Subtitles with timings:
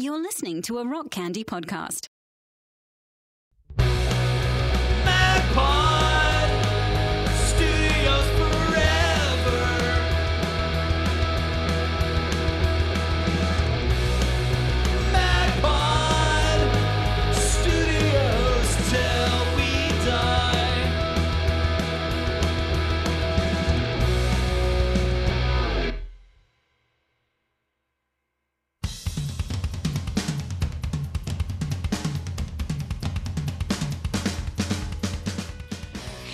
[0.00, 2.09] You're listening to a Rock Candy podcast.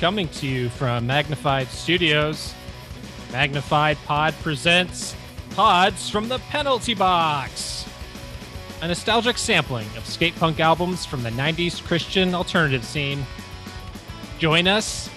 [0.06, 2.55] Coming to you from Magnified Studios,
[3.33, 5.16] Magnified Pod presents
[5.51, 7.84] Pods from the Penalty Box,
[8.82, 13.27] a nostalgic sampling of skate punk albums from the 90s Christian alternative scene.
[14.38, 15.10] Join us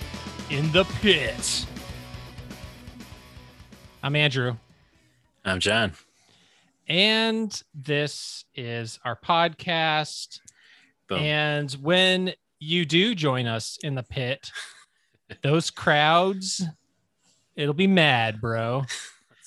[0.49, 1.67] in the pit.
[4.01, 4.55] I'm Andrew,
[5.45, 5.93] I'm John.
[6.87, 10.39] and this is our podcast.
[11.07, 11.19] Boom.
[11.19, 14.51] And when you do join us in the pit,
[15.41, 16.63] those crowds,
[17.55, 18.83] it'll be mad, bro.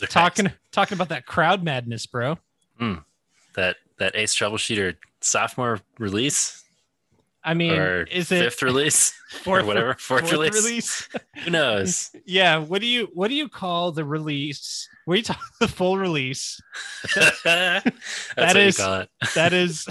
[0.09, 2.39] Talking talking about that crowd madness, bro.
[2.79, 2.95] Hmm.
[3.55, 6.63] that that Ace Troubleshooter sophomore release
[7.45, 10.55] I mean, or is it fifth release fourth or whatever fourth, release.
[10.65, 11.09] release?
[11.45, 12.11] Who knows?
[12.25, 12.59] yeah.
[12.59, 14.89] What do you what do you call the release?
[15.09, 16.61] You talk the full release?
[17.45, 17.93] That
[18.37, 19.09] what is- you call it.
[19.35, 19.87] That is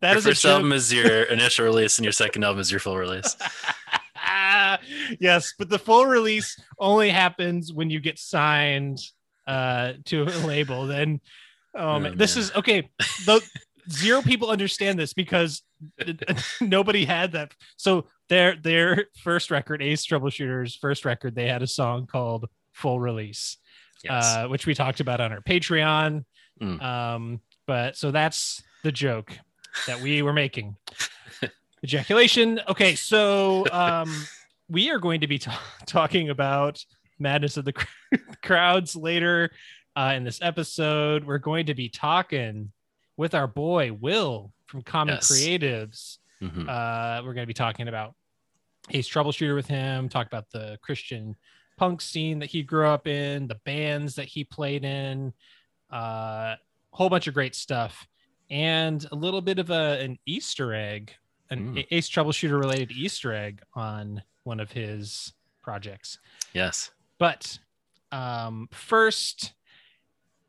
[0.00, 2.80] that your is first album is your initial release, and your second album is your
[2.80, 3.36] full release.
[5.20, 8.98] yes, but the full release only happens when you get signed
[9.46, 10.86] uh to a label.
[10.86, 11.20] Then
[11.76, 12.16] oh, Oh, man.
[12.16, 12.88] this is okay.
[13.26, 13.40] Though
[13.90, 15.62] zero people understand this because
[16.60, 17.52] nobody had that.
[17.76, 23.00] So their their first record, Ace Troubleshooters' first record, they had a song called Full
[23.00, 23.56] Release,
[24.04, 24.24] Yes.
[24.24, 26.24] uh, which we talked about on our Patreon.
[26.60, 26.82] Mm.
[26.82, 29.32] Um, but so that's the joke
[29.86, 30.76] that we were making.
[31.82, 32.60] Ejaculation.
[32.68, 34.14] Okay, so um,
[34.68, 36.84] we are going to be ta- talking about
[37.18, 37.86] madness of the cr-
[38.42, 39.50] crowds later
[39.96, 41.24] uh, in this episode.
[41.24, 42.70] We're going to be talking
[43.16, 45.30] with our boy Will from Common Yes.
[45.30, 46.18] Creatives.
[46.40, 46.68] Mhm.
[46.68, 48.14] Uh, we're going to be talking about
[48.90, 51.36] Ace Troubleshooter with him, talk about the Christian
[51.76, 55.32] punk scene that he grew up in, the bands that he played in,
[55.90, 56.54] uh,
[56.90, 58.06] whole bunch of great stuff,
[58.50, 61.12] and a little bit of a, an Easter egg,
[61.52, 61.86] an Mm.
[61.90, 65.32] Ace Troubleshooter related Easter egg on one of his
[65.62, 66.18] projects.
[66.52, 66.90] yes.
[67.18, 67.58] But
[68.10, 69.52] um, first,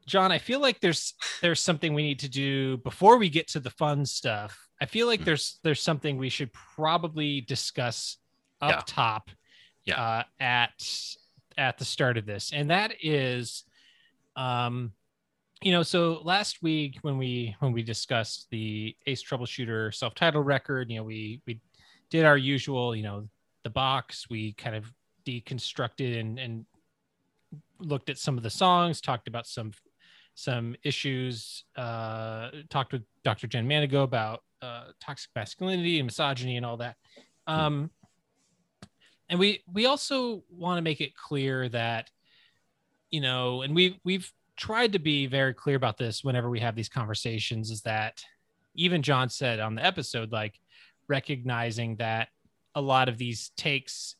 [0.07, 3.59] John, I feel like there's there's something we need to do before we get to
[3.59, 4.67] the fun stuff.
[4.81, 5.25] I feel like Mhm.
[5.25, 8.17] there's there's something we should probably discuss
[8.61, 8.81] up Yeah.
[8.85, 9.29] top,
[9.85, 10.01] Yeah.
[10.01, 10.83] uh, at
[11.57, 13.63] at the start of this, and that is,
[14.35, 14.93] um,
[15.63, 20.89] you know, so last week when we when we discussed the Ace Troubleshooter self-titled record,
[20.89, 21.59] you know, we we
[22.09, 23.27] did our usual, you know,
[23.63, 24.29] the box.
[24.29, 24.91] We kind of
[25.25, 26.65] deconstructed and, and
[27.79, 29.71] looked at some of the songs, talked about some
[30.35, 33.47] some issues, uh, talked with Dr.
[33.47, 36.97] Jen Manigo about uh, toxic masculinity and misogyny and all that.
[37.47, 37.89] Um,
[39.29, 42.09] and we we also want to make it clear that
[43.11, 46.75] you know, and we we've tried to be very clear about this whenever we have
[46.75, 48.23] these conversations, is that
[48.75, 50.59] even John said on the episode, like
[51.07, 52.29] recognizing that
[52.75, 54.15] a lot of these takes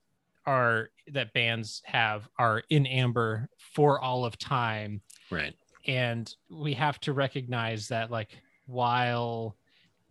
[0.45, 5.01] are that bands have are in amber for all of time
[5.31, 5.55] Right.
[5.87, 9.55] and we have to recognize that like while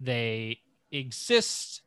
[0.01, 0.59] they
[0.91, 1.83] exist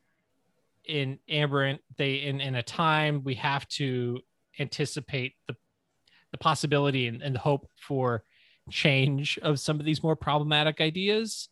[0.86, 4.20] in amber and they in, in a time we have to
[4.60, 5.56] anticipate the
[6.36, 8.22] the possibility and, and the hope for
[8.70, 11.48] change of some of these more problematic ideas.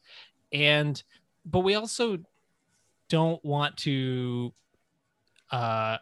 [0.52, 1.02] And
[1.46, 2.20] but we also
[3.10, 4.54] don't want to
[5.52, 5.98] uh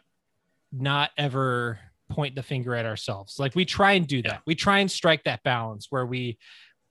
[0.72, 1.78] not ever
[2.10, 3.38] point the finger at ourselves.
[3.38, 4.42] Like we try and do that.
[4.46, 6.38] We try and strike that balance where we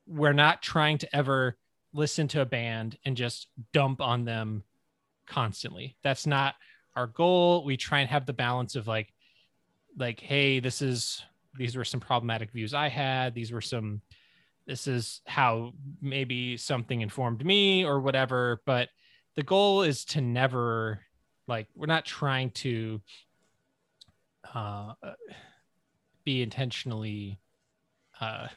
[0.08, 1.58] we're not trying to ever
[1.94, 4.64] listen to a band and just dump on them
[5.28, 5.98] constantly.
[6.04, 6.56] That's not
[6.96, 7.66] our goal.
[7.66, 9.14] We try and have the balance of like
[9.98, 11.22] like hey this is
[11.56, 13.34] these were some problematic views i had.
[13.36, 14.02] These were some
[14.68, 18.90] this is how maybe something informed me or whatever but
[19.36, 21.00] the goal is to never
[21.48, 23.02] like we're not trying to
[24.54, 24.94] uh
[26.24, 27.40] be intentionally
[28.20, 28.48] uh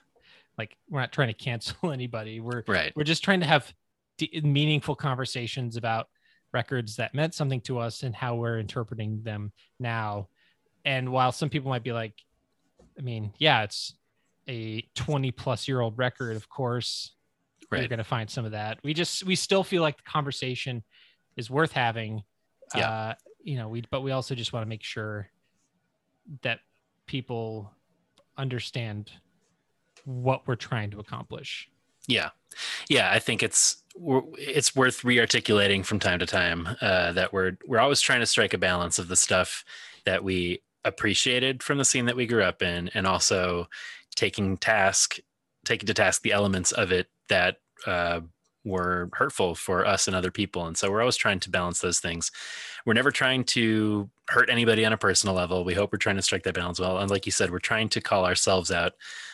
[0.58, 2.40] like we're not trying to cancel anybody.
[2.40, 2.92] We're Right.
[2.94, 3.72] we're just trying to have
[4.18, 6.06] d- meaningful conversations about
[6.52, 10.28] records that meant something to us and how we're interpreting them now.
[10.84, 12.14] And while some people might be like
[12.98, 13.94] i mean yeah it's
[14.48, 17.14] a 20 plus year old record of course
[17.80, 18.78] you're going to find some of that.
[18.82, 20.82] We just we still feel like the conversation
[21.36, 22.22] is worth having.
[22.74, 22.90] Yeah.
[22.90, 25.28] Uh, you know, we but we also just want to make sure
[26.42, 26.60] that
[27.06, 27.70] people
[28.36, 29.10] understand
[30.04, 31.68] what we're trying to accomplish.
[32.06, 32.30] Yeah,
[32.88, 33.10] yeah.
[33.10, 33.82] I think it's
[34.38, 38.54] it's worth re-articulating from time to time uh, that we're we're always trying to strike
[38.54, 39.64] a balance of the stuff
[40.04, 43.68] that we appreciated from the scene that we grew up in, and also
[44.14, 45.18] taking task
[45.64, 48.20] taking to task the elements of it that uh,
[48.64, 50.66] were hurtful for us and other people.
[50.66, 52.30] And so we're always trying to balance those things.
[52.86, 55.64] We're never trying to hurt anybody on a personal level.
[55.64, 56.98] We hope we're trying to strike that balance well.
[56.98, 58.92] And like you said, we're trying to call ourselves out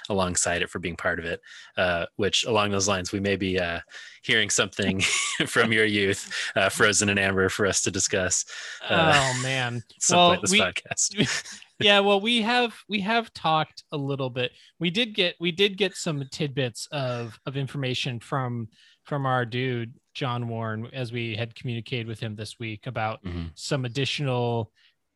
[0.09, 1.41] alongside it for being part of it.
[1.77, 3.81] Uh, which along those lines, we may be uh,
[4.23, 5.01] hearing something
[5.47, 8.45] from your youth, uh, Frozen in Amber, for us to discuss
[8.89, 9.83] Uh, oh man.
[10.11, 11.61] Well, point in this we- podcast.
[11.83, 15.79] yeah well we have we have talked a little bit we did get we did
[15.79, 18.69] get some tidbits of of information from
[19.05, 23.53] from our dude john Warne as we had communicated with him this week about Mhm.
[23.55, 24.71] some additional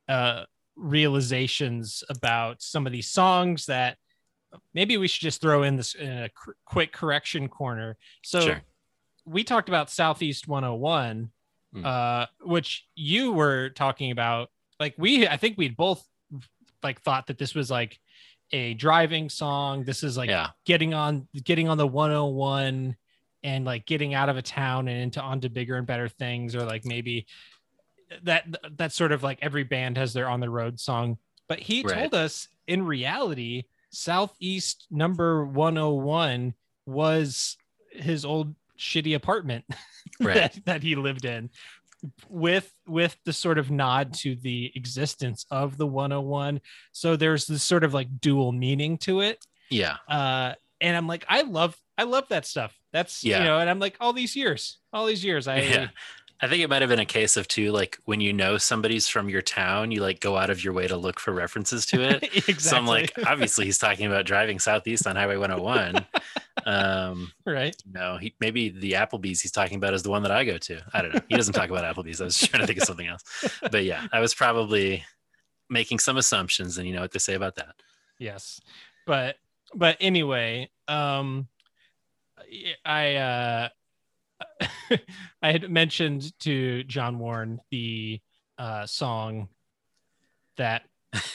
[0.09, 0.45] uh
[0.77, 3.99] realizations about some of these songs that
[4.73, 8.63] maybe we should just throw in this in a cr- quick correction corner so Sure.
[9.27, 11.31] we talked about southeast 101
[11.75, 11.85] Mm.
[11.85, 14.49] uh which you were talking about
[14.81, 16.07] like we i think we'd both
[16.83, 17.99] like thought that this was like
[18.53, 22.97] a driving song this is like yeah, getting on getting on the 101
[23.45, 26.65] and like getting out of a town and into onto bigger and better things or
[26.65, 27.27] like maybe
[28.23, 28.47] that
[28.77, 31.19] that's sort of like every band has their on the road song.
[31.49, 31.95] But he Right.
[31.95, 36.55] told us in reality southeast number 101
[36.87, 37.57] was
[37.91, 39.65] his old shitty apartment
[40.21, 40.35] right.
[40.35, 41.51] that, that he lived in
[42.29, 46.61] with with the sort of nod to the existence of the 101
[46.93, 49.45] so there's this sort of like dual meaning to it.
[49.71, 53.41] Yeah, uh and i'm like i love i love that stuff that's Yeah.
[53.41, 55.89] you know and i'm like all these years all these years i yeah.
[56.41, 59.07] I think it might have been a case of too, like when you know somebody's
[59.09, 62.03] from your town, you like go out of your way to look for references to
[62.03, 62.23] it.
[62.25, 66.05] exactly So I'm like, obviously he's talking about driving southeast on Highway 101.
[66.67, 70.45] um, right no, he maybe the Applebee's he's talking about is the one that I
[70.45, 70.81] go to.
[70.93, 71.21] I don't know.
[71.29, 72.21] He doesn't talk about Applebee's.
[72.21, 73.23] I was trying to think of something else.
[73.71, 75.05] But yeah, I was probably
[75.71, 77.77] making some assumptions, and you know what they say about that.
[78.19, 78.61] yes
[79.07, 79.37] but
[79.75, 81.47] but anyway um
[82.85, 83.69] i uh
[85.43, 88.21] i had mentioned to john Warne the
[88.59, 89.49] uh song
[90.57, 90.83] that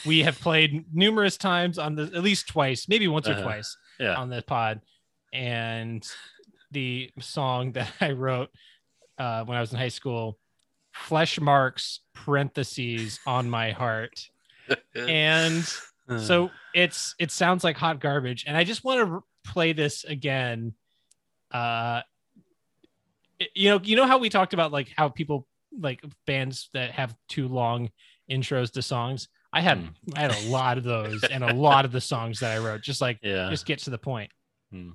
[0.06, 3.42] we have played numerous times on the at least twice maybe once or Uh-huh.
[3.44, 4.16] twice Yeah.
[4.16, 4.82] on the pod
[5.34, 6.06] and
[6.72, 8.50] the song that i wrote
[9.18, 10.38] uh when i was in high school
[10.94, 14.28] flesh marks parentheses on my heart
[14.96, 15.64] and
[16.20, 20.74] so it's it sounds like hot garbage and i just want to play this again
[21.52, 22.02] uh
[23.56, 25.48] you know you know how we talked about like how people
[25.80, 27.90] like bands that have too long
[28.30, 29.88] intros to songs i had Hmm.
[30.16, 32.82] i had a lot of those and a lot of the songs that i wrote
[32.82, 33.50] just like yeah.
[33.50, 34.32] just get to the point
[34.72, 34.92] Hmm.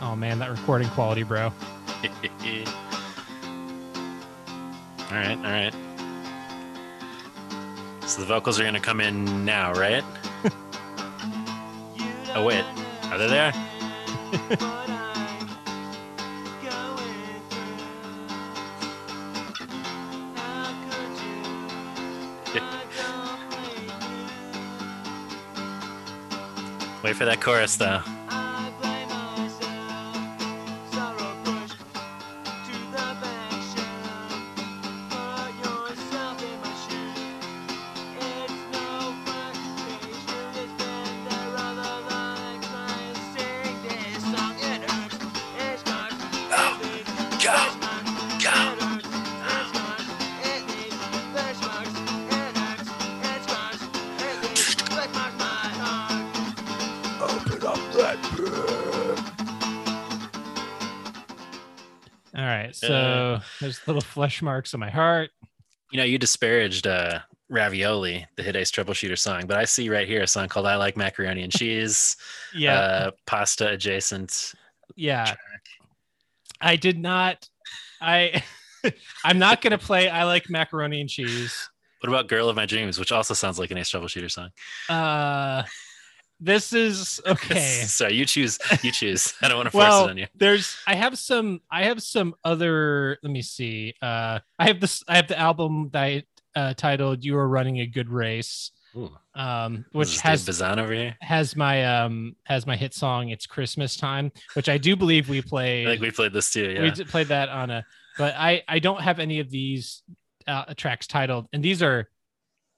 [0.00, 1.46] oh man that recording quality bro
[5.10, 5.74] all right, all right.
[8.06, 10.02] So the vocals are going to come in now, right?
[12.34, 12.64] Oh, wait.
[13.10, 13.52] Are they there?
[27.02, 28.00] Wait for that chorus, though.
[63.86, 65.30] Little flesh marks on my heart.
[65.90, 70.08] You know, you disparaged uh, Ravioli, the Hit Ace Troubleshooter song, but I see right
[70.08, 72.16] here a song called I Like Macaroni and Cheese,
[72.54, 72.78] yeah.
[72.78, 74.52] Uh, pasta adjacent.
[74.96, 75.34] yeah.
[76.60, 77.48] i did not
[78.00, 78.40] i
[79.24, 81.68] i'm not gonna play i like macaroni and cheese.
[82.00, 84.50] What about Girl of My Dreams, which also sounds like an Ace Troubleshooter song?
[84.88, 85.62] uh
[86.44, 88.58] this is okay Sorry, you choose.
[88.82, 89.32] You choose.
[89.42, 90.26] I don't want to force well it on you.
[90.34, 95.02] there's i have some i have some other let me see uh i have this
[95.08, 96.22] i have the album that I,
[96.56, 99.10] uh titled you are running a good race Ooh.
[99.34, 101.16] um, which has Bazan over here.
[101.22, 105.40] has my um has my hit song "It's Christmas Time," which I do believe we
[105.40, 105.86] played.
[105.86, 106.68] I think we played this too.
[106.68, 106.90] We Yeah.
[106.90, 107.86] did played that on a,
[108.18, 110.02] but I I don't have any of these
[110.46, 112.10] uh, tracks titled, and these are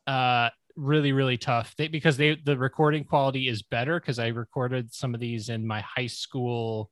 [0.06, 4.92] uh really really tough they, because they the recording quality is better because I recorded
[4.92, 6.90] some of these in my high school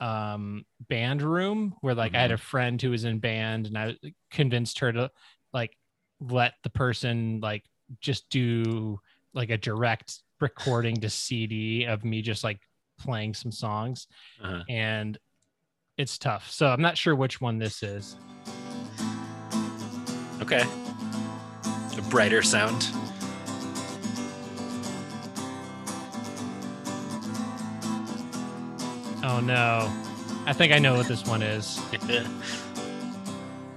[0.00, 3.94] um band room where like I had a friend who was in band and I
[4.32, 5.10] convinced her to
[5.52, 5.76] like
[6.20, 7.64] let the person like
[8.00, 8.98] just do
[9.32, 12.58] like a direct recording to CD of me just like
[12.98, 14.08] playing some songs
[14.42, 14.62] Uh-huh.
[14.68, 15.16] and
[15.96, 16.50] it's tough.
[16.50, 18.16] So I'm not sure which one this is.
[20.42, 20.64] Okay.
[22.14, 22.86] Brighter sound.
[29.24, 29.92] Oh no.
[30.46, 31.80] I think I know what this one is.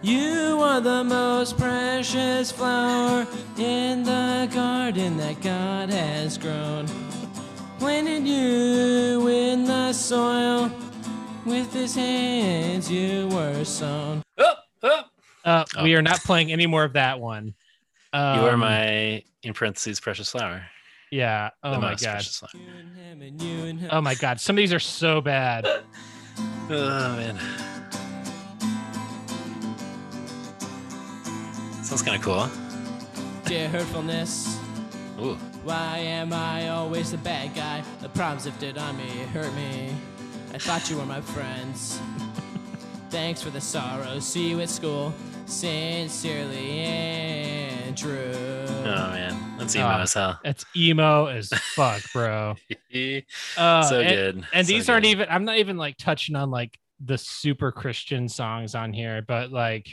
[0.04, 3.26] You are the most precious flower
[3.58, 6.86] in the garden that God has grown.
[7.80, 10.72] Planted you in the soil,
[11.46, 14.22] with his hands you were sown.
[14.38, 14.54] oh,
[14.84, 15.02] oh.
[15.44, 15.84] Uh, Oh.
[15.84, 17.56] We are not playing any more of that one.
[18.18, 20.64] Um, You are my in parentheses precious flower.
[21.12, 21.52] Yeah.
[21.62, 22.12] The Oh my most god.
[22.14, 22.50] precious flower.
[22.56, 23.90] You and him and you and him.
[23.94, 24.40] Oh my god.
[24.40, 25.66] Some of these are so bad.
[26.70, 27.38] Oh man.
[31.84, 32.50] Sounds kind of cool.
[33.46, 34.58] Dear hurtfulness.
[35.22, 35.36] Ooh.
[35.64, 37.84] Why am I always the bad guy?
[38.02, 39.94] The problems lifted on me hurt me.
[40.54, 42.00] I thought you were my friends.
[43.10, 44.20] Thanks for the sorrow.
[44.20, 45.14] See you at school.
[45.46, 46.58] Sincerely,
[48.02, 48.66] Andrew.
[48.86, 50.02] Oh man, that's emo Ah.
[50.02, 50.40] as hell.
[50.46, 52.54] It's emo as fuck, bro.
[52.94, 53.22] so
[53.58, 54.36] Uh, and, good.
[54.54, 58.28] and So these aren't even i'm not even like touching on like the super christian
[58.30, 59.88] songs on here but like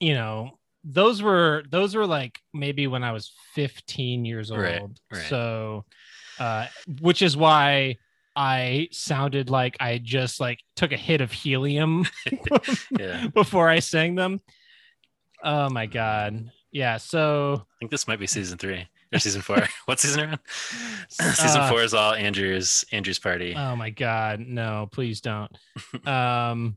[0.00, 4.82] you know those were those were like maybe when i was 15 years old Right,
[5.12, 5.22] right.
[5.28, 5.84] so
[6.40, 6.66] uh
[7.00, 7.96] which is why
[8.34, 12.06] i sounded like i just like took a hit of helium
[12.98, 13.28] Yeah.
[13.28, 14.40] before i sang them
[15.42, 19.62] oh my god yeah so I think this might be season three or season four.
[19.86, 20.38] what season are we on?
[21.08, 23.54] season Uh, four is all Andrew's Andrew's party.
[23.56, 25.50] oh my god no please don't
[26.06, 26.76] um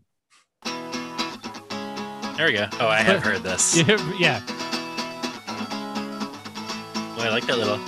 [2.37, 2.67] there we go.
[2.81, 3.77] Oh, I have heard this.
[4.19, 4.41] yeah,
[7.17, 7.79] Oh, I like that little.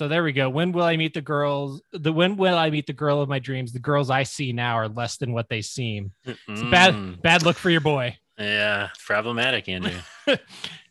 [0.00, 0.48] So there we go.
[0.48, 1.82] When will I meet the girls?
[1.92, 3.70] The when will I meet the girl of my dreams?
[3.70, 6.12] The girls I see now are less than what they seem.
[6.24, 8.16] It's a Mm, bad bad look for your boy.
[8.38, 9.92] Yeah, problematic, Andrew.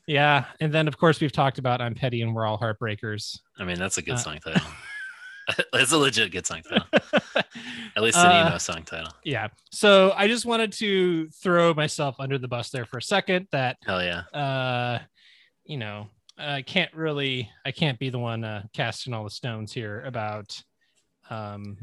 [0.06, 3.40] Yeah, and then of course we've talked about I'm petty and we're all heartbreakers.
[3.58, 4.62] I mean, that's a good Uh, song title.
[5.74, 6.86] it's a legit good song title.
[7.96, 9.12] At least an Uh, emo song title.
[9.24, 9.48] yeah.
[9.72, 13.48] So I just wanted to throw myself under the bus there for a second.
[13.54, 14.20] That Hell yeah.
[14.40, 15.00] uh,
[15.64, 16.10] you know,
[16.40, 20.62] I can't really, I can't be the one uh, casting all the stones here about
[21.30, 21.78] um,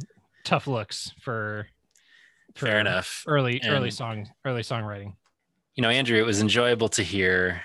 [0.45, 1.67] tough looks for,
[2.55, 3.23] for Fair enough.
[3.27, 5.15] Early, early And- song, early songwriting.
[5.75, 7.61] You know, Andrew, it was enjoyable to hear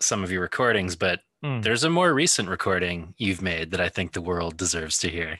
[0.00, 1.62] some of your recordings, but Mm.
[1.62, 5.38] there's a more recent recording you've made that I think the world deserves to hear.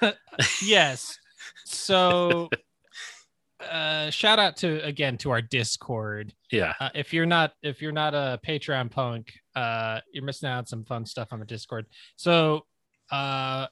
[0.64, 1.18] yes.
[1.66, 2.48] So,
[3.70, 6.32] uh, shout out to again to our Discord.
[6.50, 6.74] Yeah.
[6.80, 10.66] Uh, if you're not if you're not a Patreon punk, uh, you're missing out on
[10.66, 11.86] some fun stuff on the Discord.
[12.16, 12.66] So,
[13.10, 13.66] uh,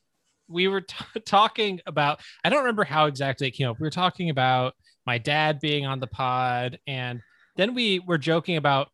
[0.49, 2.21] we were t- talking about.
[2.45, 3.79] I don't remember how exactly it came up.
[3.79, 4.75] We were talking about
[5.07, 7.21] my dad being on the pod, and
[7.57, 8.89] then we were joking about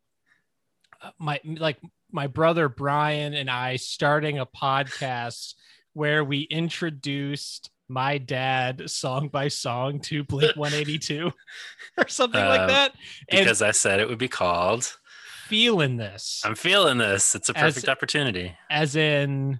[1.01, 1.77] uh, my like
[2.11, 5.53] my brother Brian and I starting a podcast
[5.93, 11.31] where we introduced my dad song by song to Blink 182
[11.97, 12.93] or something like Um, that.
[13.29, 14.97] And Because I said it would be called
[15.47, 17.35] feeling this I'm feeling this.
[17.35, 18.55] It's a As- perfect opportunity.
[18.69, 19.59] as in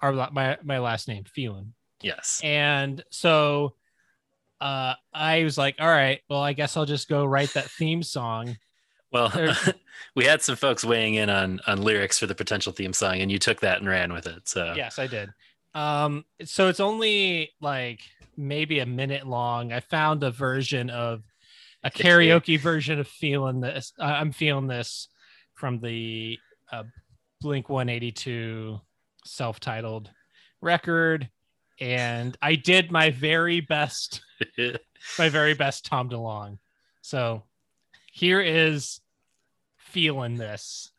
[0.00, 1.74] our my my last name, feeling.
[2.00, 2.40] Yes.
[2.42, 3.74] And so
[4.62, 8.02] uh I was like, all right, well, I guess I'll just go write that theme
[8.02, 8.56] song.
[9.12, 9.30] Well,
[10.16, 13.30] we had some folks weighing in on on lyrics for the potential theme song, and
[13.30, 14.48] you took that and ran with it.
[14.48, 15.28] So Yes, I did.
[15.74, 18.00] Um, so it's only like
[18.36, 19.72] maybe a minute long.
[19.72, 21.22] I found a version of
[21.84, 23.92] a karaoke version of feeling this.
[23.98, 25.08] Uh, I'm feeling this
[25.54, 26.38] from the
[26.72, 26.84] uh,
[27.40, 28.80] Blink 182
[29.24, 30.10] self-titled
[30.60, 31.28] record,
[31.80, 34.22] and I did my very best,
[35.18, 36.58] my very best Tom DeLonge.
[37.02, 37.44] So
[38.12, 39.00] here is
[39.78, 40.90] feeling this.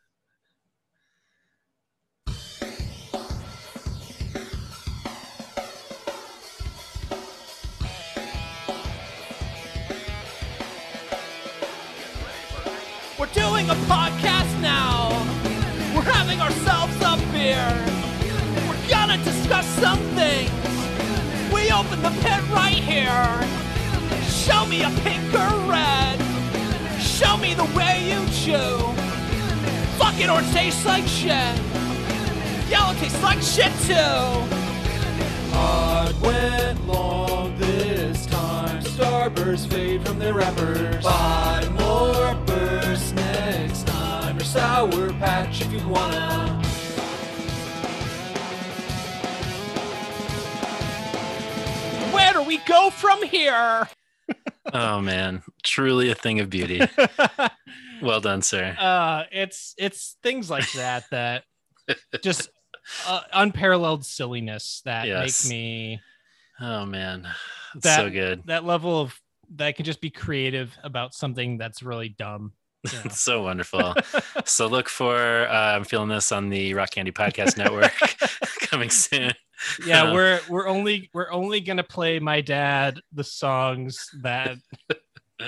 [13.48, 15.10] Doing a podcast now.
[15.92, 17.70] We're having ourselves a beer.
[18.68, 20.52] We're gonna discuss some things.
[21.52, 23.30] We open the pit right here.
[24.44, 26.18] Show me a pink or red.
[27.00, 28.76] Show me the way you chew.
[29.98, 31.56] Fucking orange tastes like shit.
[32.70, 34.22] Yellow tastes like shit too.
[35.54, 38.80] Hard went long this time.
[38.82, 41.02] Starburst fade from their wrappers.
[41.02, 42.31] Buy more
[44.52, 46.60] sour patch if you wanna.
[52.12, 53.88] Where do we go from here?
[54.72, 56.80] Oh man, truly a thing of beauty.
[58.00, 58.74] Well done, sir.
[58.78, 61.44] uh it's it's things like that that
[62.22, 62.48] just
[63.06, 65.44] uh, unparalleled silliness that Yes.
[65.44, 66.00] make me
[66.60, 67.28] Oh man,
[67.74, 68.44] it's That- so good.
[68.46, 69.20] that level of
[69.56, 72.52] that can just be creative about something that's really dumb
[72.84, 73.94] It's so wonderful.
[74.44, 77.92] so look for uh, I'm feeling this on the Rock Candy Podcast Network
[78.60, 79.32] coming soon.
[79.86, 84.56] yeah Uh, we're we're only we're only gonna play my dad the songs that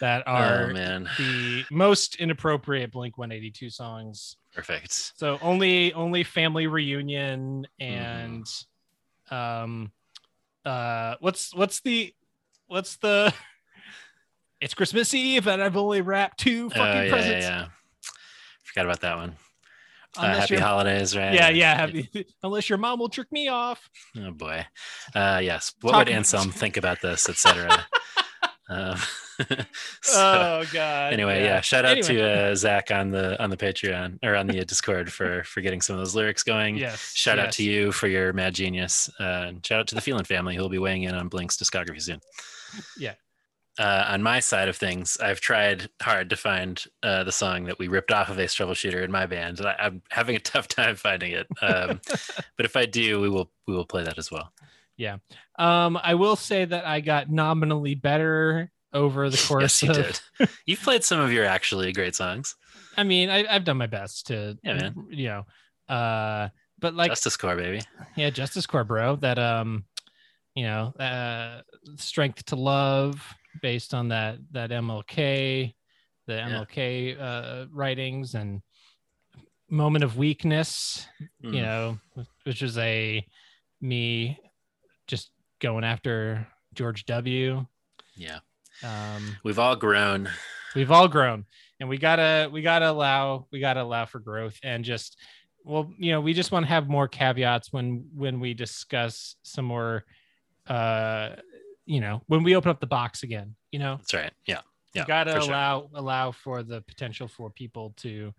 [0.00, 5.12] that Oh are man, the most inappropriate blink 182 songs perfect.
[5.16, 7.94] so only only family reunion Mm-hmm.
[7.94, 8.46] and
[9.30, 9.92] um
[10.64, 12.12] uh what's what's the
[12.66, 13.32] what's the
[14.60, 17.66] it's christmas eve and i've only wrapped two fucking yeah, yeah, presents yeah.
[18.64, 19.36] Forgot about that one.
[20.16, 21.34] Uh, happy holidays, right?
[21.34, 22.08] yeah yeah happy,
[22.42, 24.64] unless your mom will trick me off Oh boy.
[25.14, 25.72] Uh, yes.
[25.80, 27.86] What Talking- would Anselm think about this, etc.
[28.68, 28.96] um,
[30.02, 31.60] so, oh god anyway, yeah.
[31.60, 32.14] Shout out Anyway.
[32.14, 35.80] to uh, Zach on the on the Patreon or on the Discord for for getting
[35.80, 36.76] some of those lyrics going.
[36.76, 39.08] yes Shout out to you for your mad genius.
[39.18, 41.56] Uh, and shout out to the Phelan family who will be weighing in on Blink's
[41.56, 42.20] discography soon.
[42.98, 43.14] Yeah.
[43.80, 47.78] Uh, on my side of things, I've tried hard to find uh, the song that
[47.78, 50.68] we ripped off of Ace Troubleshooter in my band, and I, I'm having a tough
[50.68, 51.46] time finding it.
[51.62, 52.00] Um,
[52.58, 54.52] but if I do, we will we will play that as well.
[54.98, 55.16] Yeah,
[55.58, 59.96] um i will say that i got nominally better over the course yes, you of
[60.38, 60.48] did.
[60.66, 62.54] You've played some of your actually great songs.
[62.98, 65.06] i mean I, i've done my best to Yeah, man.
[65.08, 65.46] you know
[65.94, 67.80] uh but like Justice Core, baby.
[68.14, 69.84] yeah justice core bro that um
[70.54, 71.62] you know uh
[71.96, 73.24] strength to love
[73.60, 75.14] based on that that mlk
[76.26, 76.48] the Yeah.
[76.48, 78.62] mlk uh writings and
[79.68, 81.06] moment of weakness
[81.40, 81.62] you Mm.
[81.62, 81.98] know
[82.44, 83.24] which is a
[83.80, 84.38] me
[85.06, 87.66] just going after george w
[88.14, 88.40] Yeah,
[88.82, 90.28] um we've all grown.
[90.74, 91.46] we've all grown
[91.80, 95.18] and we gotta we gotta allow we gotta allow for growth and just
[95.64, 99.64] well you know we just want to have more caveats when when we discuss some
[99.64, 100.04] more
[100.66, 101.30] uh
[101.90, 104.32] you know when we open up the box again you know That's right.
[104.46, 104.60] Yeah,
[104.94, 105.02] yeah.
[105.02, 105.50] you gotta for sure.
[105.50, 108.32] allow allow for the potential for people to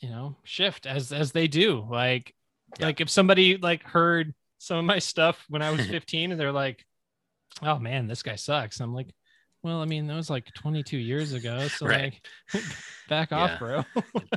[0.00, 2.34] you know shift as as they do like
[2.78, 2.86] Yeah.
[2.86, 6.52] like if somebody like heard some of my stuff when i was 15 and they're
[6.52, 6.84] like
[7.62, 9.08] oh man this guy sucks i'm like
[9.62, 12.14] well i mean that was like 22 years ago so Right.
[12.54, 12.62] like
[13.08, 13.38] back Yeah.
[13.38, 13.84] off bro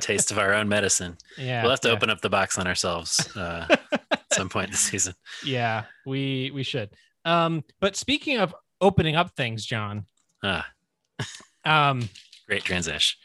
[0.00, 1.16] Taste of our own medicine.
[1.36, 1.94] yeah we'll have to yeah.
[1.94, 3.66] open up the box on ourselves uh,
[4.10, 5.14] at some point this season.
[5.44, 6.90] yeah we we should
[7.28, 10.06] um but speaking of opening up things john
[10.42, 10.66] Ah,
[11.64, 12.08] um
[12.46, 13.18] great transition.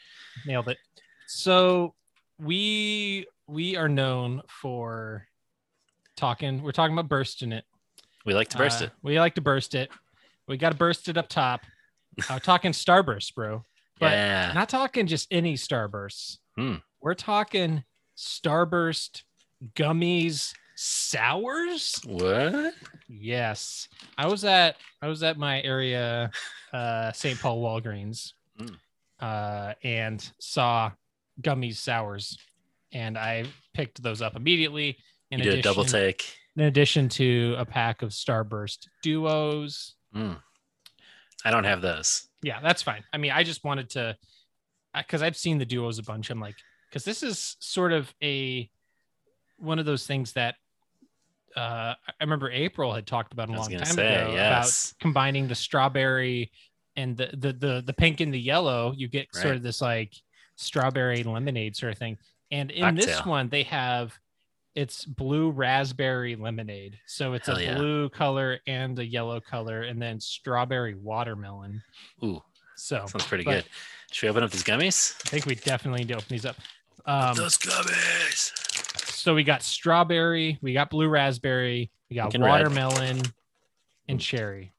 [0.46, 0.78] nailed it
[1.26, 1.94] so
[2.38, 5.26] we we are known for
[6.16, 7.64] talking we're talking about bursting it
[8.26, 8.92] We like to burst Uh, it.
[9.02, 9.90] we like to burst it
[10.48, 11.60] we got to burst it up top
[12.30, 13.62] uh, talking starburst bro
[14.00, 14.52] but yeah.
[14.54, 16.76] not talking just any starbursts Hmm.
[17.00, 17.82] we're talking
[18.16, 19.22] starburst
[19.74, 22.74] gummies sours What?
[23.08, 26.30] yes i was at i was at my area
[26.72, 28.76] uh st paul walgreens Mm.
[29.20, 30.92] uh and saw
[31.42, 32.38] gummies sours
[32.92, 34.96] and i picked those up immediately
[35.32, 36.36] in you did a double take.
[36.56, 40.40] in addition to a pack of starburst duos Mm.
[41.44, 42.28] I don't have those.
[42.44, 44.16] yeah that's fine i mean i just wanted to
[44.96, 46.54] because i've seen the duos a bunch i'm like
[46.88, 48.70] because this is sort of a
[49.58, 50.54] one of those things that
[51.56, 54.90] uh i remember april had talked about a long time say, ago yes.
[54.90, 56.50] about combining the strawberry
[56.96, 60.12] and the the the, the pink and the yellow you get sort of this like
[60.56, 62.16] strawberry lemonade sort of thing
[62.50, 64.16] and in this one they have
[64.74, 67.74] it's blue raspberry lemonade so it's Hell a yeah.
[67.76, 71.82] blue color and a yellow color and then strawberry watermelon
[72.22, 72.42] Ooh,
[72.76, 73.64] so sounds pretty good.
[74.10, 75.16] Should we open up these gummies?
[75.26, 76.56] I think we definitely need to open these up.
[77.06, 78.52] Um, those gummies.
[79.24, 82.50] So we got strawberry, we got blue raspberry, we got and red.
[82.50, 83.22] watermelon,
[84.06, 84.22] and mm.
[84.22, 84.74] cherry.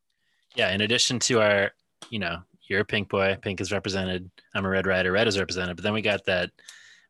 [0.53, 0.71] Yeah.
[0.71, 1.71] In addition to our,
[2.11, 3.37] you know, You're a pink boy.
[3.41, 4.29] Pink is represented.
[4.53, 5.11] I'm a red rider.
[5.11, 5.75] Red is represented.
[5.77, 6.51] But then we got that.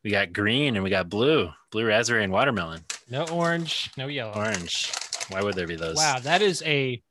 [0.02, 1.50] We got green and we got blue.
[1.72, 2.86] Blue raspberry and watermelon.
[3.10, 4.34] No orange, no yellow.
[4.34, 4.94] Orange.
[5.28, 5.98] Why would there be those?
[5.98, 7.04] Wow, that is a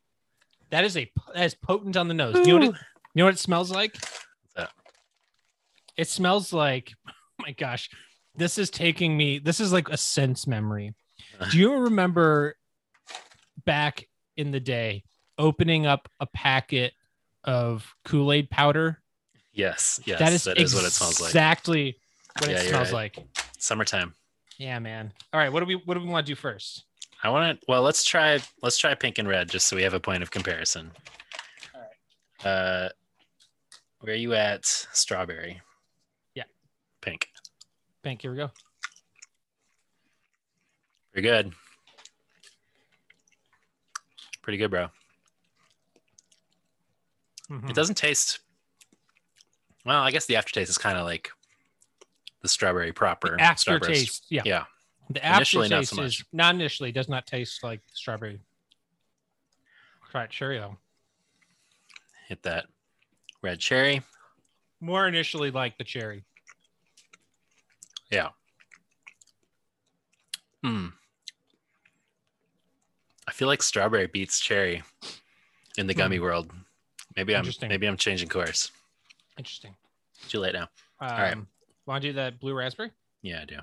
[0.71, 2.35] that is a that is potent on the nose.
[2.35, 2.81] You know what it,
[3.15, 3.97] you know what it smells like?
[4.57, 4.71] that?
[5.99, 7.91] It smells like oh my gosh.
[8.37, 10.95] This is taking me this is like a sense memory.
[11.51, 12.57] Do you remember
[13.65, 15.05] back in the day
[15.39, 16.93] opening up a packet
[17.45, 19.01] of Kool-Aid powder?
[19.53, 20.01] Yes.
[20.05, 20.19] Yes.
[20.19, 21.31] that is that is what it smells like.
[21.31, 21.97] Exactly
[22.41, 23.17] what Yeah, it smells right.
[23.17, 23.27] like.
[23.59, 24.15] Summertime.
[24.59, 25.13] Yeah, man.
[25.33, 26.85] All right, what do we what do we want to do first?
[27.23, 27.67] I want to.
[27.69, 28.39] Well, let's try.
[28.63, 30.93] Let's try pink and red, just so we have a point of comparison.
[31.75, 32.47] All right.
[32.51, 32.89] Uh,
[34.01, 34.67] where are you at?
[34.67, 35.61] Strawberry.
[38.05, 38.51] Pink, here we go.
[41.11, 41.55] Pretty good.
[44.43, 44.91] Pretty good, bro.
[47.49, 47.71] Mhm.
[47.71, 48.41] It doesn't taste.
[49.87, 51.31] Well, I guess the aftertaste is kind of like
[52.43, 53.39] the strawberry proper.
[53.39, 53.41] Starburst.
[53.41, 54.27] aftertaste.
[54.29, 54.43] Yeah.
[54.45, 54.65] Yeah.
[55.09, 58.39] The Initially, not aftertaste so is not initially does not taste like strawberry.
[60.11, 60.77] Try it cherry though.
[62.29, 62.67] Hit that
[63.41, 64.03] red cherry.
[64.81, 66.25] More initially like the cherry.
[68.11, 68.29] Yeah.
[70.63, 70.89] Hmm.
[73.27, 74.83] I feel like strawberry beats cherry
[75.77, 76.53] in the gummy world.
[77.17, 77.69] Maybe I'm Hmm.
[77.69, 78.71] Maybe I'm changing course.
[79.39, 79.75] Interesting.
[80.29, 80.69] Too late now.
[81.01, 81.37] Um, right.
[81.87, 82.91] Want to do that blue raspberry?
[83.23, 83.59] Yeah, I do.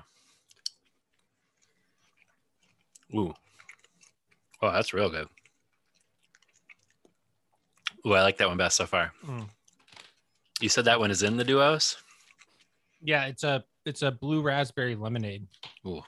[3.18, 3.34] Ooh.
[4.60, 5.28] Oh, that's real good.
[8.06, 9.12] Ooh, I like that one best so far.
[9.26, 9.48] Mm.
[10.60, 11.96] You said that one is in the duos?
[13.02, 15.46] Yeah, it's a it's a blue raspberry lemonade.
[15.86, 16.02] Ooh.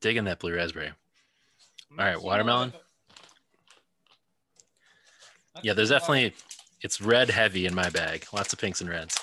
[0.00, 0.90] Digging that blue raspberry.
[1.98, 2.72] All right, watermelon.
[5.62, 6.34] Yeah, there's definitely
[6.80, 8.24] it's red heavy in my bag.
[8.32, 9.18] Lots of pinks and reds.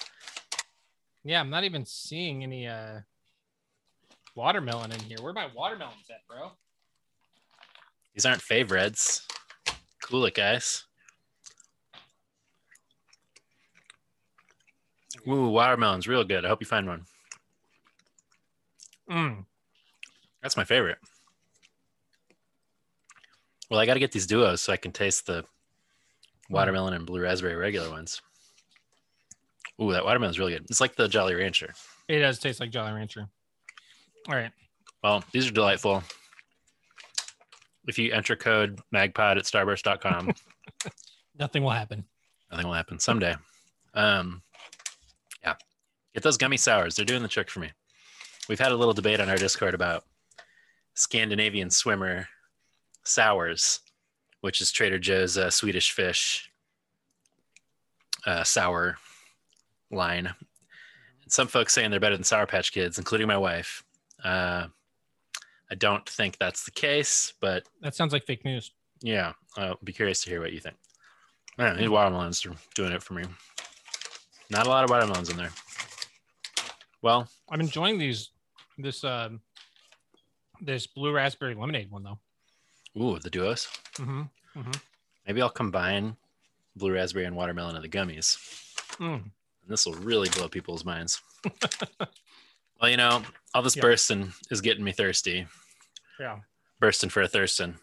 [1.23, 2.99] Yeah, I'm not even seeing any uh
[4.35, 5.17] watermelon in here.
[5.21, 6.51] Where my watermelons at, bro?
[8.13, 9.27] These aren't favorites.
[10.01, 10.85] Cool it, guys.
[15.27, 16.45] Ooh, watermelon's real good.
[16.45, 17.05] I hope you find one.
[19.09, 19.45] Mm.
[20.41, 20.97] That's my favorite.
[23.69, 25.43] Well, I got to get these duos so I can taste the
[26.49, 28.21] watermelon and blue raspberry regular ones.
[29.81, 30.65] Ooh, that watermelon's really good.
[30.69, 31.73] It's like the Jolly Rancher.
[32.07, 33.27] It does taste like Jolly Rancher.
[34.27, 34.51] All right.
[35.03, 36.03] Well, these are delightful.
[37.87, 40.33] If you enter code magpod at starburst.com,
[41.39, 42.03] Nothing will happen.
[42.51, 43.35] nothing will happen someday.
[43.93, 44.41] Um,
[45.41, 45.53] yeah,
[46.13, 46.95] get those gummy sours.
[46.95, 47.71] They're doing the trick for me.
[48.49, 50.05] We've had a little debate on our Discord about
[50.95, 52.27] Scandinavian swimmer
[53.05, 53.81] sours,
[54.41, 56.49] which is Trader Joe's uh, Swedish fish
[58.25, 58.97] uh, sour
[59.91, 60.33] line.
[61.27, 63.83] Some folks saying they're better than Sour Patch Kids, including my wife.
[64.23, 64.65] Uh,
[65.71, 68.71] I don't think that's the case, but That sounds like fake news.
[69.01, 70.75] yeah, I'll be curious to hear what you think.
[71.59, 73.25] Man, these watermelons are doing it for me.
[74.49, 75.51] Not a lot of watermelons in there.
[77.03, 78.31] Well, I'm enjoying these
[78.81, 79.41] this um
[80.61, 82.19] this blue raspberry lemonade one though.
[83.01, 83.67] ooh, the duos.
[83.95, 84.71] Mm-hmm.
[85.27, 86.15] Maybe I'll combine
[86.75, 88.37] blue raspberry and watermelon in the gummies.
[88.97, 89.21] Mm.
[89.23, 89.31] And
[89.67, 91.21] this will really blow people's minds.
[92.81, 93.21] well, you know,
[93.53, 93.81] all this Yeah.
[93.83, 95.45] bursting is getting me thirsty.
[96.19, 96.39] Yeah.
[96.79, 97.75] Bursting for a thirsting.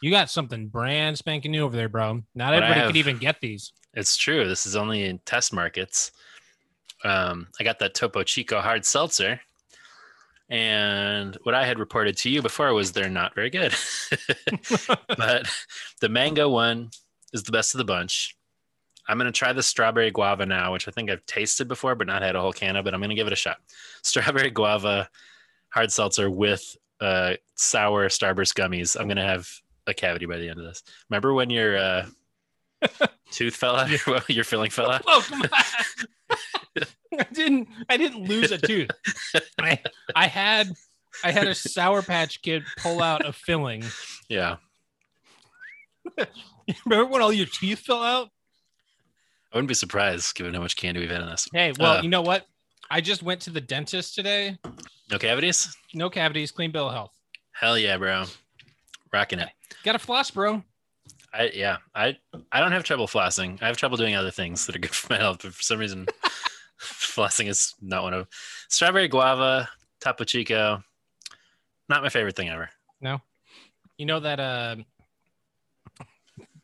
[0.00, 2.22] You got something brand spanking new over there, bro.
[2.34, 3.72] Not But everybody have- could even get these.
[3.94, 4.46] It's true.
[4.46, 6.12] This is only in test markets.
[7.04, 9.40] Um, I got that Topo Chico hard seltzer.
[10.50, 13.74] And what I had reported to you before was they're not very good.
[15.16, 15.48] but
[16.00, 16.90] the mango one
[17.32, 18.34] is the best of the bunch.
[19.08, 22.06] I'm going to try the strawberry guava now, which I think I've tasted before, but
[22.06, 23.56] not had a whole can of, but I'm going to give it a shot.
[24.02, 25.08] Strawberry guava
[25.70, 28.98] hard seltzer with uh, sour Starburst gummies.
[28.98, 29.48] I'm going to have
[29.86, 30.82] a cavity by the end of this.
[31.08, 32.06] Remember when your uh,
[33.30, 34.06] tooth fell out?
[34.06, 35.02] Well, your filling fell out?
[35.06, 35.24] Oh.
[37.18, 38.90] I didn't I didn't lose a tooth.
[39.60, 39.80] I,
[40.14, 40.72] I had
[41.24, 43.84] I had a sour patch kid pull out a filling.
[44.28, 44.56] Yeah.
[46.86, 48.28] Remember when all your teeth fell out?
[49.52, 51.48] I wouldn't be surprised given how much candy we've had in this.
[51.52, 52.46] Hey, well, Uh, you know what?
[52.90, 54.58] I just went to the dentist today.
[55.10, 55.74] No cavities?
[55.94, 57.12] No cavities, clean bill of health.
[57.52, 58.24] Hell yeah, bro.
[59.12, 59.48] Rocking it.
[59.84, 60.62] Got a floss, bro.
[61.32, 62.16] I yeah, I
[62.52, 63.60] I don't have trouble flossing.
[63.62, 65.78] I have trouble doing other things that are good for my health, but for some
[65.78, 66.06] reason
[66.80, 68.28] flossing is not one of
[68.68, 69.68] strawberry guava,
[70.00, 70.82] Topo Chico.
[71.88, 72.70] Not my favorite thing ever.
[73.00, 73.20] No.
[73.96, 74.76] You know that uh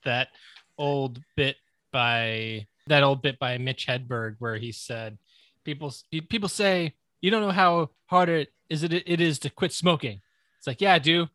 [0.05, 0.29] that
[0.79, 1.57] old bit
[1.93, 5.19] by that old bit by Mitch Hedberg where he said,
[5.65, 5.93] "People
[6.29, 10.21] people say you don't know how hard it is it it is to quit smoking."
[10.59, 11.29] It's like, yeah, I do.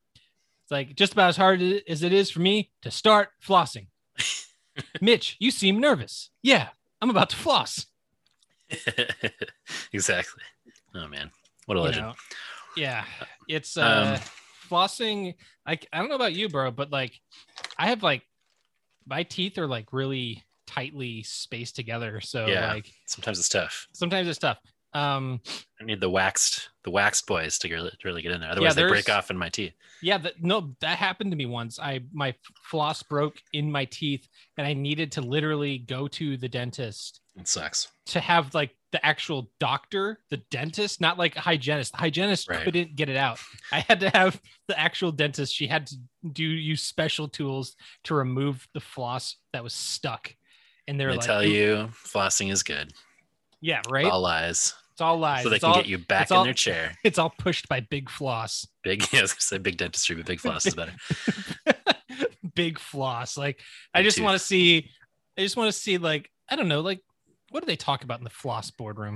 [0.63, 3.87] It's like just about as hard as it is for me to start flossing.
[5.01, 6.29] Mitch, you seem nervous.
[6.41, 6.69] Yeah,
[7.01, 7.85] I'm about to floss.
[9.93, 10.43] exactly.
[10.95, 11.31] Oh man,
[11.65, 12.05] what a You legend.
[12.05, 12.13] know,
[12.77, 13.05] yeah,
[13.47, 14.21] it's uh, Um,
[14.69, 15.35] flossing.
[15.67, 17.19] Like I don't know about you, bro, but like
[17.77, 18.23] I have like
[19.07, 22.21] my teeth are like really tightly spaced together.
[22.21, 22.67] So Yeah.
[22.73, 23.87] like Sometimes it's tough.
[23.93, 24.59] sometimes it's tough.
[24.93, 25.39] Um,
[25.79, 28.49] I need the waxed the waxed boys to really, really get in there.
[28.51, 29.73] Otherwise, they break off in my teeth.
[30.01, 31.79] yeah, that no, that happened to me once.
[31.79, 36.49] I my floss broke in my teeth, and I needed to literally go to the
[36.49, 37.89] dentist It sucks.
[38.07, 41.91] to have like the actual doctor, the dentist, not like a hygienist.
[41.91, 42.63] The hygienist Right.
[42.63, 43.39] couldn't get it out.
[43.71, 45.53] I had to have the actual dentist.
[45.53, 45.95] She had to
[46.33, 47.75] do use special tools
[48.05, 50.33] to remove the floss that was stuck.
[50.87, 52.91] And they're They like, tell you flossing is good.
[53.61, 54.05] Yeah, right.
[54.05, 54.73] All lies.
[54.91, 55.43] it's all lies.
[55.43, 56.93] so they it's can all, get you back in all- their chair.
[57.03, 58.67] It's all pushed by big floss.
[58.83, 60.93] Big, yeah, I was gonna say big dentistry, but big floss is better.
[62.55, 63.37] big floss.
[63.37, 63.61] Like
[63.93, 64.89] I just want to see.
[65.37, 67.01] I just want to see like I don't know like
[67.51, 69.15] what do they talk about in the floss boardroom?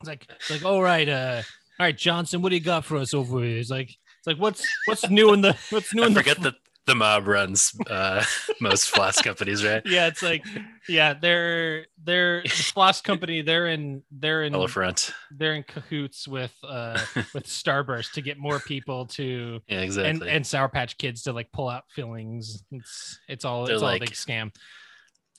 [0.00, 1.42] It's like it's like all right, uh,
[1.78, 3.58] all right, Johnson, what do you got for us over here?
[3.58, 6.40] It's like it's like what's what's new in the what's new I in the forget
[6.42, 8.22] that the mob runs uh,
[8.60, 9.82] most floss companies, right?
[9.84, 10.44] yeah, it's like
[10.88, 13.42] yeah, they're they're the floss company.
[13.42, 15.12] They're in they're in Elefront.
[15.30, 16.98] they're in cahoots with uh
[17.34, 20.30] with Starburst to get more people to Yeah, and exactly.
[20.30, 22.62] and Sour Patch Kids to like pull out fillings.
[22.70, 24.54] It's it's all They're it's all a like- big scam.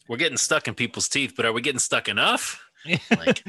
[0.10, 2.63] We're getting stuck in people's teeth, but are we getting stuck enough?
[3.12, 3.43] Like,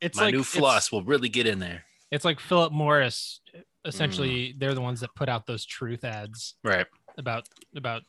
[0.00, 1.82] it's My like new floss will really get in there.
[2.12, 3.40] It's, like Philip Morris.
[3.84, 4.60] Essentially, Mm.
[4.60, 6.86] they're the ones that put out those truth ads Right.
[7.18, 8.02] About about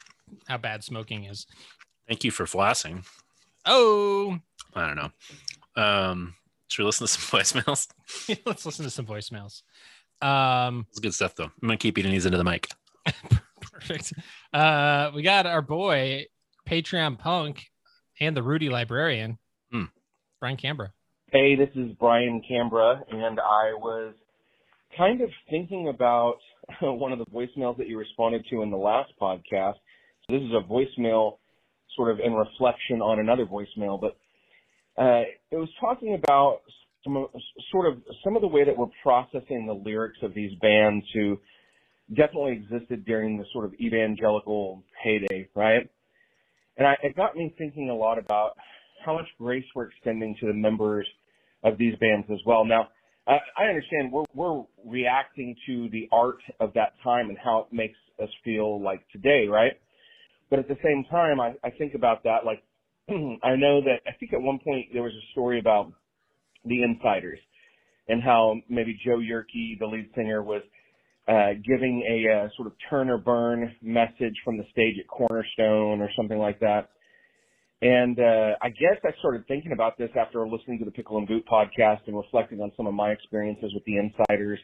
[0.48, 1.46] how bad smoking is.
[2.08, 3.06] Thank you for flossing.
[3.66, 4.38] Oh,
[4.74, 5.82] I don't know.
[5.82, 6.36] Um,
[6.68, 7.88] should we listen to some voicemails?
[8.46, 9.62] let's listen to some voicemails.
[10.22, 11.46] Um, It's good stuff, though.
[11.46, 12.70] I'm gonna keep eating these into the mic.
[13.62, 14.14] perfect.
[14.54, 16.26] Uh, we got our boy
[16.68, 17.66] Patreon Punk
[18.20, 19.38] and the Rudy Librarian,
[19.72, 19.86] Hmm.
[20.40, 20.90] Brian Cambra.
[21.32, 24.14] Hey, this is Brian Cambra, and I was
[24.98, 26.36] kind of thinking about
[26.82, 29.76] one of the voicemails that you responded to in the last podcast.
[30.30, 31.38] This is a voicemail
[31.96, 34.18] sort of in reflection on another voicemail, but
[35.02, 36.60] uh, it was talking about
[37.04, 37.28] some
[37.72, 41.38] sort of some of the way that we're processing the lyrics of these bands who
[42.10, 45.90] definitely existed during the sort of evangelical heyday, right?
[46.78, 48.54] And I, it got me thinking a lot about
[49.06, 51.08] how much grace we're extending to the members
[51.64, 52.66] of these bands as well.
[52.66, 52.90] Now,
[53.28, 57.76] I, I understand we're, we're reacting to the art of that time and how it
[57.76, 59.74] makes us feel like today, right?
[60.50, 62.64] But at the same time, I, I think about that like,
[63.10, 65.92] I know that I think at one point there was a story about
[66.66, 67.40] the Insyderz
[68.08, 70.62] and how maybe Joe Yerke, the lead singer, was
[71.28, 76.02] uh, giving a uh, sort of turn or burn message from the stage at Cornerstone
[76.02, 76.90] or something like that.
[77.82, 81.28] And uh, I guess I started thinking about this after listening to the Pickle and
[81.28, 84.58] Boot podcast and reflecting on some of my experiences with the Insyderz,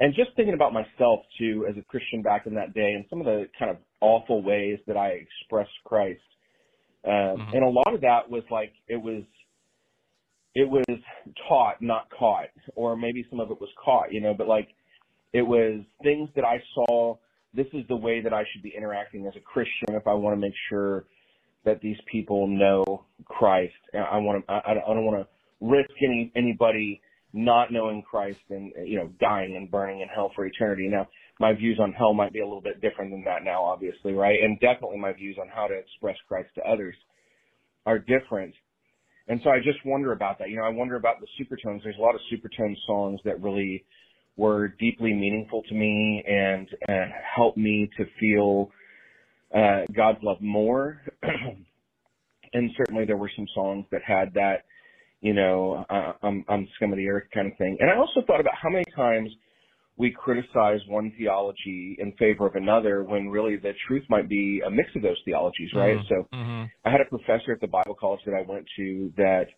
[0.00, 3.20] and just thinking about myself too as a Christian back in that day and some
[3.20, 6.20] of the kind of awful ways that I expressed Christ.
[7.04, 7.54] Uh, Mhm.
[7.54, 9.22] And a lot of that was like it was
[10.54, 10.84] it was
[11.48, 14.68] taught, not caught, or maybe some of it was caught, you know, but like
[15.32, 17.16] it was things that I saw.
[17.52, 20.34] This is the way that I should be interacting as a Christian if I want
[20.34, 21.04] to make sure
[21.64, 23.74] that these people know Christ.
[23.94, 24.52] I want to.
[24.52, 27.00] I, don't want to risk any anybody
[27.32, 30.88] not knowing Christ and you know dying and burning in hell for eternity.
[30.88, 31.08] Now,
[31.40, 34.38] my views on hell might be a little bit different than that now, obviously, right?
[34.42, 36.94] And definitely my views on how to express Christ to others
[37.86, 38.54] are different.
[39.26, 40.50] And so I just wonder about that.
[40.50, 41.82] You know, I wonder about the supertones.
[41.82, 43.84] There's a lot of supertone songs that really
[44.36, 48.70] were deeply meaningful to me and uh, helped me to feel
[49.54, 51.00] uh, God's love more.
[52.52, 54.64] and certainly there were some songs that had that,
[55.20, 57.76] you know, uh, I'm, I'm scum of the earth kind of thing.
[57.80, 59.30] And I also thought about how many times
[59.96, 64.70] we criticize one theology in favor of another when really the truth might be a
[64.70, 65.98] mix of those theologies, right?
[65.98, 66.08] Mhm.
[66.08, 66.70] So Mhm.
[66.84, 69.48] I had a professor at the Bible college that I went to that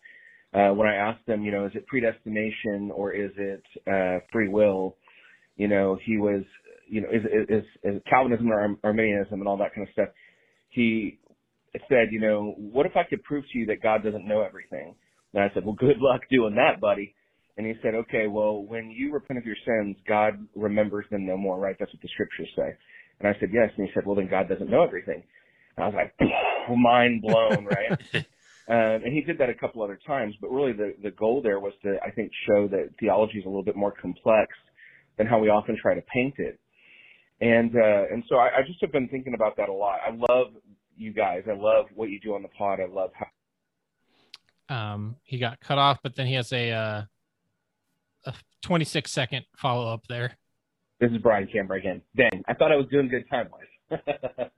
[0.53, 4.47] uh, when I asked them, you know, is it predestination or is it uh, free
[4.47, 4.95] will?
[5.57, 6.43] You know, he was,
[6.89, 10.09] you know, is is, is Calvinism or Arminianism and all that kind of stuff.
[10.69, 11.19] He
[11.89, 14.95] said, you know, what if I could prove to you that God doesn't know everything?
[15.33, 17.15] And I said, well, good luck doing that, buddy.
[17.57, 21.37] And he said, okay, well, when you repent of your sins, God remembers them no
[21.37, 21.75] more, right?
[21.79, 22.75] That's what the scriptures say.
[23.19, 23.71] And I said, yes.
[23.75, 25.23] And he said, well, then God doesn't know everything.
[25.75, 26.13] And I was like,
[26.77, 28.25] mind blown, right?
[28.69, 31.57] Um, and he did that a couple other times, but really the, the goal there
[31.57, 34.49] was to, I think, show that theology is a little bit more complex
[35.17, 36.59] than how we often try to paint it.
[37.39, 39.99] And, uh, and so I, I just have been thinking about that a lot.
[40.05, 40.53] I love
[40.97, 41.43] you guys.
[41.47, 42.79] I love what you do on the pod.
[42.79, 43.27] I love how.
[44.75, 47.01] Um, he got cut off, but then he has a, uh,
[48.25, 50.37] a 26 second follow up there.
[50.99, 52.01] This is Brian Camber again.
[52.15, 53.99] Dang, I thought I was doing good time wise.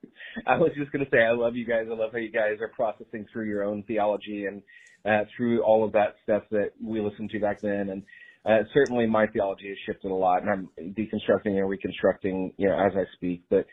[0.48, 1.88] I was just going to say, I love you guys.
[1.92, 4.62] I love how you guys are processing through your own theology and
[5.06, 7.90] uh, through all of that stuff that we listened to back then.
[7.90, 8.04] And
[8.46, 12.76] uh, certainly my theology has shifted a lot, and I'm deconstructing and reconstructing, you know,
[12.80, 13.44] as I speak.
[13.50, 13.66] But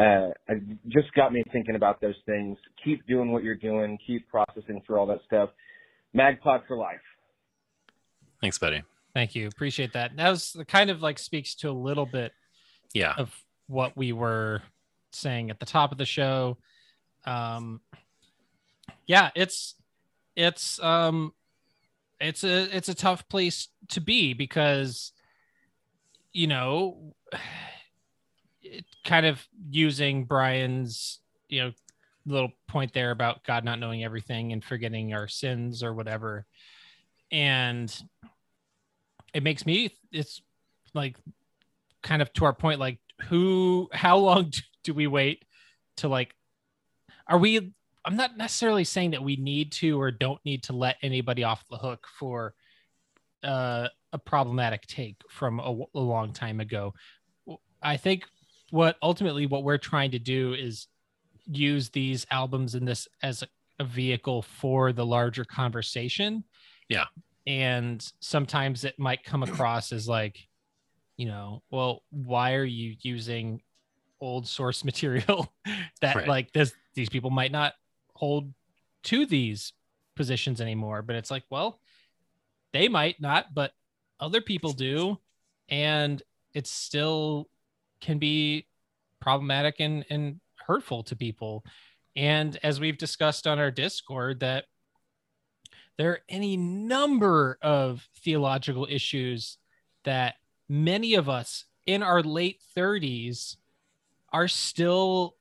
[0.00, 2.56] uh, it just got me thinking about those things.
[2.84, 3.98] Keep doing what you're doing.
[4.06, 5.50] Keep processing through all that stuff.
[6.16, 7.00] Magpod for life.
[8.40, 8.82] Thanks, buddy.
[9.14, 9.48] Thank you.
[9.48, 10.16] Appreciate that.
[10.16, 12.32] That was kind of like speaks to a little bit
[12.92, 13.14] Yeah.
[13.16, 13.32] of
[13.68, 14.62] what we were
[15.12, 16.58] saying at the top of the show.
[17.24, 17.80] Um,
[19.06, 19.76] yeah, it's
[20.36, 21.32] it's um
[22.24, 25.12] it's a it's a tough place to be because
[26.32, 27.14] you know
[28.62, 31.72] it kind of using Brian's you know
[32.26, 36.46] little point there about God not knowing everything and forgetting our sins or whatever.
[37.30, 37.94] And
[39.34, 40.40] it makes me it's
[40.94, 41.16] like
[42.02, 44.50] kind of to our point like who how long
[44.84, 45.44] do we wait
[45.96, 46.34] to like
[47.26, 47.72] are we
[48.04, 51.64] i'm not necessarily saying that we need to or don't need to let anybody off
[51.70, 52.54] the hook for
[53.42, 56.92] uh, a problematic take from a, a long time ago
[57.82, 58.24] i think
[58.70, 60.86] what ultimately what we're trying to do is
[61.46, 66.44] use these albums in this as a, vehicle for the larger conversation
[66.88, 67.06] Yeah.
[67.46, 70.38] and sometimes it might come across as like
[71.16, 73.60] you know well why are you using
[74.20, 75.52] old source material
[76.00, 76.28] that Right.
[76.28, 77.74] like this these people might not
[78.14, 78.52] hold
[79.02, 79.72] to these
[80.16, 81.80] positions anymore but it's like well
[82.72, 83.72] they might not but
[84.20, 85.18] other people do.
[85.68, 86.22] And
[86.52, 87.48] it still
[88.00, 88.66] can be
[89.20, 91.64] problematic and and hurtful to people.
[92.16, 94.64] And as we've discussed on our discord that
[95.96, 99.58] there are any number of theological issues
[100.04, 100.34] that
[100.68, 103.56] many of us in our late 30s
[104.32, 105.36] are still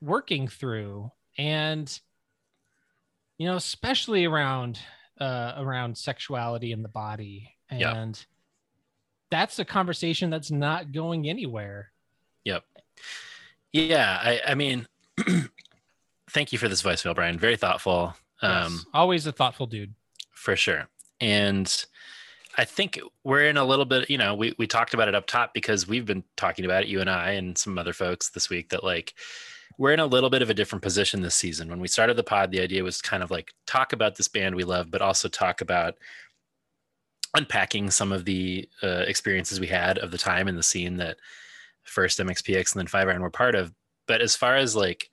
[0.00, 1.10] working through.
[1.36, 2.00] And
[3.40, 4.78] you know especially around
[5.18, 8.14] uh around sexuality in the body and Yeah.
[9.30, 11.90] that's a conversation that's not going anywhere
[12.44, 12.64] Yep.
[13.72, 14.18] Yeah.
[14.22, 14.86] I, I mean,
[16.30, 17.38] thank you for this voicemail, Brian.
[17.38, 18.14] Very thoughtful.
[18.42, 19.92] Um, Yes, always a thoughtful dude
[20.32, 20.88] for sure.
[21.20, 21.84] And
[22.56, 25.26] I think we're in a little bit, you know, we, we talked about it up
[25.26, 28.48] top because we've been talking about it, you and I and some other folks this
[28.48, 29.14] week, that like
[29.80, 31.70] we're in a little bit of a different position this season.
[31.70, 34.54] When we started the pod, the idea was kind of like talk about this band
[34.54, 35.94] we love, but also talk about
[37.34, 41.16] unpacking some of the uh, experiences we had of the time in the scene that
[41.82, 43.72] first MXPX and then Five Iron were part of.
[44.06, 45.08] But as far as like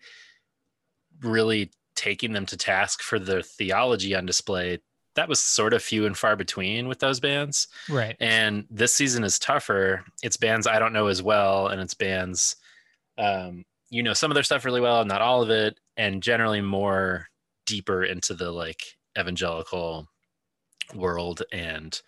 [1.22, 4.80] really taking them to task for their theology on display,
[5.16, 7.70] that was sort of few and far between with those bands.
[7.88, 10.04] right And this season is tougher.
[10.24, 12.58] It's bands I don't know as well, and it's bands
[13.18, 16.62] um, you know some of their stuff really well, not all of it, and generally
[16.62, 17.28] more
[17.66, 18.84] deeper into the like
[19.18, 20.08] evangelical
[20.96, 22.02] world and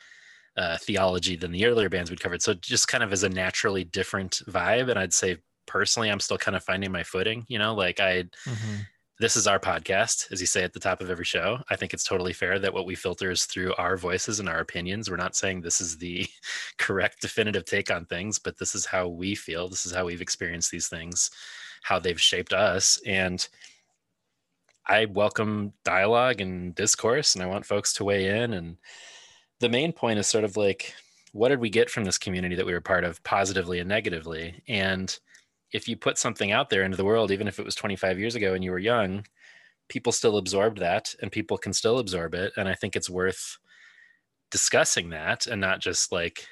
[0.58, 2.42] uh, theology than the earlier bands we'd covered.
[2.42, 4.90] So just kind of as a naturally different vibe.
[4.90, 5.38] And I'd say
[5.68, 7.46] personally, I'm still kind of finding my footing.
[7.48, 8.88] You know, like I Mhm.
[9.20, 11.62] this is our podcast, as you say at the top of every show.
[11.70, 14.60] I think it's totally fair that what we filter is through our voices and our
[14.60, 15.10] opinions.
[15.10, 16.26] We're not saying this is the
[16.78, 19.68] correct, definitive take on things, but this is how we feel.
[19.70, 21.30] This is how we've experienced these things,
[21.84, 23.00] how they've shaped us.
[23.06, 23.48] And
[24.86, 28.54] I welcome dialogue and discourse, and I want folks to weigh in.
[28.54, 28.78] And
[29.60, 30.94] the main point is sort of like,
[31.32, 34.64] what did we get from this community that we were part of, positively and negatively?
[34.68, 35.16] And
[35.72, 38.36] if you put something out there into the world, even if it was 25 years
[38.36, 39.26] ago and you were young,
[39.90, 42.54] people still absorbed that and people can still absorb it.
[42.58, 43.58] And I think it's worth
[44.50, 46.48] discussing that and not just like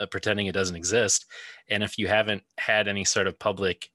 [0.00, 1.26] uh, pretending it doesn't exist.
[1.68, 3.90] And if you haven't had any sort of public,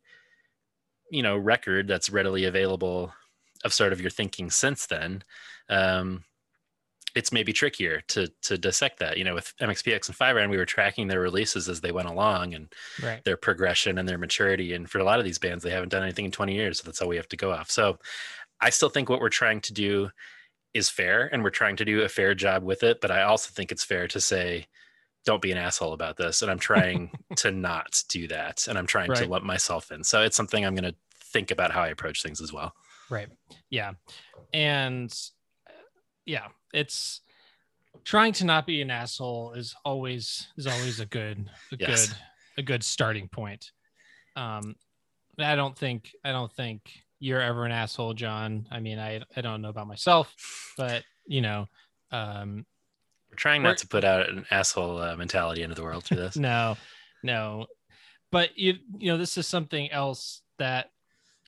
[1.12, 3.14] you know, record that's readily available
[3.64, 5.24] of sort of your thinking since then,
[5.70, 6.24] um,
[7.14, 9.18] it's maybe trickier to to dissect that.
[9.18, 12.08] You know, with MXPX and Five Iron, we were tracking their releases as they went
[12.08, 14.74] along, and right their progression and their maturity.
[14.74, 16.80] And for a lot of these bands, they haven't done anything in 20 years.
[16.80, 17.70] So that's all we have to go off.
[17.70, 18.00] So
[18.62, 20.10] I still think what we're trying to do
[20.74, 23.02] is fair and we're trying to do a fair job with it.
[23.02, 24.68] But I also think it's fair to say,
[25.26, 26.42] don't be an asshole about this.
[26.42, 28.68] And I'm trying to not do that.
[28.68, 30.04] And I'm trying to let myself in.
[30.04, 30.96] So it's something I'm going to
[31.32, 32.74] think about how I approach things as well.
[33.10, 33.30] Right.
[33.70, 33.94] Yeah.
[34.54, 35.14] And
[36.26, 37.22] yeah, it's
[38.04, 42.08] trying to not be an asshole is always is always a good a Yes.
[42.08, 42.18] good
[42.58, 43.72] a good starting point.
[44.36, 44.76] Um,
[45.38, 48.68] I don't think I don't think you're ever an asshole, John.
[48.72, 50.34] I mean, I I don't know about myself,
[50.78, 51.68] but you know,
[52.12, 52.66] um,
[53.42, 56.36] trying not to put out an asshole uh, mentality into the world through this.
[56.52, 56.78] no,
[57.24, 57.66] no.
[58.32, 60.92] But you you know, this is something else that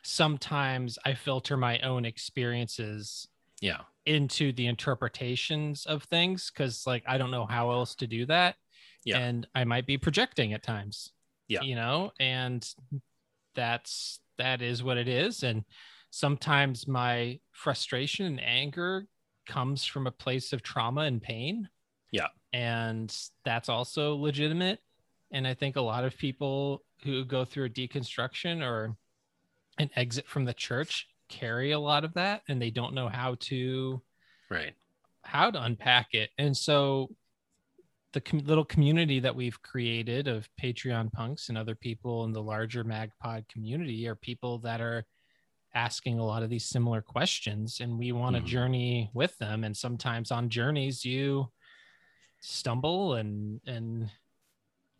[0.03, 3.27] sometimes I filter my own experiences
[3.61, 3.81] Yeah.
[4.05, 8.55] into the interpretations of things because like I don't know how else to do that.
[9.05, 9.19] Yeah.
[9.19, 11.11] And I might be projecting at times.
[11.47, 11.61] Yeah.
[11.61, 12.67] You know, and
[13.55, 15.43] that's that is what it is.
[15.43, 15.63] And
[16.09, 19.05] sometimes my frustration and anger
[19.47, 21.69] comes from a place of trauma and pain.
[22.13, 22.27] Yeah.
[22.53, 24.79] And that's also legitimate.
[25.31, 28.95] And I think a lot of people who go through a deconstruction or
[29.79, 33.35] an exit from the church carry a lot of that and they don't know how
[33.39, 34.01] to
[34.49, 34.75] Right.
[35.23, 37.09] how to unpack it and so
[38.11, 42.41] the com- little community that we've created of patreon punks and other people in the
[42.43, 45.05] larger magpod community are people that are
[45.73, 48.45] asking a lot of these similar questions and we want to Mhm.
[48.45, 51.51] journey with them and sometimes on journeys you
[52.45, 54.09] stumble and and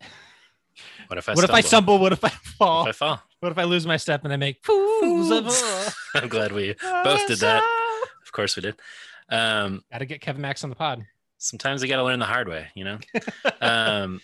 [1.06, 3.22] What if I what if i stumble what if i fall What if I fall?
[3.40, 5.94] what if i lose my step and i make fools of?
[6.14, 6.72] I'm glad we
[7.04, 7.62] both did that.
[8.24, 8.76] Of course we did.
[9.28, 11.04] Um, Gotta get Kevin Max on the pod.
[11.38, 12.98] sometimes you got to learn the hard way, you know.
[13.60, 14.20] Um,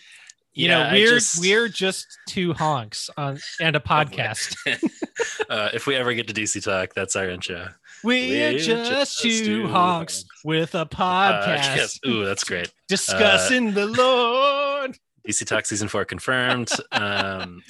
[0.53, 4.55] You yeah, know, we're just- we're just two honks on and a podcast.
[5.49, 7.69] uh, if we ever get to DC Talk, that's our intro.
[8.03, 10.25] We're We're just, just two honks honks.
[10.43, 11.99] with a Uh, podcast yes.
[12.07, 12.71] Ooh, that's great.
[12.87, 14.97] discussing the Lord.
[15.27, 16.69] DC Talk season four confirmed.
[16.91, 17.61] Um,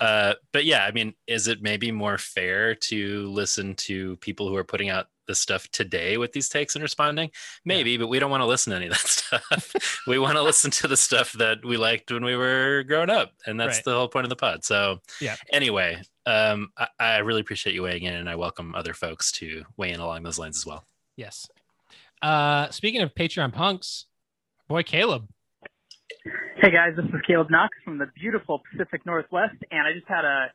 [0.00, 4.56] uh, but yeah, I mean, is it maybe more fair to listen to people who
[4.56, 7.30] are putting out this stuff today with these takes and responding?
[7.64, 9.72] Maybe, but we don't want to listen to any of that stuff.
[10.06, 13.32] we want to listen to the stuff that we liked when we were growing up,
[13.46, 13.84] and that's Right.
[13.84, 14.64] the whole point of the pod.
[14.64, 15.36] So, Yeah.
[15.52, 19.64] Anyway, um, I, I really appreciate you weighing in, and I welcome other folks to
[19.76, 20.84] weigh in along those lines as well.
[21.16, 21.48] Yes.
[22.22, 24.06] Uh, speaking of Patreon punks,
[24.68, 25.28] boy Caleb.
[26.56, 30.24] Hey guys, this is Caleb Knox from the beautiful Pacific Northwest, and I just had
[30.24, 30.48] a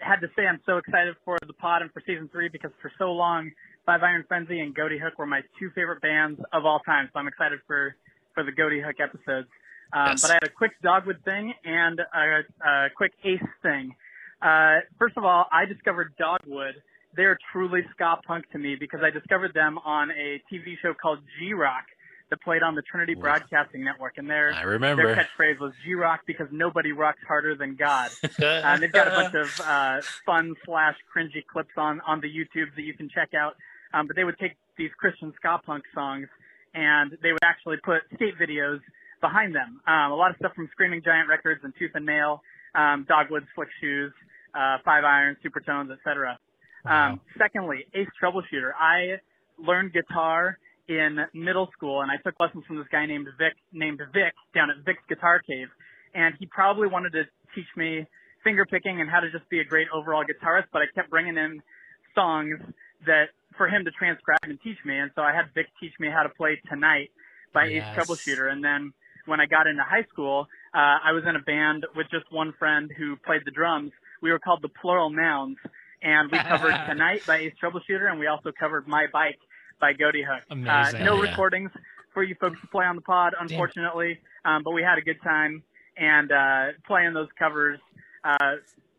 [0.00, 2.92] had to say I'm so excited for the pod and for season three because for
[2.98, 3.50] so long,
[3.88, 7.08] Five Iron Frenzy and Ghoti Hook were my two favorite bands of all time.
[7.10, 7.96] So I'm excited for
[8.34, 9.48] for the Ghoti Hook episodes.
[9.94, 10.20] Um, Yes.
[10.20, 13.96] But I had a quick Dogwood thing and a, a quick Ace thing.
[14.42, 16.74] Uh, first of all, I discovered Dogwood.
[17.16, 21.20] They're truly ska punk to me because I discovered them on a TV show called
[21.38, 21.86] G Rock
[22.28, 23.22] that played on the Trinity Wow.
[23.22, 27.74] Broadcasting Network, and they're I their catchphrase was G Rock because nobody rocks harder than
[27.74, 28.10] God.
[28.38, 32.74] Uh, they've got a bunch of uh, fun slash cringy clips on on the YouTube
[32.76, 33.56] that you can check out.
[33.94, 36.28] Um, but they would take these Christian ska punk songs
[36.74, 38.80] and they would actually put skate videos
[39.20, 39.80] behind them.
[39.86, 42.42] Um, a lot of stuff from Screaming Giant Records and Tooth and Nail,
[42.74, 44.12] um, Dogwood Slick Shoes,
[44.54, 46.38] uh, Five Iron, Supertones, etc.
[46.84, 48.72] Um, secondly, Ace Troubleshooter.
[48.78, 49.20] I
[49.58, 50.58] learned guitar
[50.88, 54.70] in middle school, and I took lessons from this guy named Vic, named Vic, down
[54.70, 55.68] at Vic's Guitar Cave,
[56.14, 57.24] and he probably wanted to
[57.54, 58.06] teach me
[58.44, 60.66] finger picking and how to just be a great overall guitarist.
[60.72, 61.60] But I kept bringing in
[62.14, 62.58] songs
[63.06, 66.08] that for him to transcribe and teach me, and so I had Vic teach me
[66.08, 67.10] how to play Tonight
[67.52, 67.84] by Yes.
[67.84, 68.92] Ace Troubleshooter, and then
[69.26, 72.54] when I got into high school, uh, I was in a band with just one
[72.58, 73.92] friend who played the drums.
[74.22, 75.58] We were called the Plural Nouns,
[76.02, 79.38] and we covered Tonight by Ace Troubleshooter, and we also covered My Bike
[79.80, 80.44] by Ghoti Hook.
[80.50, 81.02] Amazing.
[81.02, 81.22] Uh, no Yeah.
[81.22, 81.70] recordings
[82.14, 85.20] for you folks to play on the pod, unfortunately, um, but we had a good
[85.22, 85.62] time
[85.96, 87.78] and uh, playing those covers.
[88.24, 88.56] Uh,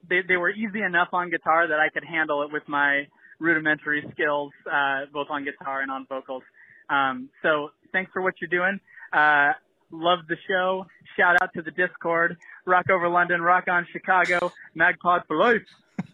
[0.10, 3.08] they, they were easy enough on guitar that I could handle it with my
[3.40, 6.44] rudimentary skills, uh, both on guitar and on vocals.
[6.90, 8.80] Um, so thanks for what you're doing.
[9.14, 9.54] Uh,
[9.92, 10.86] love the show.
[11.18, 12.38] Shout out to the Discord.
[12.66, 15.62] Rock over London, rock on Chicago, Magpod for life.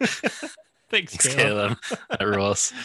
[0.90, 1.78] Thanks, Thanks, Caleb.
[1.82, 2.00] Caleb.
[2.10, 2.72] That rules.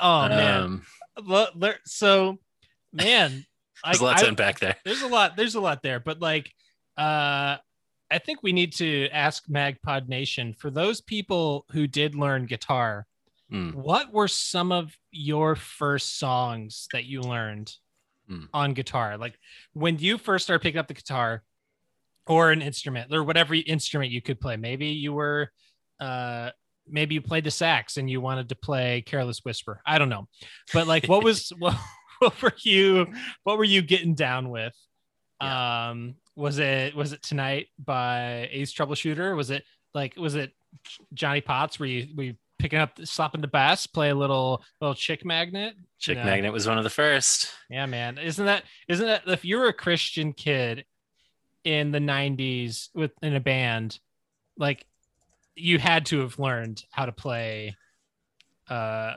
[0.00, 0.62] Oh man.
[0.62, 0.82] Um,
[1.22, 2.38] Lo- there- So,
[2.92, 3.46] man,
[3.84, 4.74] there's I- a lot to I- unpack there.
[4.84, 6.52] there's a lot there's a lot there but like
[6.98, 7.56] uh
[8.10, 13.06] i think we need to ask magpod nation for those people who did learn guitar
[13.52, 13.74] Mm.
[13.74, 17.74] what were some of your first songs that you learned
[18.30, 18.48] Mm.
[18.54, 19.18] on guitar?
[19.18, 19.38] Like
[19.72, 21.42] when you first started picking up the guitar
[22.26, 25.50] or an instrument or whatever instrument you could play maybe you were
[26.00, 26.50] uh
[26.88, 29.80] maybe you played the sax and you wanted to play careless whisper.
[29.84, 30.28] I don't know.
[30.72, 31.76] But like what was what,
[32.20, 33.06] what were you
[33.42, 34.74] what were you getting down with?
[35.40, 39.36] Um was it was it tonight by ace troubleshooter?
[39.36, 40.52] Was it like was it
[41.12, 41.78] johnny potts?
[41.80, 45.74] Were you we picking up, slapping the bass, play a little little chick magnet.
[45.98, 46.24] Chick No.
[46.24, 47.50] Magnet was one of the first.
[47.68, 48.18] Yeah, man.
[48.18, 50.84] Isn't that isn't that if you were a Christian kid
[51.64, 53.98] in the 90s with in a band,
[54.56, 54.86] like
[55.56, 57.76] you had to have learned how to play
[58.70, 59.14] uh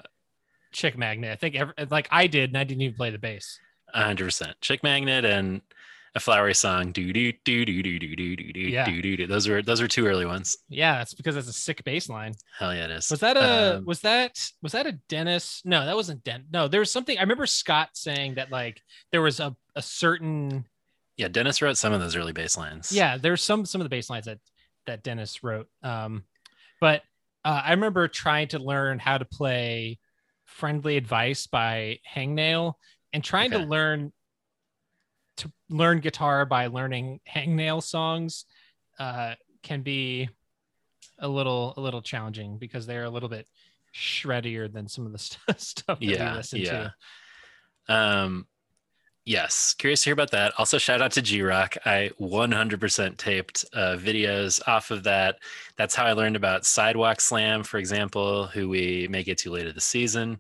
[0.72, 1.32] Chick Magnet.
[1.32, 3.60] I think every, like I did, and I didn't even play the bass.
[3.94, 4.60] hundred percent.
[4.60, 5.62] Chick Magnet and
[6.16, 6.92] a flowery song.
[6.92, 9.28] Do do do do do do do do do do do.
[9.28, 10.56] Those were those were two early ones.
[10.70, 12.34] Yeah, that's because it's a sick bass line.
[12.58, 13.10] Hell yeah, it is.
[13.12, 15.62] Was that a Um, was that was that a Dennis?
[15.66, 16.46] No, that wasn't Den.
[16.52, 17.18] No, there was something.
[17.18, 20.66] I remember Scott saying that like there was a, a certain
[21.18, 22.92] yeah, Dennis wrote some of those early bass lines.
[22.92, 24.40] yeah there's some some of the bass lines that
[24.86, 26.24] that dennis wrote um
[26.82, 27.02] but
[27.46, 29.98] uh, i remember trying to learn how to play
[30.46, 32.74] friendly advice by hangnail
[33.14, 33.64] and trying Okay.
[33.64, 34.12] to learn
[35.38, 38.46] to learn guitar by learning hangnail songs
[39.00, 39.34] uh
[39.64, 40.30] can be
[41.20, 43.48] a little a little challenging because they're a little bit
[43.94, 46.90] shreddier than some of the st- stuff that we yeah, listen yeah.
[47.88, 48.48] to Um,
[49.26, 50.54] yes, curious to hear about that.
[50.58, 51.78] Also, shout out to G Rock.
[51.86, 55.40] I 100% taped uh, videos off of that.
[55.78, 59.72] That's how I learned about Sidewalk Slam, for example, who we may get to later
[59.72, 60.40] this season.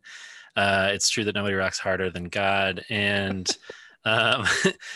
[0.56, 3.50] Uh, it's true that nobody rocks harder than God, and
[4.06, 4.46] um,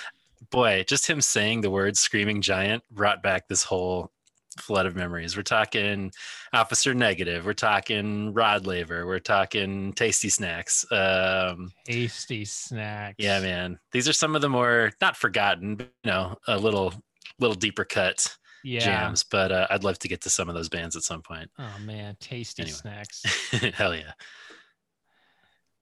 [0.52, 4.12] boy, just him saying the word "screaming giant" brought back this whole
[4.58, 5.38] flood of memories.
[5.38, 6.12] We're talking
[6.54, 7.46] Officer Negative.
[7.46, 9.06] We're talking Rod Laver.
[9.06, 10.86] We're talking Tasty Snacks.
[10.92, 13.80] Um, tasty snacks yeah, man.
[13.92, 16.94] These are some of the more not forgotten, but you know, a little
[17.40, 18.36] little deeper cut
[18.66, 19.24] yeah jams.
[19.24, 21.50] But uh, I'd love to get to some of those bands at some point.
[21.58, 22.76] oh man tasty Anyway.
[22.76, 23.24] snacks
[23.76, 24.12] Hell yeah.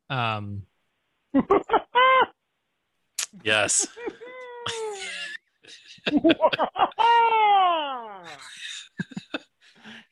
[0.09, 0.63] um
[3.43, 3.88] Yes.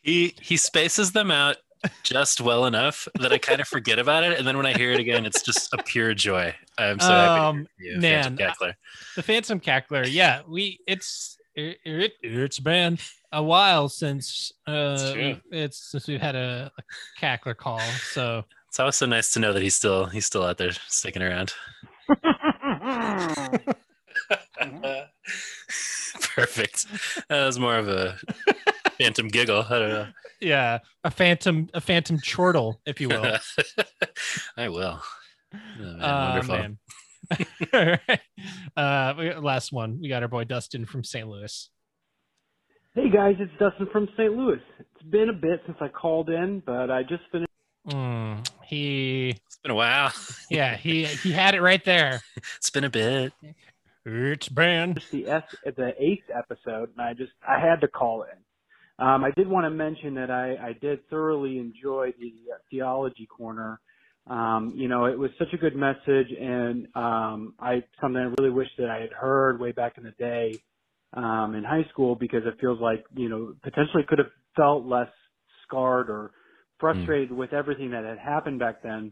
[0.01, 1.57] he he spaces them out
[2.03, 4.91] just well enough that I kind of forget about it, and then when I hear
[4.91, 6.53] it again, it's just a pure joy.
[6.77, 7.41] I'm so happy.
[7.41, 8.73] Um, you, man, Phantom Cackler.
[9.15, 10.07] the Phantom Cackler.
[10.09, 12.97] Yeah, we it's it, it it's been
[13.31, 16.83] a while since uh It's it's since we've had a, a
[17.21, 17.79] cackler call.
[18.11, 21.21] So It's always so nice to know that he's still he's still out there sticking
[21.21, 21.53] around.
[26.35, 26.85] Perfect.
[27.29, 28.17] That was more of a
[28.99, 29.65] phantom giggle.
[29.69, 30.07] I don't know.
[30.41, 33.37] yeah, a phantom a phantom chortle, if you will.
[34.57, 34.99] I will.
[35.53, 36.55] Oh, man, Uh, wonderful.
[36.57, 36.77] man.
[37.73, 38.19] All right.
[38.77, 39.99] uh, last one.
[40.01, 41.27] We got our boy Dustin from St.
[41.27, 41.69] Louis.
[42.93, 44.31] Hey guys, it's Dustin from St.
[44.33, 44.59] Louis.
[44.79, 47.49] It's been a bit since I called in, but I just finished
[47.87, 50.11] Mm, he, It's been a while.
[50.49, 52.21] yeah, he he had it right there.
[52.57, 53.33] It's been a bit.
[54.05, 59.05] It's been the S the eighth episode, and I just I had to call in.
[59.05, 63.25] Um, I did want to mention that I, I did thoroughly enjoy the uh, theology
[63.25, 63.79] corner.
[64.27, 68.51] Um, you know, it was such a good message, and um, I something I really
[68.51, 70.63] wish that I had heard way back in the day
[71.13, 75.09] um, in high school because it feels like you know potentially could have felt less
[75.67, 76.31] scarred or
[76.79, 79.11] frustrated with everything that had happened back then.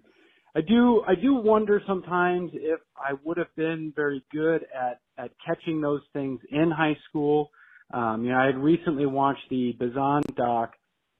[0.55, 5.31] I do I do wonder sometimes if I would have been very good at at
[5.45, 7.49] catching those things in high school.
[7.91, 10.73] Um, you know, I had recently watched the Bazan doc,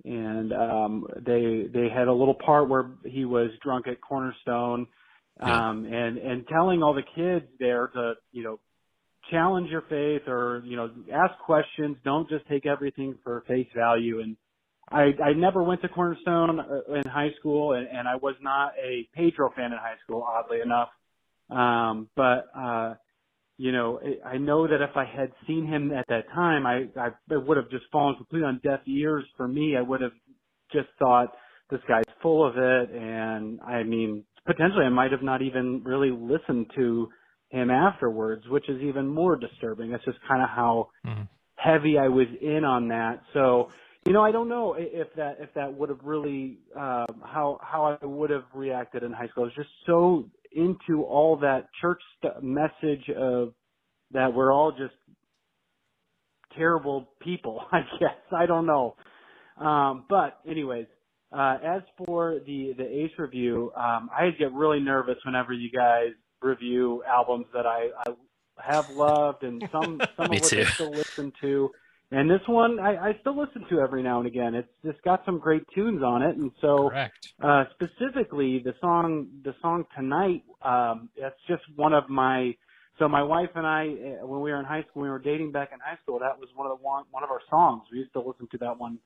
[0.06, 4.88] and um, they they had a little part where he was drunk at Cornerstone,
[5.39, 5.70] Yeah.
[5.70, 8.60] um, and and telling all the kids there to you know
[9.32, 11.98] challenge your faith or you know ask questions.
[12.04, 14.20] Don't just take everything for face value.
[14.22, 14.38] And
[14.91, 18.73] I I never went to Cornerstone uh, in high school, and, and I was not
[18.84, 20.89] a Pedro fan in high school, oddly enough.
[21.49, 22.95] Um, but uh,
[23.57, 26.88] you know, I I know that if I had seen him at that time, I
[26.99, 29.75] I it would have just fallen completely on deaf ears for me.
[29.77, 30.13] I would have
[30.71, 31.34] just thought
[31.69, 36.11] this guy's full of it, and I mean, potentially I might have not even really
[36.11, 37.09] listened to
[37.49, 39.91] him afterwards, which is even more disturbing.
[39.91, 41.27] That's just kind of how Mhm.
[41.55, 43.23] heavy I was in on that.
[43.34, 43.71] So,
[44.06, 47.97] you know, I don't know if that if that would have really uh, how how
[48.01, 49.43] I would have reacted in high school.
[49.43, 53.54] I was just so into all that church st- message of
[54.12, 54.93] that we're all just
[56.58, 57.62] terrible people.
[57.72, 58.95] I guess I don't know.
[59.58, 60.88] Um, but anyways,
[61.32, 66.12] uh, as for the the Ace review, um, I get really nervous whenever you guys
[66.41, 68.14] review albums that I, I
[68.58, 71.72] have loved and some some of which I still listen to.
[72.14, 74.53] And this one I, I still listen to every now and again.
[74.53, 77.34] It's just got some great tunes on it, and so correct.
[77.41, 82.55] uh, specifically the song the song tonight um that's just one of my
[82.99, 85.51] so my wife and I uh, when we were in high school we were dating
[85.51, 87.97] back in high school that was one of the one one of our songs we
[87.97, 88.99] used to listen to that one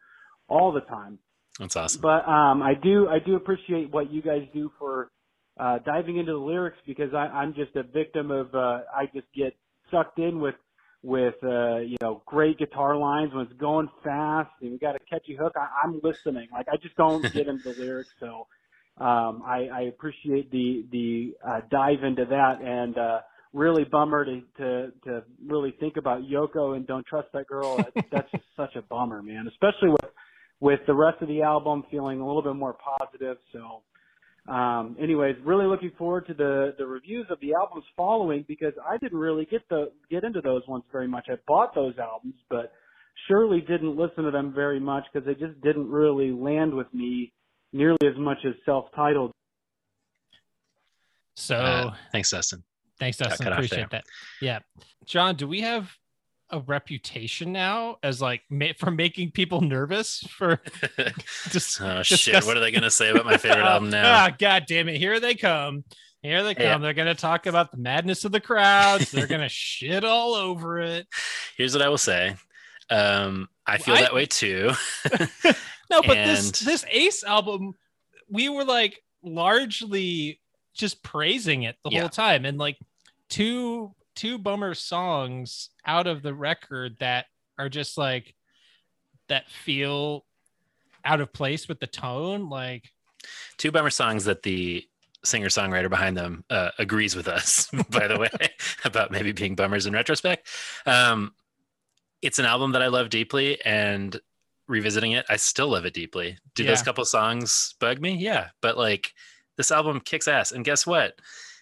[0.49, 1.18] all the time
[1.60, 2.01] That's awesome.
[2.01, 5.12] But um, I do I do appreciate what you guys do for
[5.60, 9.28] uh, diving into the lyrics because I, I'm just a victim of uh, I just
[9.34, 9.55] get
[9.89, 10.55] sucked in with
[11.04, 15.00] with uh, you know great guitar lines when it's going fast and we got a
[15.10, 15.54] catchy hook.
[15.56, 16.48] I, I'm listening.
[16.52, 18.48] Like I just don't get into the lyrics, so
[18.98, 22.98] um, I, I appreciate the the uh, dive into that and.
[22.98, 23.20] uh
[23.54, 27.78] really bummer to, to to really think about Yoko and Don't Trust That Girl.
[27.78, 29.48] That's, that's just such a bummer, man.
[29.48, 30.12] Especially with
[30.60, 33.38] with the rest of the album feeling a little bit more positive.
[33.54, 33.84] So,
[34.48, 38.98] um, anyways, really looking forward to the the reviews of the albums following because I
[38.98, 41.26] didn't really get the get into those ones very much.
[41.30, 42.72] I bought those albums, but
[43.28, 47.34] surely didn't listen to them very much because they just didn't really land with me
[47.74, 49.32] nearly as much as self-titled.
[51.36, 52.64] So Uh, thanks, Dustin.
[53.00, 53.48] thanks, got Dustin.
[53.54, 54.06] Appreciate that.
[54.41, 54.60] Yeah,
[55.06, 55.91] John, do we have
[56.50, 60.62] a reputation now as like ma- for making people nervous for
[61.50, 62.43] just oh shit!
[62.45, 64.04] What are they gonna say about my favorite album now?
[64.26, 64.98] Ah, god damn it!
[64.98, 65.84] Here they come.
[66.22, 66.64] Here they come.
[66.66, 66.78] Yeah.
[66.80, 69.12] They're gonna talk about the madness of the crowds.
[69.12, 71.08] They're gonna shit all over it.
[71.58, 72.36] Here's what I will say.
[72.89, 74.72] Um, I feel I- that way too.
[75.89, 77.74] No, but this this Ace album,
[78.30, 80.39] we were like largely
[80.74, 82.00] just praising it the Yeah.
[82.02, 82.78] whole time, and like
[83.30, 88.34] two two bummer songs out of the record that are just like
[89.30, 90.26] that feel
[91.05, 92.49] out of place with the tone.
[92.49, 92.89] Like,
[93.57, 94.84] Two bummer songs that the
[95.24, 98.30] singer songwriter behind them uh, agrees with us, by the way,
[98.84, 100.47] about maybe being bummers in retrospect.
[100.86, 101.34] Um,
[102.22, 104.20] it's an album that I love deeply, and
[104.68, 106.38] revisiting it, I still love it deeply.
[106.55, 108.15] Do those couple songs bug me?
[108.15, 109.13] Yeah, but like
[109.57, 110.51] this album kicks ass.
[110.51, 111.13] And guess what?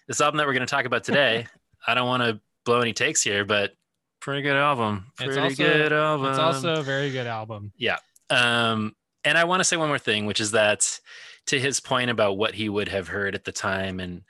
[0.08, 1.46] This album that we're going to talk about today,
[1.86, 3.72] I don't want to blow any takes here, but
[4.20, 5.06] pretty good album.
[5.20, 6.26] It's Pretty also- good album.
[6.30, 7.72] it's also a very good album.
[7.78, 7.96] Yeah.
[8.28, 8.94] Um,
[9.24, 11.00] and I want to say one more thing, which is that
[11.46, 14.22] to his point about what he would have heard at the time and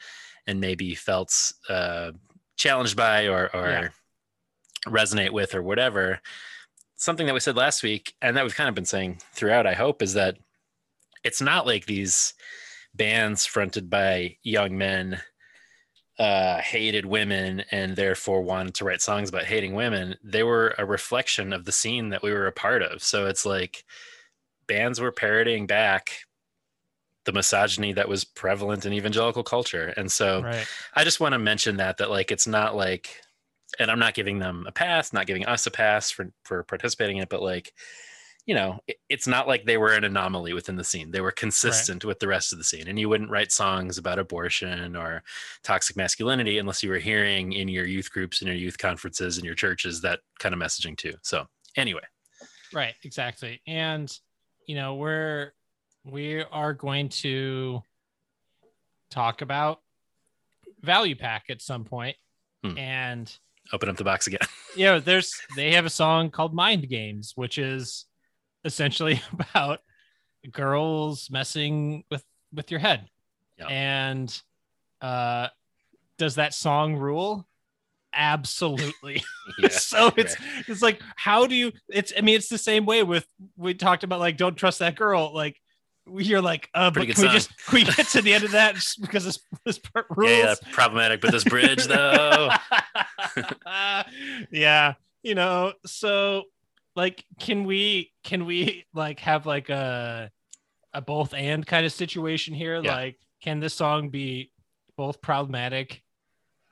[0.47, 1.33] and maybe felt
[1.69, 2.13] uh,
[2.57, 3.89] challenged by or or Yeah.
[4.87, 6.21] resonate with or whatever.
[6.97, 9.75] Something that we said last week, and that we've kind of been saying throughout, I
[9.75, 10.37] hope, is that
[11.25, 12.33] it's not like these
[12.95, 15.21] bands fronted by young men
[16.19, 20.17] uh, hated women and therefore wanted to write songs about hating women.
[20.25, 23.03] They were a reflection of the scene that we were a part of.
[23.03, 23.85] So it's like
[24.67, 26.11] bands were parodying back
[27.25, 29.93] the misogyny that was prevalent in evangelical culture.
[29.97, 30.67] And so Right.
[30.95, 33.21] I just want to mention that that like it's not like
[33.79, 37.17] and I'm not giving them a pass, not giving us a pass for for participating
[37.19, 37.73] in it, but like
[38.47, 41.11] you know, it, it's not like they were an anomaly within the scene.
[41.11, 42.87] They were consistent with the rest of the scene.
[42.87, 45.23] And you wouldn't write songs about abortion or
[45.65, 49.45] toxic masculinity unless you were hearing in your youth groups and your youth conferences and
[49.45, 51.15] your churches that kind of messaging too.
[51.23, 52.03] So, anyway,
[52.73, 53.61] Right, exactly.
[53.67, 54.13] And
[54.67, 55.53] you know, we're
[56.05, 57.83] we are going to
[59.11, 59.81] talk about
[60.83, 62.17] Value Pac at some point.
[62.65, 62.79] Hmm.
[62.79, 63.39] And
[63.73, 64.41] open up the box again.
[64.77, 68.07] yeah, there's they have a song called Mind Games, which is
[68.67, 69.81] essentially about
[70.53, 73.09] girls messing with with your head.
[73.59, 73.67] Yeah.
[73.69, 74.43] And
[75.01, 75.49] uh
[76.19, 77.47] does that song rule?
[78.15, 79.23] Absolutely.
[79.59, 80.37] Yeah, so it's
[80.67, 83.25] it's like how do you it's i mean it's the same way with
[83.57, 85.57] we talked about like don't trust that girl like
[86.13, 88.75] you're like uh but can we just can we get to the end of that
[89.01, 92.51] because this this part rules yeah, yeah, problematic, but this bridge though.
[94.51, 96.43] yeah you know so
[96.97, 100.31] like can we can we like have like a
[100.93, 102.95] a both and kind of situation here Yeah.
[102.95, 104.51] like can this song be
[104.97, 106.03] both problematic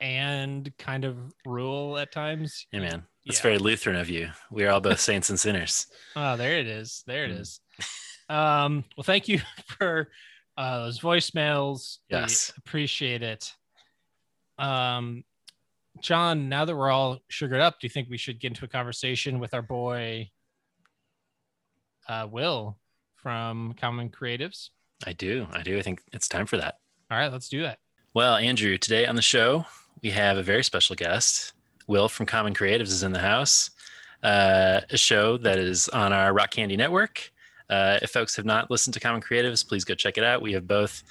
[0.00, 1.16] and kind of
[1.46, 3.02] rule at times Yeah, man.
[3.26, 3.42] That's Yeah.
[3.42, 4.30] very Lutheran of you.
[4.50, 5.86] We are all both saints and sinners.
[6.16, 7.02] Oh, there it is.
[7.06, 7.40] There it Mm.
[7.40, 7.60] is.
[8.28, 10.10] Um, well, thank you for
[10.56, 11.98] uh, those voicemails.
[12.10, 12.52] We Yes.
[12.56, 13.52] appreciate it.
[14.58, 15.24] Um,
[16.00, 18.68] John, now that we're all sugared up, do you think we should get into a
[18.68, 20.30] conversation with our boy
[22.08, 22.76] uh, Will
[23.14, 24.70] from Common Creatives?
[25.06, 25.46] I do.
[25.52, 25.78] I do.
[25.78, 26.78] I think it's time for that.
[27.10, 27.78] All right, let's do that.
[28.12, 29.66] Well, Andrew, today on the show,
[30.02, 31.52] we have a very special guest.
[31.86, 33.70] Will from Common Creatives is in the house.
[34.22, 37.30] Uh, a show that is on our Rock Candy Network.
[37.68, 40.42] Uh, if folks have not listened to Common Creatives, please go check it out.
[40.42, 41.02] We have both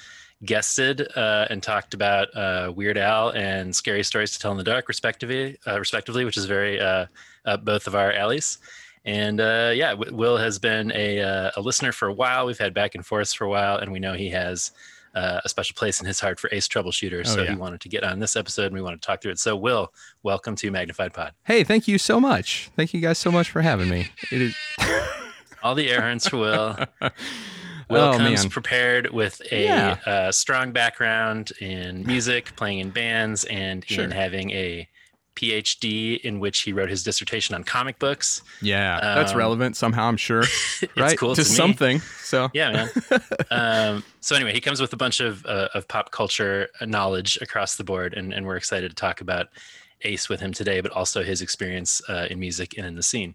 [0.46, 4.64] guested uh, and talked about uh, Weird Al and Scary Stories to Tell in the
[4.64, 7.06] Dark, respectively, uh, respectively, which is very uh,
[7.46, 8.58] uh, both of our alleys.
[9.06, 12.46] And uh, yeah, Will has been a, uh, a listener for a while.
[12.46, 14.72] We've had back and forth for a while, and we know he has
[15.14, 17.20] uh, a special place in his heart for Ace Troubleshooter.
[17.20, 17.52] Oh, so yeah.
[17.52, 19.40] he wanted to get on this episode, and we want to talk through it.
[19.40, 21.34] So, Will, welcome to Magnified Pod.
[21.44, 22.72] Hey, thank you so much.
[22.76, 24.08] Thank you guys so much for having me.
[24.32, 24.56] It is
[25.64, 26.78] All the errands for Will.
[27.94, 28.50] Will Oh, comes man.
[28.50, 29.98] prepared with a Yeah.
[30.06, 34.04] uh, strong background in music, playing in bands, and Sure.
[34.04, 34.88] in having a
[35.36, 38.44] PhD in which he wrote his dissertation on comic books.
[38.62, 40.08] Yeah, that's Um, relevant somehow.
[40.08, 40.42] I'm sure.
[40.82, 41.56] it's right cool to, to me.
[41.56, 42.00] something.
[42.02, 42.90] So Yeah, man.
[43.52, 47.76] um, so anyway, he comes with a bunch of uh, of pop culture knowledge across
[47.78, 49.48] the board, and, and we're excited to talk about
[50.04, 53.34] Ace with him today, but also his experience uh, in music and in the scene.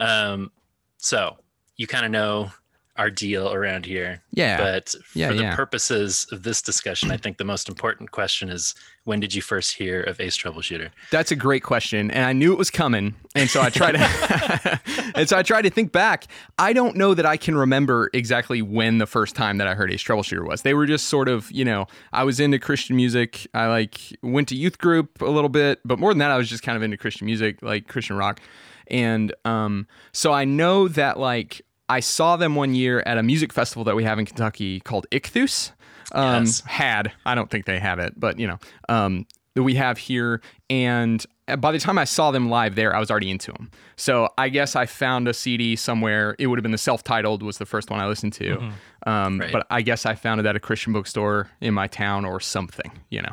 [0.00, 0.50] Um,
[0.96, 1.36] so
[1.76, 2.50] you kind of know
[2.98, 5.56] our deal around here, yeah, but for Yeah, the yeah.
[5.56, 8.74] purposes of this discussion, I think the most important question is
[9.04, 10.90] when did you first hear of Ace Troubleshooter?
[11.10, 14.80] That's a great question, and I knew it was coming, and so I tried to,
[15.14, 16.26] and so I tried to think back.
[16.58, 19.92] I don't know that I can remember exactly when the first time that I heard
[19.92, 20.62] Ace Troubleshooter was.
[20.62, 23.46] They were just sort of, you know, I was into Christian music.
[23.54, 26.48] I like went to youth group a little bit, but more than that, I was
[26.48, 28.40] just kind of into Christian music, like Christian rock,
[28.88, 33.52] and um, so I know that like I saw them one year at a music
[33.52, 35.72] festival that we have in Kentucky called Ichthus.
[36.12, 36.60] Um, Yes.
[36.66, 38.58] Had I don't think they have it, but you know,
[38.88, 40.40] um, that we have here.
[40.70, 41.24] And
[41.58, 43.70] by the time I saw them live there, I was already into them.
[43.96, 46.36] So I guess I found a CD somewhere.
[46.38, 48.72] It would have been the self-titled was the first one I listened to.
[49.06, 49.50] Um, Right.
[49.52, 52.92] But I guess I found it at a Christian bookstore in my town or something.
[53.10, 53.32] You know,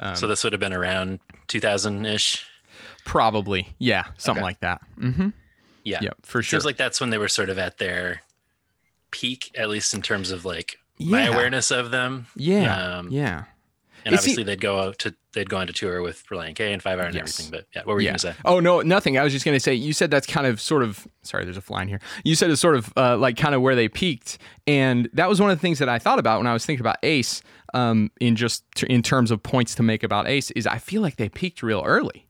[0.00, 2.44] Um, so this would have been around 2000 ish.
[3.04, 4.48] probably yeah, something Okay.
[4.48, 4.80] like that.
[5.00, 5.28] Mm-hmm.
[5.86, 6.00] Yeah.
[6.02, 6.58] Yeah, for sure.
[6.58, 8.22] Seems like that's when they were sort of at their
[9.10, 12.26] peak, at least in terms of like my awareness of them.
[12.36, 13.44] yeah, Um, yeah.
[14.04, 16.80] And obviously they'd go out to they'd go on to tour with Relient K and
[16.80, 17.40] Five Iron and Yes.
[17.40, 17.50] everything.
[17.50, 18.10] But yeah, what were you yeah.
[18.12, 18.34] gonna say?
[18.44, 19.18] Oh no, nothing.
[19.18, 21.42] I was just gonna say you said that's kind of sort of sorry.
[21.44, 22.00] There's a fly in here.
[22.22, 25.40] You said it's sort of uh, like kind of where they peaked, and that was
[25.40, 27.42] one of the things that I thought about when I was thinking about Ace.
[27.74, 31.02] Um, in just t- in terms of points to make about Ace, is I feel
[31.02, 32.25] like they peaked real early.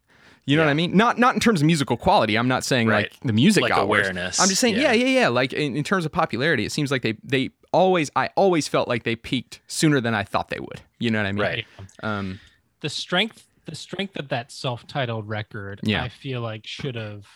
[0.47, 0.97] You know what I mean?
[0.97, 2.37] Not not in terms of musical quality.
[2.39, 3.11] I'm not saying Right.
[3.13, 4.07] like the music Like got worse.
[4.07, 4.41] awareness.
[4.41, 5.05] I'm just saying, yeah, Yeah.
[5.07, 5.29] yeah, yeah.
[5.29, 8.87] Like in, in terms of popularity, it seems like they they always I always felt
[8.89, 10.81] like they peaked sooner than I thought they would.
[11.01, 11.43] You know what I mean?
[11.43, 11.67] Right.
[12.03, 12.41] Um,
[12.81, 16.05] the strength the strength of that self-titled record Yeah.
[16.05, 17.27] i feel like should have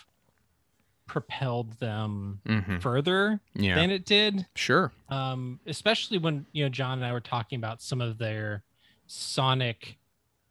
[1.09, 2.81] propelled them mhm.
[2.81, 3.75] further Yeah.
[3.75, 4.93] than it did Sure.
[5.09, 8.63] um especially when you know john and i were talking about some of their
[9.09, 9.99] sonic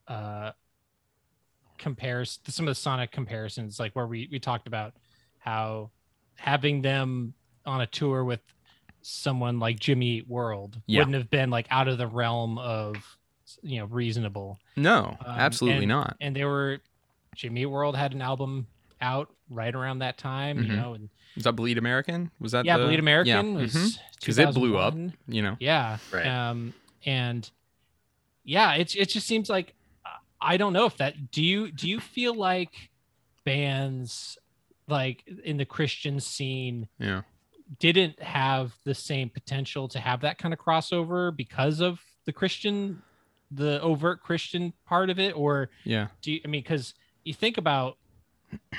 [0.09, 0.51] uh
[1.79, 4.93] compares some of the sonic comparisons like where we we talked about
[5.39, 5.89] how
[6.35, 7.33] having them
[7.65, 8.41] on a tour with
[9.01, 10.99] someone like jimmy Eat world Yeah.
[10.99, 13.17] wouldn't have been like out of the realm of
[13.63, 16.17] you know reasonable No, Um, absolutely and- not.
[16.21, 16.79] and they were
[17.35, 18.67] Jimmy Eat World had an album
[19.01, 20.67] out right around that time, Mhm.
[20.67, 22.31] you know, and Was that Bleed American?
[22.39, 23.99] Was that yeah, the, Bleed American yeah, was mhm.
[24.25, 24.93] 'Cause it blew up.
[25.27, 25.55] You know.
[25.59, 26.27] Yeah, Right.
[26.27, 26.73] Um,
[27.05, 27.49] and
[28.43, 29.73] yeah, it it just seems like
[30.41, 31.31] I don't know if that.
[31.31, 32.89] Do you do you feel like
[33.45, 34.37] bands
[34.87, 37.21] like in the Christian scene Yeah.
[37.79, 43.01] didn't have the same potential to have that kind of crossover because of the Christian,
[43.51, 46.07] the overt Christian part of it, or Yeah.
[46.21, 47.97] do you, I mean, because you think about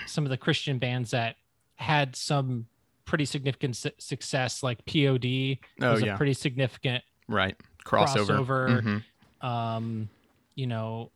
[0.07, 1.37] some of the Christian bands that
[1.77, 2.67] had some
[3.05, 6.15] pretty significant su- success, like POD Oh was yeah.
[6.15, 7.57] a pretty significant right.
[7.85, 8.45] Crossover.
[8.47, 9.03] crossover.
[9.41, 9.47] Mhm.
[9.47, 10.09] um
[10.57, 11.11] you know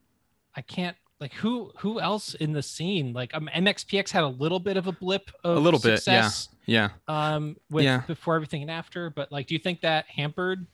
[0.57, 4.59] i can't like who who else in the scene like um, mxpx had a little
[4.61, 6.31] bit of a blip of A little bit, yeah.
[6.67, 6.89] Yeah.
[7.09, 8.03] um with Yeah.
[8.07, 10.67] before everything and after but like do you think that hampered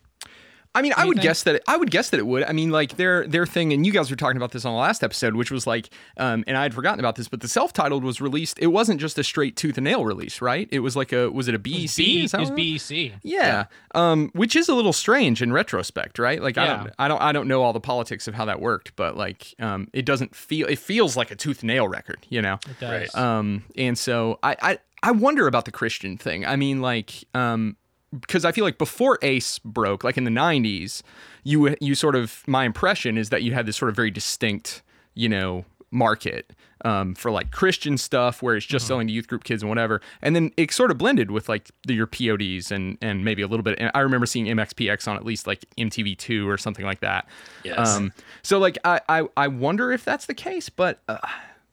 [0.73, 1.29] I mean, I would Anything?
[1.29, 2.45] guess that I would guess that it would.
[2.45, 4.79] I mean, like their their thing, and you guys were talking about this on the
[4.79, 8.05] last episode, which was like, um, and I had forgotten about this, but the self-titled
[8.05, 8.59] was released.
[8.61, 10.69] It wasn't just a straight tooth and nail release, right?
[10.71, 11.97] It was like a was it a it was, BEC?
[11.97, 12.89] B, it was what it was?
[12.89, 13.65] bec Yeah,
[13.95, 16.41] um, which is a little strange in retrospect, right?
[16.41, 18.95] Like I don't, I don't, I don't know all the politics of how that worked,
[18.95, 22.43] but like, um, it doesn't feel, it feels like a tooth and nail record, you
[22.43, 22.59] know?
[22.69, 23.15] it does Right.
[23.15, 26.45] Um, and so I, I, I wonder about the Christian thing.
[26.45, 27.77] I mean, like, um,
[28.19, 31.03] because I feel like before Ace broke, like in the '90s,
[31.45, 34.83] you you sort of my impression is that you had this sort of very distinct,
[35.15, 36.53] you know, market
[36.85, 40.01] um, for like Christian stuff, where it's just selling to youth group kids and whatever,
[40.23, 43.47] and then it sort of blended with like the, your PODs and and maybe a
[43.47, 43.79] little bit.
[43.79, 47.29] And I remember seeing MXPX on at least like MTV2 or something like that.
[47.65, 47.97] Yes.
[47.97, 51.19] Um, so like I, I I wonder if that's the case, but uh,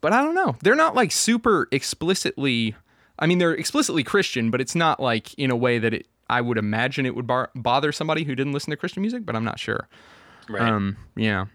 [0.01, 0.55] but I don't know.
[0.61, 2.75] They're not like super explicitly.
[3.19, 6.07] I mean, they're explicitly Christian, but it's not like in a way that it.
[6.29, 9.35] I would imagine it would bar- bother somebody who didn't listen to Christian music, but
[9.35, 9.87] I'm not sure.
[10.49, 10.61] right.
[10.61, 11.45] Um, yeah.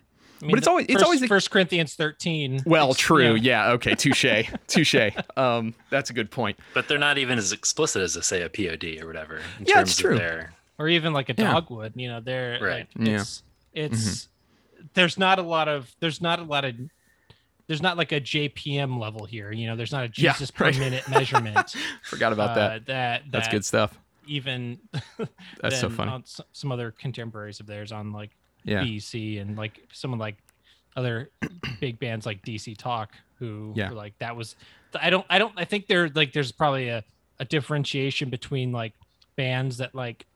[0.40, 3.34] I mean, but it's the always- it's first, always the- first corinthians 13 Well, true.
[3.34, 3.66] yeah.
[3.66, 3.72] Yeah.
[3.74, 3.94] Okay.
[3.94, 4.24] Touche.
[4.66, 4.96] Touche.
[5.36, 6.58] Um, that's a good point.
[6.74, 9.36] but they're not even as explicit as to say a POD or whatever.
[9.58, 10.12] In Yeah, terms it's true.
[10.14, 11.52] Of their, or even like a Yeah.
[11.52, 12.88] dogwood you know they're Right.
[12.98, 13.20] like Yeah.
[13.20, 13.42] it's
[13.72, 14.28] it's
[14.94, 16.74] there's not a lot of there's not a lot of
[17.68, 20.64] there's not like a jpm level here you know there's not a Yeah, jesus per
[20.66, 20.78] right.
[20.78, 22.86] minute measurement Forgot about uh, that.
[22.86, 23.96] that That's that good stuff.
[24.26, 24.78] Even
[25.60, 26.10] That's so than funny.
[26.12, 28.30] on some other contemporaries of theirs on like
[28.64, 28.82] Yeah.
[28.84, 30.36] BC and like someone like
[30.96, 31.30] other
[31.80, 33.88] big bands like DC Talk who Yeah.
[33.90, 34.56] were like that was
[35.00, 37.02] I don't I don't I think there like there's probably a,
[37.38, 38.94] a differentiation between like
[39.36, 40.26] bands that like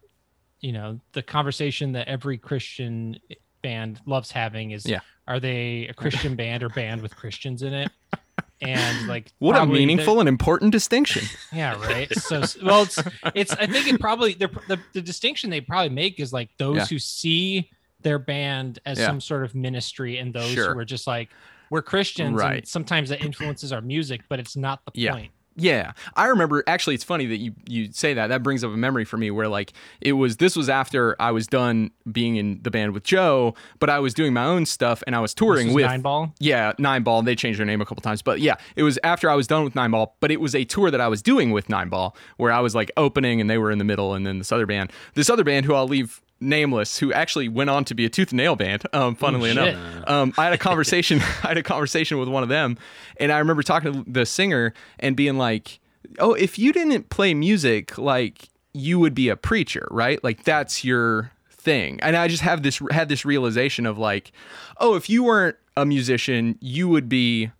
[0.60, 3.18] you know the conversation that every Christian
[3.62, 5.00] band loves having is Yeah.
[5.28, 7.90] are they a Christian band or band with Christians in it
[8.60, 11.24] and like What a probably the- meaningful and important distinction.
[11.52, 12.12] yeah, right.
[12.16, 12.98] So well, it's
[13.34, 13.52] it's.
[13.52, 16.84] I think it probably the the, the distinction they probably make is like those Yeah.
[16.86, 19.06] who see their band as Yeah.
[19.06, 20.72] some sort of ministry, and those Sure.
[20.74, 21.28] who are just like
[21.70, 22.58] we're Christians, Right.
[22.58, 25.12] and sometimes that influences our music, but it's not the Yeah.
[25.12, 25.32] point.
[25.56, 26.62] Yeah, I remember.
[26.66, 28.26] Actually, it's funny that you you say that.
[28.28, 30.36] That brings up a memory for me where like it was.
[30.36, 34.12] This was after I was done being in the band with Joe, but I was
[34.12, 36.34] doing my own stuff and I was touring was with Nine Ball.
[36.38, 37.22] Yeah, Nine Ball.
[37.22, 39.64] They changed their name a couple times, but yeah, it was after I was done
[39.64, 40.14] with Nine Ball.
[40.20, 42.74] But it was a tour that I was doing with Nine Ball where I was
[42.74, 45.44] like opening and they were in the middle, and then this other band, this other
[45.44, 48.56] band who I'll leave nameless, who actually went on to be a Tooth and Nail
[48.56, 48.84] band.
[48.92, 49.68] Um, funnily shit.
[49.68, 51.20] enough, um, I had a conversation.
[51.42, 52.78] I had a conversation with one of them,
[53.18, 55.80] and I remember talking to the singer and being like,
[56.18, 60.22] "Oh, if you didn't play music, like you would be a preacher, right?
[60.22, 64.30] Like that's your." thing and i just have this had this realization of like
[64.78, 67.50] oh if you weren't a musician you would be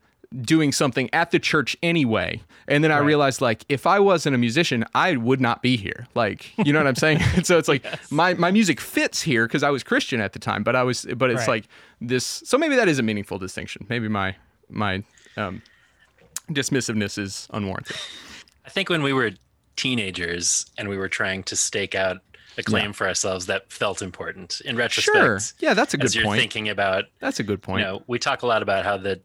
[0.43, 2.41] doing something at the church anyway.
[2.68, 6.07] And then i realized like if i wasn't a musician i would not be here.
[6.14, 7.20] Like you know what i'm saying?
[7.45, 10.62] So it's like my my music fits here because i was christian at the time
[10.62, 11.49] but i was but it's Right.
[11.49, 11.64] like
[12.01, 13.87] this so maybe that is a meaningful distinction.
[13.89, 14.34] Maybe my
[14.68, 15.03] my
[15.37, 15.62] um
[16.51, 17.97] dismissiveness is unwarranted.
[18.64, 19.30] I think when we were
[19.76, 22.18] teenagers and we were trying to stake out
[22.59, 24.61] a claim for ourselves, that felt important.
[24.64, 26.41] In retrospect, sure yeah that's a as good you're point.
[26.41, 27.80] thinking about, that's a good point.
[27.80, 29.20] you know, we talk a lot about how the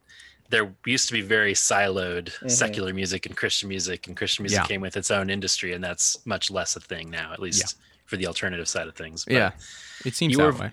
[0.52, 4.66] there used to be very siloed secular music and Christian music, and Christian music Yeah.
[4.68, 8.18] came with its own industry, and that's much less a thing now, at least for
[8.18, 9.24] the alternative side of things.
[9.26, 9.52] But yeah
[10.06, 10.72] it seems you that were- way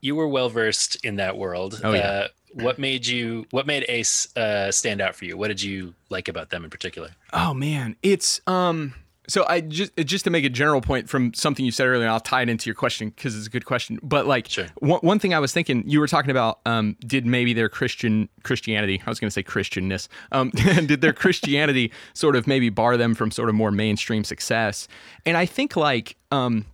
[0.00, 1.80] you were well versed in that world.
[1.82, 2.00] Oh, yeah.
[2.00, 3.46] Uh, what made you?
[3.50, 5.36] What made Ace uh, stand out for you?
[5.38, 7.10] What did you like about them in particular?
[7.32, 8.94] Oh man, it's um.
[9.26, 12.10] So I just just to make a general point from something you said earlier, and
[12.10, 13.98] I'll tie it into your question because it's a good question.
[14.02, 14.66] But like Sure.
[14.80, 18.28] one, one thing I was thinking, you were talking about, um, did maybe their Christian
[18.42, 19.02] Christianity?
[19.06, 20.08] I was going to say Christianness.
[20.32, 24.88] Um, did their Christianity sort of maybe bar them from sort of more mainstream success?
[25.24, 26.66] And I think like um,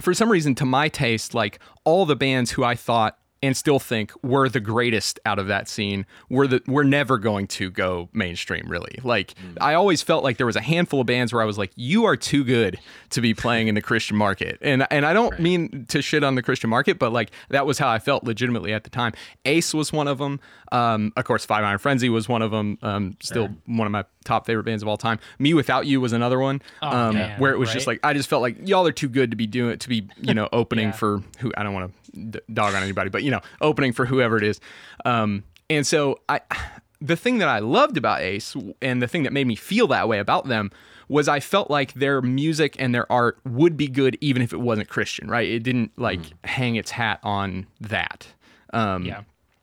[0.00, 3.78] for some reason, to my taste, like all the bands who I thought and still
[3.78, 6.06] think we're the greatest out of that scene.
[6.30, 8.98] Were the we're never going to go mainstream really.
[9.02, 9.56] Like mm.
[9.60, 12.04] i always felt like there was a handful of bands where i was like you
[12.04, 12.78] are too good
[13.10, 14.58] to be playing in the christian market.
[14.60, 17.78] And and i don't mean to shit on the christian market but like that was
[17.78, 19.12] how i felt legitimately at the time.
[19.44, 20.40] Ace was one of them
[20.72, 24.04] um, of course five iron frenzy was one of them um, still one of my
[24.24, 27.52] top favorite bands of all time me without you was another one um, man, where
[27.52, 29.78] it was just like I just felt like y'all are too good to be doing
[29.78, 30.92] to be you know opening Yeah.
[30.92, 34.06] for who I don't want to d- dog on anybody, but you know opening for
[34.06, 34.60] whoever it is.
[35.04, 36.40] Um, and so I,
[37.00, 40.08] the thing that I loved about Ace and the thing that made me feel that
[40.08, 40.70] way about them
[41.08, 44.60] was I felt like their music and their art would be good even if it
[44.60, 45.48] wasn't Christian, right?
[45.48, 48.28] It didn't like hang its hat on that.
[48.72, 49.22] Um, Yeah.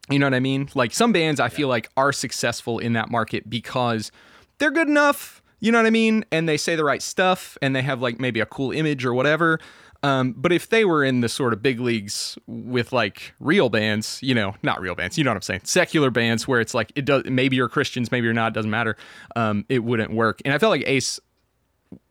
[0.10, 0.70] You know what I mean?
[0.76, 4.12] Like some bands I feel like are successful in that market because
[4.58, 6.26] they're good enough, you know what I mean?
[6.32, 9.14] And they say the right stuff and they have like maybe a cool image or
[9.14, 9.60] whatever.
[10.02, 14.20] Um, but if they were in the sort of big leagues with like real bands,
[14.22, 15.62] you know, not real bands, you know what I'm saying?
[15.66, 18.72] Secular bands where it's like it does maybe you're Christians, maybe you're not, it doesn't
[18.72, 18.96] matter.
[19.36, 20.42] Um, it wouldn't work.
[20.46, 21.20] And I felt like Ace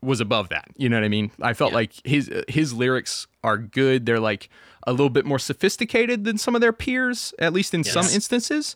[0.01, 0.67] was above that.
[0.77, 1.31] You know what I mean?
[1.41, 4.05] I felt like his his lyrics are good.
[4.05, 4.49] They're like
[4.89, 8.75] a little bit more sophisticated than some of their peers, at least in some instances.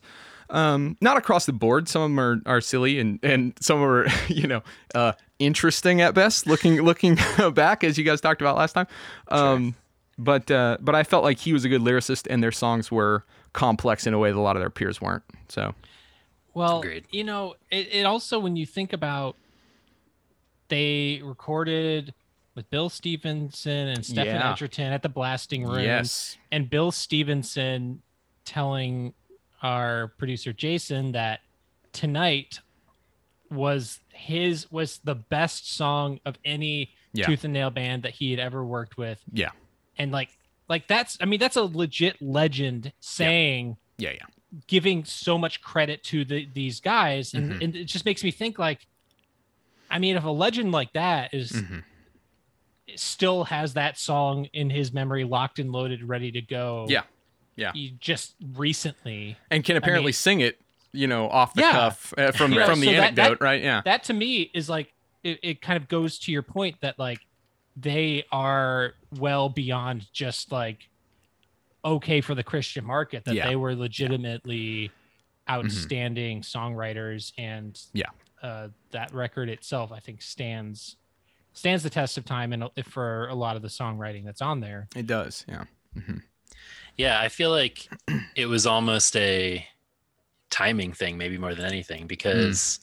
[0.49, 1.89] Um, not across the board.
[1.89, 4.61] Some of them are, are silly and, and some are, you know,
[4.93, 6.45] uh, interesting at best.
[6.45, 7.17] Looking looking
[7.53, 8.87] back, as you guys talked about last time.
[9.29, 9.75] Um,
[10.19, 13.25] But uh, but I felt like he was a good lyricist, and their songs were
[13.53, 15.23] complex in a way that a lot of their peers weren't.
[15.49, 15.73] So
[16.53, 17.05] Well, Agreed.
[17.09, 19.35] you know, it, it also when you think about
[20.67, 22.13] they recorded
[22.55, 24.51] with Bill Stevenson and Stephen Yeah.
[24.53, 25.83] Egerton at the blasting room.
[25.83, 28.01] yes, And Bill Stevenson
[28.45, 29.13] telling
[29.61, 31.39] our producer Jason that
[31.93, 32.59] tonight
[33.49, 37.27] was his was the best song of any Yeah.
[37.27, 39.21] tooth and nail band that he had ever worked with.
[39.31, 39.51] yeah,
[39.97, 40.29] And like
[40.69, 44.25] like that's I mean that's a legit legend saying yeah, yeah.
[44.67, 47.63] giving so much credit to the these guys and, Mhm.
[47.63, 48.87] and it just makes me think like
[49.91, 51.83] i mean if a legend like that is Mhm.
[52.99, 57.03] Still has that song in his memory locked and loaded ready to go Yeah.
[57.55, 57.71] Yeah.
[57.73, 60.59] He just recently and can apparently mean- sing it,
[60.91, 61.71] you know, off the Yeah.
[61.71, 63.61] cuff uh, from know, from the that- anecdote, that- right?
[63.61, 64.91] Yeah, that to me is like
[65.23, 67.19] it, it kind of goes to your point that like
[67.77, 70.89] they are well beyond just like
[71.85, 73.25] okay for the Christian market.
[73.25, 73.47] That Yeah.
[73.47, 74.91] they were legitimately
[75.49, 78.05] outstanding songwriters, and Yeah.
[78.41, 80.95] uh, that record itself, I think, stands
[81.53, 84.87] stands the test of time, and for a lot of the songwriting that's on there.
[84.95, 85.45] It does.
[85.47, 85.63] Yeah.
[86.97, 87.87] Yeah, I feel like
[88.35, 89.65] it was almost a
[90.49, 92.79] timing thing, maybe more than anything, because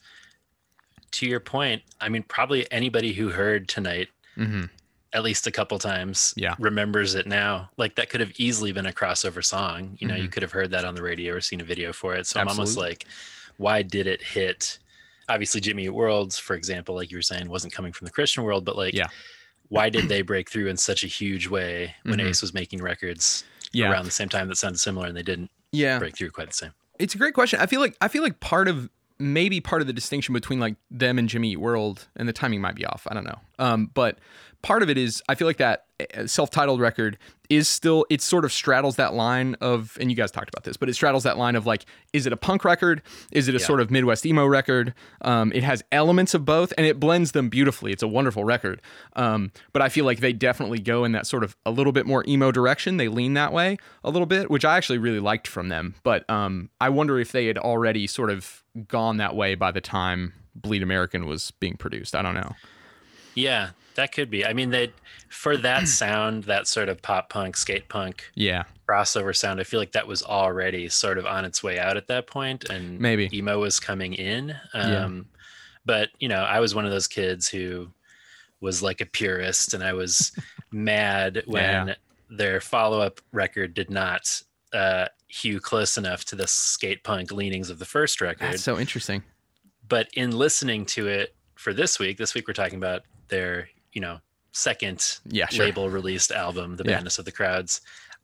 [1.13, 4.65] to your point, I mean, probably anybody who heard tonight hmm
[5.13, 6.55] at least a couple times Yeah.
[6.61, 7.69] remembers it now.
[7.77, 9.97] Like that could have easily been a crossover song.
[9.99, 10.31] You know, you Mhm.
[10.33, 12.29] could have heard that on the radio or seen a video for it.
[12.29, 13.07] So I'm almost like,
[13.57, 14.79] why did it hit?
[15.31, 18.65] Obviously, Jimmy Worlds, for example, like you were saying, wasn't coming from the Christian world,
[18.65, 19.07] but like, Yeah.
[19.69, 22.31] why did they break through in such a huge way when Mhm.
[22.31, 23.91] Ace was making records Yeah.
[23.91, 25.99] around the same time that sounded similar and they didn't Yeah.
[26.01, 26.73] break through quite the same?
[26.99, 27.61] It's a great question.
[27.61, 30.75] I feel like I feel like part of maybe part of the distinction between like
[30.91, 33.07] them and Jimmy Eat World and the timing might be off.
[33.09, 33.39] I don't know.
[33.59, 34.19] Um, but
[34.63, 35.85] part of it is I feel like that
[36.27, 40.49] self-titled record is still it sort of straddles that line of and you guys talked
[40.49, 43.03] about this, but it straddles that line of like is it a punk record?
[43.33, 43.67] Is it a Yeah.
[43.67, 44.95] sort of Midwest emo record?
[45.23, 47.91] Um, it has elements of both and it blends them beautifully.
[47.93, 48.81] It's a wonderful record.
[49.17, 52.07] Um, but I feel like they definitely go in that sort of a little bit
[52.07, 52.99] more emo direction.
[52.99, 55.97] They lean that way a little bit, which I actually really liked from them.
[56.05, 59.81] But um, I wonder if they had already sort of gone that way by the
[59.81, 62.15] time Bleed American was being produced.
[62.15, 62.55] I don't know.
[63.35, 63.71] Yeah,
[64.01, 64.45] that could be.
[64.45, 64.93] I mean, they
[65.29, 69.79] for that sound, that sort of pop punk, skate punk Yeah, crossover sound, I feel
[69.81, 73.29] like that was already sort of on its way out at that point, and Maybe.
[73.33, 74.57] emo was coming in.
[74.75, 75.05] Yeah.
[75.05, 75.27] Um,
[75.87, 77.89] But you know, I was one of those kids who
[78.61, 80.33] was like a purist, and I was
[80.73, 81.95] mad when Yeah.
[82.29, 84.43] their follow up record did not
[84.73, 88.53] uh, hew close enough to the skate punk leanings of the first record.
[88.53, 89.23] that's so interesting.
[89.89, 94.01] but in listening to it for this week, this week we're talking about their, you
[94.01, 94.21] know,
[94.53, 95.67] second Yeah, sure.
[95.67, 96.97] label released album, The Yeah.
[96.97, 97.81] Madness of the Crowds.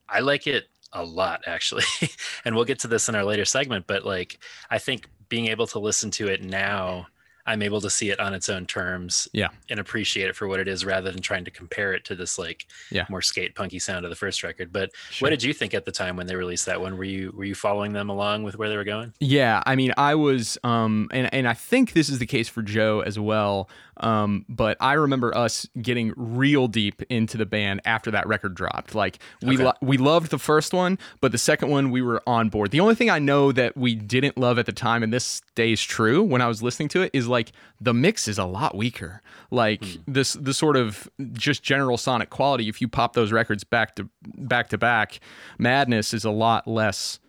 [0.09, 1.83] I like it a lot actually.
[2.45, 4.39] and we'll get to this in our later segment, but like
[4.69, 7.07] I think being able to listen to it now,
[7.45, 9.47] I'm able to see it on its own terms Yeah.
[9.69, 12.37] and appreciate it for what it is rather than trying to compare it to this
[12.37, 13.05] like Yeah.
[13.09, 14.73] more skate punky sound of the first record.
[14.73, 15.25] But Sure.
[15.25, 16.97] what did you think at the time when they released that one?
[16.97, 19.13] Were you were you following them along with where they were going?
[19.21, 22.61] Yeah, I mean, I was, um, and and I think this is the case for
[22.61, 23.69] Joe as well.
[23.99, 28.93] Um, but I remember us getting real deep into the band after that record dropped.
[28.95, 29.63] Like we Okay.
[29.65, 32.71] lo- we loved the first one, but the second one we were on board.
[32.71, 35.81] The only thing I know that we didn't love at the time, and this stays
[35.81, 39.21] true when I was listening to it, is like the mix is a lot weaker.
[39.51, 42.69] Like this the sort of just general sonic quality.
[42.69, 45.19] If you pop those records back to back to back,
[45.57, 47.19] Madness is a lot less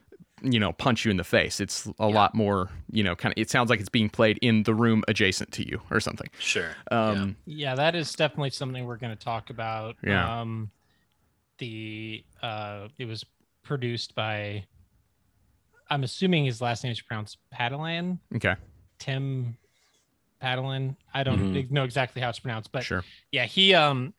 [0.42, 3.40] you know punch you in the face it's a lot more you know kind of
[3.40, 6.70] it sounds like it's being played in the room adjacent to you or something Sure.
[6.90, 9.96] um Yeah, that is definitely something we're going to talk about.
[10.02, 10.40] Yeah.
[10.40, 10.70] Um,
[11.58, 13.24] the uh, it was
[13.64, 14.64] produced by.
[15.90, 18.54] I'm assuming his last name is pronounced Padalan, okay
[18.98, 19.56] Tim
[20.42, 20.96] Padalan.
[21.12, 21.70] I don't Mhm.
[21.70, 24.14] know exactly how it's pronounced, but sure yeah, he um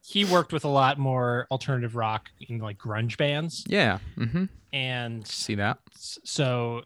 [0.00, 5.26] he worked with a lot more alternative rock in like grunge bands, yeah mm-hmm and
[5.26, 6.82] see that so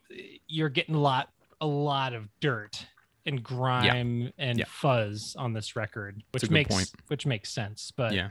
[0.46, 1.28] you're getting a lot
[1.60, 2.86] a lot of dirt
[3.26, 4.64] and grime and Yeah.
[4.68, 6.90] fuzz on this record which makes point.
[7.08, 8.30] which makes sense but Yeah.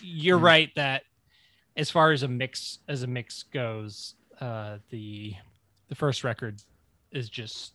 [0.00, 0.42] you're Mhm.
[0.42, 1.04] right that
[1.76, 5.34] as far as a mix as a mix goes uh the
[5.88, 6.60] the first record
[7.10, 7.74] is just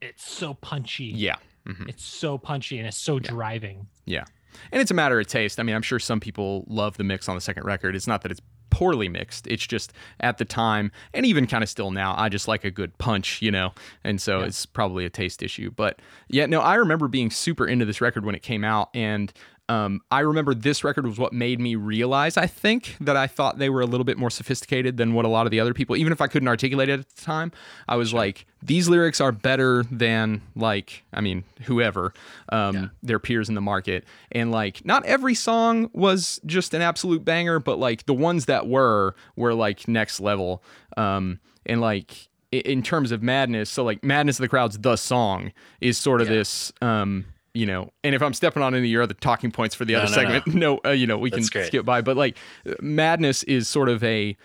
[0.00, 1.36] it's so punchy yeah
[1.66, 3.86] hmm it's so punchy and it's so driving.
[4.04, 4.24] Yeah.
[4.72, 7.28] and it's a matter of taste i mean i'm sure some people love the mix
[7.28, 8.40] on the second record it's not that it's
[8.72, 9.46] poorly mixed.
[9.46, 12.70] It's just at the time and even kind of still now i just like a
[12.70, 13.72] good punch you know?
[14.02, 14.46] And so Yeah.
[14.46, 15.70] it's probably a taste issue.
[15.70, 19.32] But yeah no i remember being super into this record when it came out and
[19.68, 23.58] um, I remember this record was what made me realize, I think, that I thought
[23.58, 25.96] they were a little bit more sophisticated than what a lot of the other people,
[25.96, 27.52] even if I couldn't articulate it at the time,
[27.88, 32.12] I was like, these lyrics are better than, like, I mean, whoever,
[32.50, 32.86] um, Yeah.
[33.02, 34.04] their peers in the market.
[34.30, 38.66] And, like, not every song was just an absolute banger, but, like, the ones that
[38.66, 40.62] were, were, like, next level.
[40.96, 45.52] Um, and, like, in terms of madness, so, like, Madness of the Crowds, the song,
[45.80, 46.34] is sort of Yeah.
[46.34, 46.72] this.
[46.82, 49.84] Um, you know, and if I'm stepping on any of your other talking points for
[49.84, 51.66] the No, other no, segment, no, uh, you know, we That's can great.
[51.68, 52.00] skip by.
[52.00, 52.36] But like,
[52.80, 54.36] madness is sort of a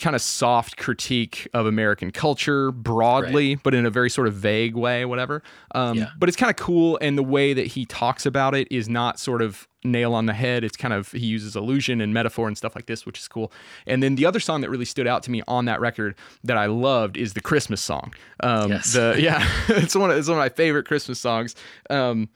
[0.00, 4.74] kind of soft critique of American culture broadly, but in a very sort of vague
[4.74, 5.42] way, whatever.
[5.74, 6.10] Um, Yeah.
[6.18, 9.18] But it's kind of cool, and the way that he talks about it is not
[9.18, 10.62] sort of nail on the head.
[10.62, 13.52] It's kind of he uses illusion and metaphor and stuff like this, which is cool.
[13.86, 16.14] And then the other song that really stood out to me on that record
[16.44, 18.14] that I loved is the Christmas song.
[18.40, 18.92] Um, Yes.
[18.92, 21.54] The yeah, it's one of it's one of my favorite Christmas songs.
[21.90, 22.28] Um,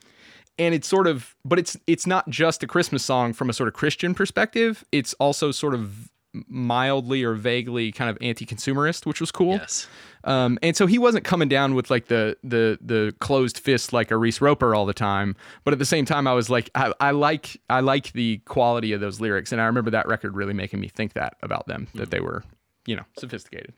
[0.59, 3.67] and it's sort of but it's it's not just a christmas song from a sort
[3.67, 6.09] of christian perspective it's also sort of
[6.47, 9.87] mildly or vaguely kind of anti-consumerist which was cool Yes.
[10.23, 14.11] um, and so he wasn't coming down with like the the the closed fist like
[14.11, 15.35] a Reese Roper all the time.
[15.63, 18.91] But at the same time, I was like, I, I like I like the quality
[18.93, 21.87] of those lyrics, and I remember that record really making me think that about them
[21.95, 22.43] that they were,
[22.85, 23.73] you know, sophisticated.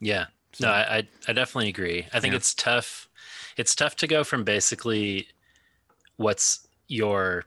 [0.00, 0.26] Yeah.
[0.60, 2.06] No, I, I I definitely agree.
[2.12, 2.38] I think Yeah.
[2.38, 3.08] it's tough.
[3.56, 5.28] It's tough to go from basically
[6.16, 7.44] what's your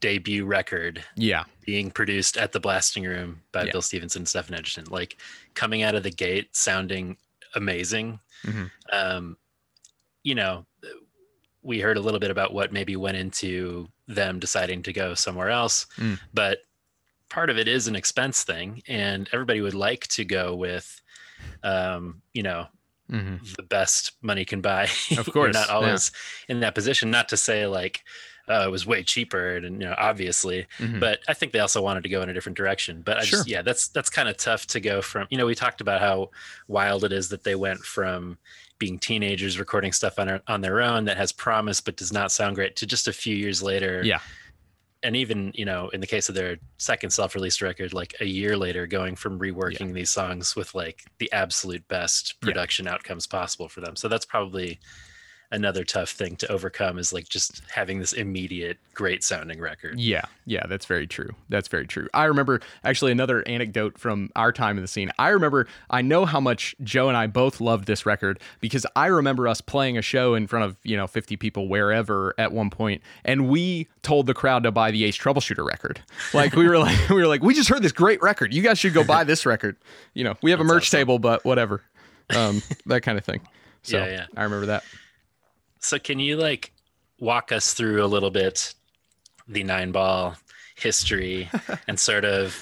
[0.00, 3.72] debut record Yeah, being produced at the blasting room by Yeah.
[3.72, 5.16] Bill Stevenson and Stephen Egerton, like
[5.54, 7.16] coming out of the gate sounding
[7.54, 8.20] amazing.
[8.44, 8.70] Mhm.
[8.92, 9.36] Um,
[10.22, 10.66] you know,
[11.62, 15.50] we heard a little bit about what maybe went into them deciding to go somewhere
[15.50, 16.20] else, Mm.
[16.32, 16.60] but
[17.28, 21.00] part of it is an expense thing, and everybody would like to go with,
[21.62, 22.68] um, you know,
[23.08, 24.88] hmm the best money can buy.
[25.16, 25.74] Of course, not yeah.
[25.74, 26.10] always
[26.48, 27.10] in that position.
[27.10, 28.04] Not to say like
[28.48, 31.00] uh, it was way cheaper, and you know, obviously, Mhm.
[31.00, 33.02] but I think they also wanted to go in a different direction.
[33.02, 33.38] But I Sure.
[33.38, 35.26] just, yeah, that's that's kind of tough to go from.
[35.30, 36.30] You know, we talked about how
[36.68, 38.38] wild it is that they went from
[38.78, 42.30] being teenagers recording stuff on their, on their own that has promise but does not
[42.30, 44.02] sound great to just a few years later.
[44.04, 44.18] yeah,
[45.02, 48.54] And even, you know, in the case of their second self-released record, like a year
[48.54, 52.46] later, going from reworking these songs with like the absolute best Yeah.
[52.48, 53.96] production outcomes possible for them.
[53.96, 54.78] So that's probably
[55.50, 59.98] another tough thing to overcome is like just having this immediate great sounding record.
[60.00, 60.66] yeah, yeah.
[60.66, 61.30] That's very true.
[61.48, 62.08] That's very true.
[62.14, 65.10] I remember actually another anecdote from our time in the scene.
[65.18, 69.06] I remember I know how much Joe and I both loved this record because I
[69.06, 72.70] remember us playing a show in front of you know 50 people wherever at one
[72.70, 76.00] point, and we told the crowd to buy the Ace Troubleshooter record.
[76.32, 78.52] Like we were like we were like we just heard this great record.
[78.52, 79.76] You guys should go buy this record.
[80.14, 80.98] You know we have a merch awesome.
[80.98, 81.82] table, but whatever,
[82.34, 83.40] um, that kind of thing.
[83.82, 84.26] So Yeah, yeah.
[84.36, 84.82] I remember that.
[85.86, 86.72] So can you like
[87.18, 88.74] walk us through a little bit
[89.48, 90.34] the nine ball
[90.74, 91.48] history
[91.88, 92.56] and sort of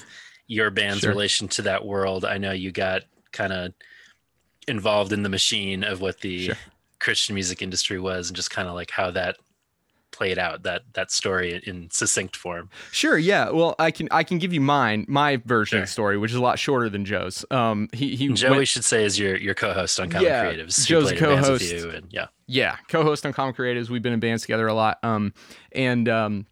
[0.47, 1.11] your band's Sure.
[1.11, 2.25] relation to that world?
[2.25, 3.03] I know you got
[3.33, 3.73] kind of
[4.69, 6.55] involved in the machine of what the Sure.
[7.01, 9.37] Christian music industry was and just kind of like how that
[10.11, 12.71] played out that that story in succinct form.
[12.93, 13.19] Sure.
[13.19, 13.51] Yeah.
[13.51, 16.37] Well, I can I can give you mine my version of the story, which is
[16.37, 17.45] a lot shorter than Joe's.
[17.51, 20.45] Um, he he Joe, went- we should say is your your co-host on Common Yeah,
[20.45, 20.87] Creatives.
[20.87, 21.73] Joe's a played with co-host.
[21.73, 22.27] you and yeah.
[22.47, 23.89] Yeah, co-host on Common Creatives.
[23.89, 24.99] We've been in bands together a lot.
[25.03, 25.33] Um,
[25.73, 26.47] and um,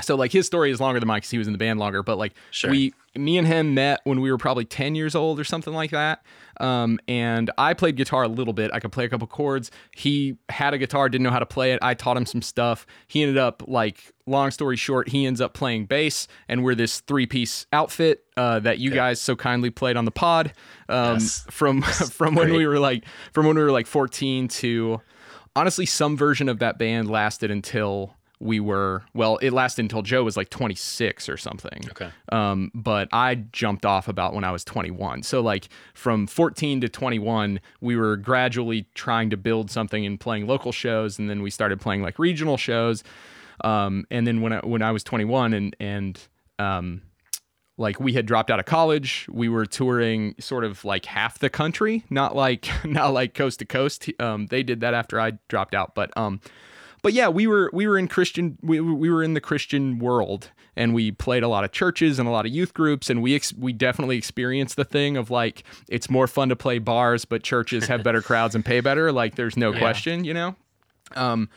[0.00, 2.02] so like his story is longer than mine because he was in the band longer.
[2.02, 2.70] But like Sure.
[2.70, 5.90] we, me and him met when we were probably ten years old or something like
[5.90, 6.24] that.
[6.60, 8.70] Um, and I played guitar a little bit.
[8.72, 9.70] I could play a couple chords.
[9.96, 11.78] He had a guitar, didn't know how to play it.
[11.82, 12.86] I taught him some stuff.
[13.08, 17.00] He ended up like, long story short, he ends up playing bass, and we're this
[17.00, 20.52] three-piece outfit uh, that you guys so kindly played on the pod.
[20.88, 21.44] Um, Yes.
[21.50, 25.00] from from when we were like from when we were like 14 to
[25.56, 30.24] honestly some version of that band lasted until we were well it lasted until joe
[30.24, 31.80] was like 26 or something.
[31.90, 32.10] Okay.
[32.30, 36.88] um, but i jumped off about when i was 21 so like from 14 to
[36.88, 41.50] 21 we were gradually trying to build something and playing local shows and then we
[41.50, 43.04] started playing like regional shows.
[43.64, 46.20] Um, and then when I, when I was 21 and and
[46.58, 47.02] um,
[47.82, 49.26] like we had dropped out of college.
[49.30, 53.64] We were touring sort of like half the country not like not like coast to
[53.66, 54.08] coast.
[54.18, 56.40] Um they did that after i dropped out but um
[57.02, 60.50] but yeah we were we were in christian we, we were in the christian world
[60.76, 63.34] and we played a lot of churches and a lot of youth groups and we
[63.34, 67.42] ex- we definitely experienced the thing of like it's more fun to play bars but
[67.42, 69.12] churches have better crowds and pay better.
[69.12, 70.56] Like there's no question you know?
[71.14, 71.48] Um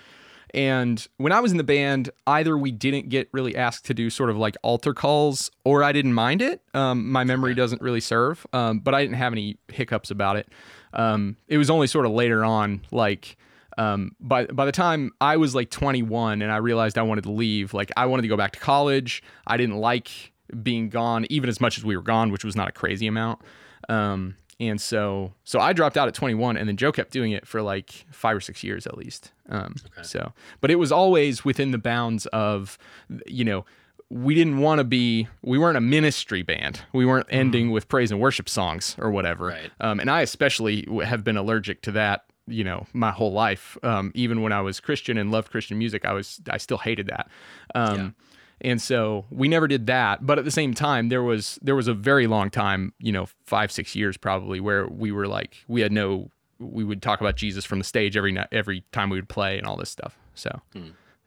[0.53, 4.09] and when I was in the band, either we didn't get really asked to do
[4.09, 6.61] sort of like altar calls, or I didn't mind it.
[6.73, 10.47] Um, my memory doesn't really serve, um, but I didn't have any hiccups about it.
[10.93, 13.37] Um, it was only sort of later on, like
[13.77, 17.31] um, by by the time I was like 21 and I realized I wanted to
[17.31, 19.23] leave, like I wanted to go back to college.
[19.45, 20.31] I didn't like
[20.63, 23.41] being gone, even as much as we were gone, which was not a crazy amount.
[23.89, 27.45] Um, and so so I dropped out at 21 and then Joe kept doing it
[27.47, 29.31] for like 5 or 6 years at least.
[29.49, 32.77] Um so but it was always within the bounds of
[33.25, 33.65] you know
[34.09, 36.81] we didn't want to be we weren't a ministry band.
[36.93, 39.47] We weren't ending with praise and worship songs or whatever.
[39.47, 39.71] Right.
[39.79, 44.11] Um and I especially have been allergic to that you know my whole life um
[44.15, 47.29] even when I was Christian and loved Christian music I was I still hated that.
[47.73, 48.15] Um
[48.61, 50.25] and so we never did that.
[50.25, 53.27] But at the same time there was there was a very long time you know
[53.45, 56.29] five six years probably where we were like we had no
[56.59, 59.57] we would talk about jesus from the stage every night every time we would play
[59.57, 60.17] and all this stuff.
[60.35, 60.61] So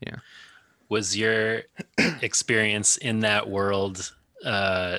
[0.01, 0.17] yeah.
[0.89, 1.63] Was your
[2.23, 4.13] experience in that world
[4.45, 4.99] uh,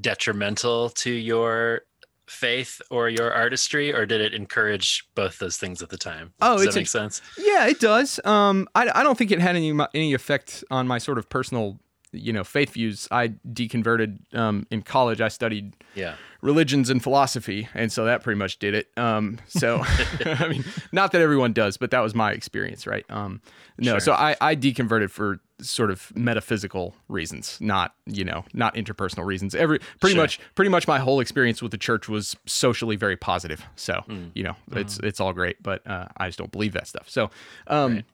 [0.00, 1.82] detrimental to your
[2.28, 6.32] faith or your artistry, or did it encourage both those things at the time?
[6.40, 7.22] Oh, Does that a- sense?
[7.36, 8.20] Yeah, it does.
[8.24, 11.78] Um, I, I don't think it had any any effect on my sort of personal,
[12.12, 13.08] you know, faith views.
[13.10, 15.20] I deconverted um, in college.
[15.20, 16.14] I studied Yeah.
[16.40, 18.88] religions and philosophy, and so that pretty much did it.
[18.96, 19.82] Um, so,
[20.24, 23.04] I mean, not that everyone does, but that was my experience, right?
[23.10, 23.40] Um,
[23.78, 24.00] no, Sure.
[24.00, 29.54] so I, I deconverted for sort of metaphysical reasons, not you know, not interpersonal reasons.
[29.56, 30.22] Every pretty Sure.
[30.22, 33.64] much, pretty much, my whole experience with the church was socially very positive.
[33.74, 34.30] So, Mm.
[34.34, 34.78] you know, Mm-hmm.
[34.78, 37.08] it's it's all great, but uh, I just don't believe that stuff.
[37.10, 37.30] So,
[37.66, 38.04] um,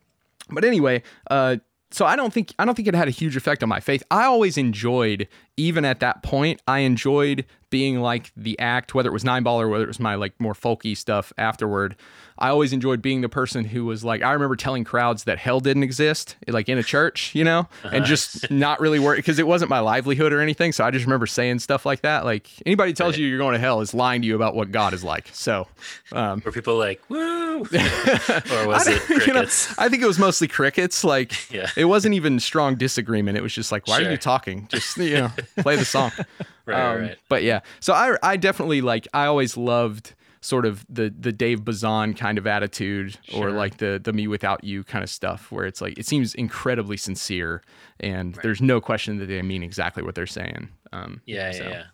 [0.50, 1.56] but anyway, uh,
[1.90, 4.02] so I don't think I don't think it had a huge effect on my faith.
[4.10, 7.44] I always enjoyed, even at that point, I enjoyed
[7.74, 10.32] being like the act, whether it was nine ball or whether it was my like
[10.38, 11.96] more folky stuff afterward.
[12.38, 15.58] I always enjoyed being the person who was like, I remember telling crowds that hell
[15.60, 19.46] didn't exist, like in a church, you know, and just not really worry because it
[19.48, 20.70] wasn't my livelihood or anything.
[20.72, 22.24] So I just remember saying stuff like that.
[22.24, 23.20] Like anybody tells Right.
[23.22, 25.28] you you're going to hell is lying to you about what God is like.
[25.32, 25.66] So,
[26.12, 27.60] um, Were people like, woo?
[27.62, 29.78] or was I it don't- you know, crickets?
[29.78, 31.02] I think it was mostly crickets.
[31.02, 31.70] Like, Yeah.
[31.76, 33.36] it wasn't even strong disagreement.
[33.36, 34.66] It was just like, why are you talking?
[34.70, 36.10] Just you know, play the song.
[36.66, 37.18] Right, Um, right.
[37.28, 41.64] But yeah, so I I definitely like I always loved sort of the the Dave
[41.64, 45.98] Bazan kind of attitude or like the the mewithoutYou kind of stuff where it's like
[45.98, 47.62] it seems incredibly sincere
[48.00, 50.68] and there's no question that they mean exactly what they're saying.
[50.92, 51.62] Um, Yeah, so.
[51.64, 51.84] yeah, yeah.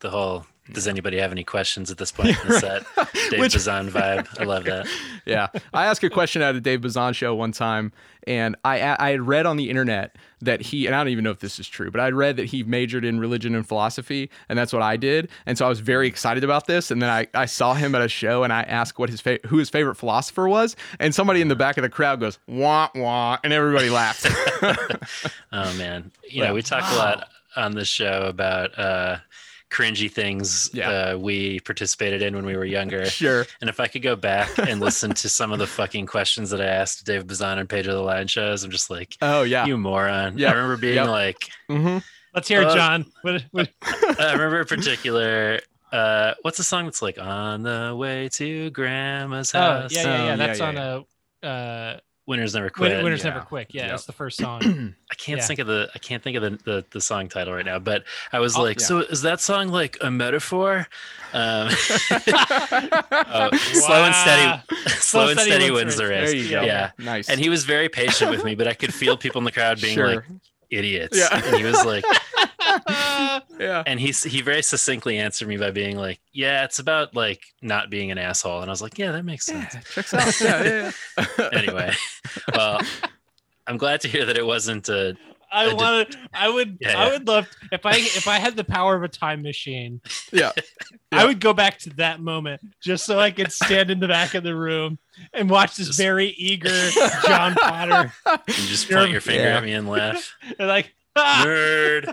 [0.00, 0.46] The whole.
[0.72, 2.84] Does anybody have any questions at this point in the set?
[3.30, 4.26] Dave Which- Bazan vibe.
[4.40, 4.86] I love that.
[5.26, 5.48] yeah.
[5.72, 7.92] I asked a question at a Dave Bazan show one time,
[8.26, 11.30] and I I had read on the internet that he and I don't even know
[11.30, 14.58] if this is true, but I read that he majored in religion and philosophy, and
[14.58, 15.28] that's what I did.
[15.46, 16.90] And so I was very excited about this.
[16.90, 19.38] And then I, I saw him at a show, and I asked what his fa-
[19.46, 22.88] who his favorite philosopher was, and somebody in the back of the crowd goes wah
[22.94, 24.26] wah, and everybody laughed.
[25.52, 26.48] Oh man, you Yeah.
[26.48, 29.16] know we talk a lot on this show about uh,
[29.70, 30.90] cringy things Yeah.
[30.90, 33.04] uh, we participated in when we were younger.
[33.06, 33.46] sure.
[33.60, 36.60] And if I could go back and listen to some of the fucking questions that
[36.60, 39.66] I asked Dave Bazan and Pedro the Lion shows, I'm just like, Oh yeah.
[39.66, 40.36] you moron.
[40.38, 40.50] Yep.
[40.50, 41.06] I remember being Yep.
[41.08, 41.98] like, mm-hmm.
[42.34, 43.06] Let's hear it, Uh, John.
[43.22, 43.68] What, what,
[44.20, 45.60] I remember in particular.
[45.92, 49.92] Uh, what's the song that's like on the way to grandma's oh, house?
[49.92, 50.24] yeah, yeah, Oh, yeah.
[50.26, 50.76] yeah, That's yeah, on
[51.42, 51.98] a uh,
[52.30, 52.92] Winners never quit.
[52.92, 53.30] Win- Winners yeah.
[53.30, 53.66] Never quit.
[53.70, 53.90] Yeah, Yep.
[53.90, 54.94] that's the first song.
[55.10, 55.46] I can't Yeah.
[55.46, 58.04] think of the I can't think of the, the, the song title right now, but
[58.32, 58.86] I was Oh, like, yeah.
[58.86, 60.86] so is that song like a metaphor?
[61.32, 61.70] Um, uh,
[63.56, 64.62] Slow and steady,
[64.98, 66.30] slow and steady wins the race.
[66.30, 66.62] There you go.
[66.62, 66.90] Yeah.
[66.98, 67.28] Nice.
[67.28, 69.80] And he was very patient with me, but I could feel people in the crowd
[69.80, 70.14] being Sure.
[70.16, 70.24] like
[70.70, 71.18] idiots.
[71.18, 71.28] Yeah.
[71.44, 72.04] And he was like,
[73.58, 73.82] yeah.
[73.86, 77.90] and he he very succinctly answered me by being like, yeah, it's about like not
[77.90, 78.60] being an asshole.
[78.60, 79.74] And I was like, yeah, that makes sense.
[79.74, 80.40] Yeah, checks out.
[80.40, 81.48] Yeah, yeah, yeah.
[81.52, 81.92] Anyway,
[82.54, 82.80] well,
[83.66, 85.16] I'm glad to hear that it wasn't a
[85.52, 86.16] I did- want.
[86.32, 86.78] I would.
[86.80, 90.00] Yeah, I would love if I if I had the power of a time machine.
[90.32, 90.52] yeah.
[91.12, 94.34] I would go back to that moment just so I could stand in the back
[94.34, 94.96] of the room
[95.32, 96.70] and watch this Just- very eager
[97.26, 98.12] John Potter.
[98.46, 99.56] you just point your finger Yeah.
[99.58, 100.34] at me and laugh.
[100.56, 100.94] and like!
[101.16, 102.12] Nerd.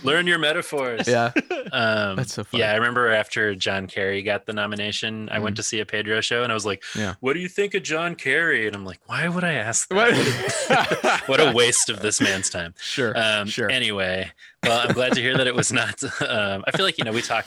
[0.04, 1.06] Learn your metaphors.
[1.08, 1.32] yeah.
[1.72, 2.62] Um, That's so funny.
[2.62, 6.20] Yeah, I remember after John Kerry got the nomination, I went to see a Pedro
[6.20, 6.98] show and I was like, Mm-hmm.
[7.00, 7.14] Yeah.
[7.20, 8.66] What do you think of John Kerry?
[8.66, 11.22] And I'm like, Why would I ask that?
[11.26, 12.74] what a waste of this man's time.
[12.80, 13.12] Sure.
[13.16, 13.70] Um, sure.
[13.70, 14.30] Anyway,
[14.62, 16.02] well, I'm glad to hear that it was not.
[16.22, 17.46] Um, I feel like, you know, we talk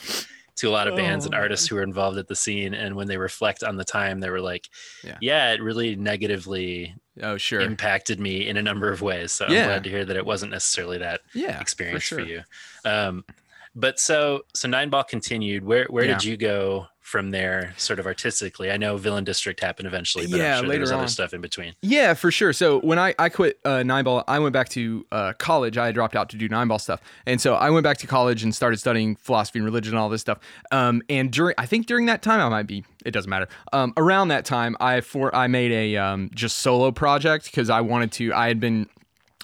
[0.58, 1.38] to a lot of bands and Oh.
[1.40, 2.74] artists who are involved at the scene.
[2.74, 4.70] And when they reflect on the time, they were like,
[5.04, 5.18] Yeah.
[5.22, 7.62] yeah, it really negatively oh, sure.
[7.62, 9.32] impacted me in a number of ways.
[9.32, 9.62] So Yeah.
[9.62, 11.60] I'm glad to hear that it wasn't necessarily that yeah.
[11.60, 12.26] experience for, sure.
[12.26, 12.44] you.
[12.84, 13.26] Um,
[13.76, 15.64] but so so nine ball continued.
[15.64, 16.14] Where where Yeah.
[16.14, 18.72] did you go from there, sort of artistically?
[18.72, 21.36] I know Villain District happened eventually, but Yeah, I'm sure there was later other stuff
[21.36, 21.76] in between.
[21.84, 22.52] Yeah, for sure.
[22.52, 25.78] So when I, I quit uh, nine ball, I went back to uh, college.
[25.78, 28.08] I had dropped out to do nine ball stuff, and so I went back to
[28.08, 30.40] college and started studying philosophy and religion and all this stuff.
[30.72, 32.84] Um, and during, I think during that time, I might be.
[33.06, 33.48] It doesn't matter.
[33.72, 37.82] Um, around that time, I for I made a um, just solo project because I
[37.82, 38.34] wanted to.
[38.34, 38.90] I had been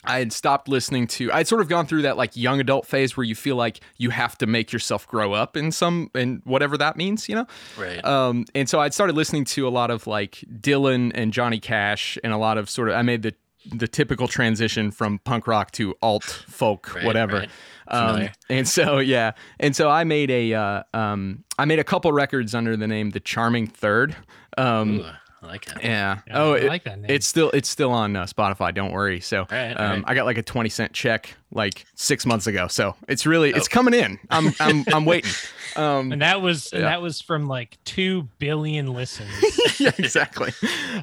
[0.03, 1.31] I had stopped listening to.
[1.31, 4.09] I'd sort of gone through that like young adult phase where you feel like you
[4.09, 7.47] have to make yourself grow up in some in whatever that means, you know.
[7.77, 8.03] Right.
[8.03, 12.17] Um, and so I'd started listening to a lot of like Dylan and Johnny Cash
[12.23, 12.95] and a lot of sort of.
[12.95, 13.33] I made the
[13.71, 17.37] the typical transition from punk rock to alt folk, Right, whatever.
[17.41, 17.49] right.
[17.87, 22.11] Um, and so yeah, and so I made a uh, um, I made a couple
[22.11, 24.15] records under the name The Charming Third.
[24.57, 25.05] Um,
[25.43, 25.73] I like it.
[25.83, 26.19] Yeah.
[26.27, 27.09] Yeah, oh, I it- like that name.
[27.09, 28.73] it's still it's still on uh, Spotify.
[28.73, 29.19] Don't worry.
[29.21, 30.03] So right, all um, right.
[30.07, 32.67] I got like a twenty cent check like six months ago.
[32.67, 33.71] So it's really it's Oh.
[33.73, 34.19] coming in.
[34.29, 35.31] I'm I'm I'm waiting.
[35.77, 39.29] Um, and that was and that was from like two billion listens.
[39.79, 40.51] yeah, exactly.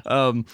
[0.05, 0.45] Um,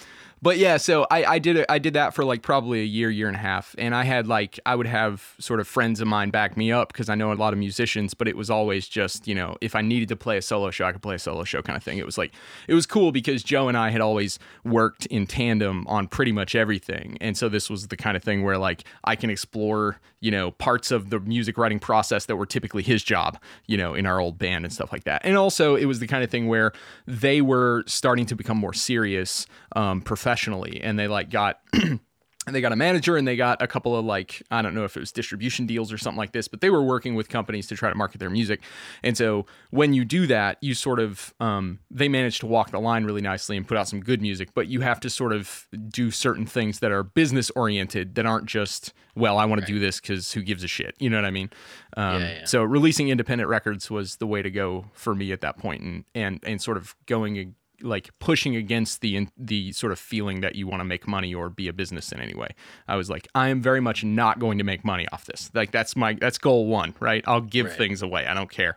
[0.42, 1.64] but yeah, so I, I did.
[1.68, 4.26] I did that for like probably a year, year and a half, and I had
[4.26, 7.32] like I would have sort of friends of mine back me up because I know
[7.32, 10.16] a lot of musicians, but it was always just you know if I needed to
[10.16, 11.96] play a solo show, I could play a solo show kind of thing.
[11.96, 12.34] It was like
[12.68, 16.54] it was cool because Joe and I had always worked in tandem on pretty much
[16.54, 20.30] everything, and so this was the kind of thing where like I can explore you
[20.30, 24.04] know parts of the music writing process that were typically his job, you know, in
[24.04, 25.22] our old band and stuff like that.
[25.24, 26.72] And also it was the kind of thing where
[27.06, 31.60] they were starting to become more serious um, professionally, and they like got.
[32.48, 34.84] And they got a manager and they got a couple of like I don't know
[34.84, 37.66] if it was distribution deals or something like this, but they were working with companies
[37.66, 38.60] to try to market their music.
[39.02, 42.78] And so when you do that, you sort of um, they manage to walk the
[42.78, 45.66] line really nicely and put out some good music, but you have to sort of
[45.88, 49.80] do certain things that are business oriented that aren't just well I want to do
[49.80, 51.50] this because who gives a shit, you know what I mean?
[51.96, 52.44] Um, Yeah, yeah.
[52.44, 56.04] So releasing independent records was the way to go for me at that point, and
[56.14, 60.66] and and sort of going like pushing against the the sort of feeling that you
[60.66, 62.48] want to make money or be a business in any way.
[62.88, 65.50] I was like, I am very much not going to make money off this.
[65.54, 67.22] Like that's my that's goal one, right?
[67.26, 67.76] I'll give Right.
[67.76, 68.26] things away.
[68.26, 68.76] I don't care.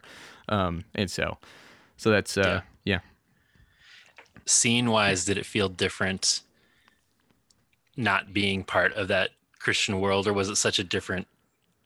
[0.49, 1.37] Um, and so,
[1.97, 2.99] so that's uh, yeah.
[4.45, 6.41] Scene wise, did it feel different
[7.95, 11.27] not being part of that Christian world, or was it such a different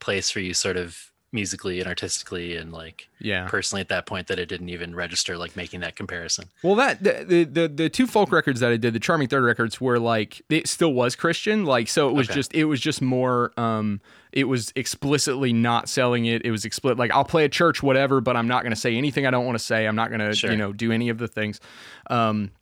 [0.00, 3.46] place for you, sort of musically and artistically and like Yeah.
[3.48, 6.46] personally at that point that it didn't even register like making that comparison?
[6.62, 9.42] Well, that the, the the the two folk records that I did, the Charming Third
[9.44, 12.34] records, were like it still was Christian, like so it was Okay.
[12.36, 14.00] just it was just more um
[14.32, 16.44] it was explicitly not selling it.
[16.44, 18.96] It was explicit like I'll play a church whatever, but I'm not going to say
[18.96, 19.86] anything I don't want to say.
[19.86, 20.50] I'm not going to Sure.
[20.50, 21.60] you know do any of the things.
[22.08, 22.52] Um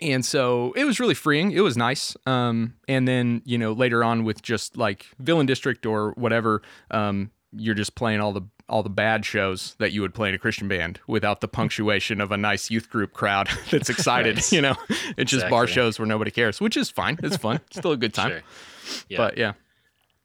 [0.00, 1.52] and so it was really freeing.
[1.52, 2.16] It was nice.
[2.24, 7.30] Um, and then you know later on with just like Villain District or whatever, um,
[7.54, 10.38] you're just playing all the all the bad shows that you would play in a
[10.38, 14.36] Christian band without the punctuation of a nice youth group crowd that's excited.
[14.36, 14.52] Right.
[14.52, 14.76] You know,
[15.16, 17.18] it's just bar shows where nobody cares, which is fine.
[17.22, 17.60] It's fun.
[17.66, 18.30] It's still a good time.
[18.30, 19.04] Sure.
[19.08, 19.18] Yeah.
[19.18, 19.52] But yeah,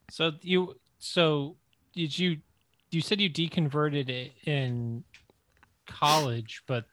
[0.09, 1.55] So you so
[1.93, 2.37] did you
[2.91, 5.03] you said you deconverted it in
[5.85, 6.85] college, but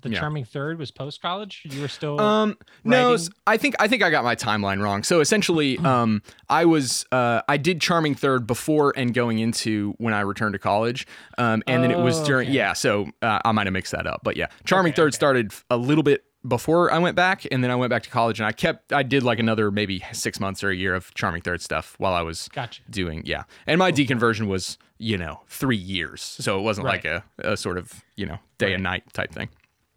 [0.00, 0.18] the Yeah.
[0.20, 1.62] charming third was post college.
[1.64, 3.16] You were still Um, no,
[3.46, 5.02] I think I think I got my timeline wrong.
[5.02, 10.14] So essentially, um, I was uh, I did Charming Third before and going into when
[10.14, 11.06] I returned to college,
[11.38, 12.56] um, and then it was Oh, during okay.
[12.56, 12.72] yeah.
[12.72, 15.14] So uh, I might have mixed that up, but yeah, Charming Okay, Third okay.
[15.16, 18.40] started a little bit before I went back, and then I went back to college,
[18.40, 21.42] and I kept I did like another maybe six months or a year of Charming
[21.42, 22.82] Third stuff while I was Gotcha.
[22.90, 27.04] doing yeah, and my deconversion was you know three years, so it wasn't Right.
[27.04, 28.74] like a, a sort of you know day Right.
[28.74, 29.48] and night type thing.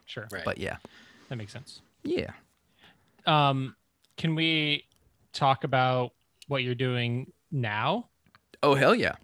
[0.06, 0.28] Sure.
[0.32, 0.44] Right.
[0.46, 0.78] But yeah,
[1.30, 1.82] That makes sense.
[2.04, 2.32] yeah.
[3.26, 3.76] Um,
[4.18, 4.86] can we
[5.34, 6.12] talk about
[6.48, 8.08] what you're doing now?
[8.62, 9.16] Oh hell yeah.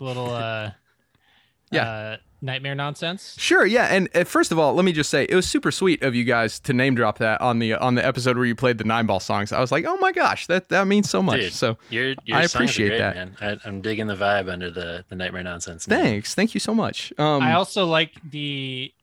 [0.00, 0.70] A little uh
[1.70, 1.82] Yeah.
[1.90, 3.34] uh, nightmare nonsense.
[3.38, 6.02] Sure, yeah, and uh, first of all, let me just say it was super sweet
[6.02, 8.78] of you guys to name drop that on the on the episode where you played
[8.78, 9.52] the nine ball songs.
[9.52, 11.40] I was like, oh my gosh, that that means so much.
[11.40, 13.16] Dude, so your, your I appreciate great, that.
[13.16, 13.36] man.
[13.42, 15.86] I, I'm digging the vibe under the, the nightmare nonsense.
[15.86, 16.02] man.
[16.02, 17.12] thanks, thank you so much.
[17.18, 18.94] Um, I also like the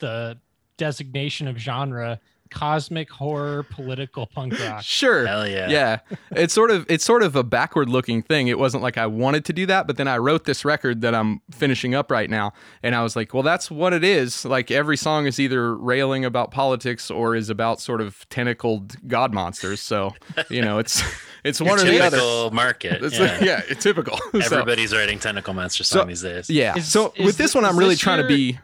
[0.00, 0.38] the
[0.76, 2.20] designation of genre
[2.50, 4.82] cosmic horror political punk rock.
[4.84, 5.68] sure, Hell yeah.
[5.68, 5.98] yeah,
[6.32, 8.48] it's sort of it's sort of a backward looking thing.
[8.48, 11.14] It wasn't like I wanted to do that, but then I wrote this record that
[11.14, 12.52] I'm finishing up right now,
[12.82, 14.44] and I was like, well, that's what it is.
[14.44, 19.32] Like every song is either railing about politics or is about sort of tentacled god
[19.32, 19.80] monsters.
[19.80, 20.14] So
[20.48, 21.04] you know, it's
[21.44, 22.16] it's Your one or the other.
[22.16, 23.00] typical market.
[23.04, 23.38] It's yeah.
[23.44, 24.16] yeah, it's typical.
[24.32, 26.50] So- Everybody's writing tentacle monster So- these days.
[26.50, 26.76] Yeah.
[26.76, 28.58] Is- so is with this thi- one, I'm really this trying your- to be.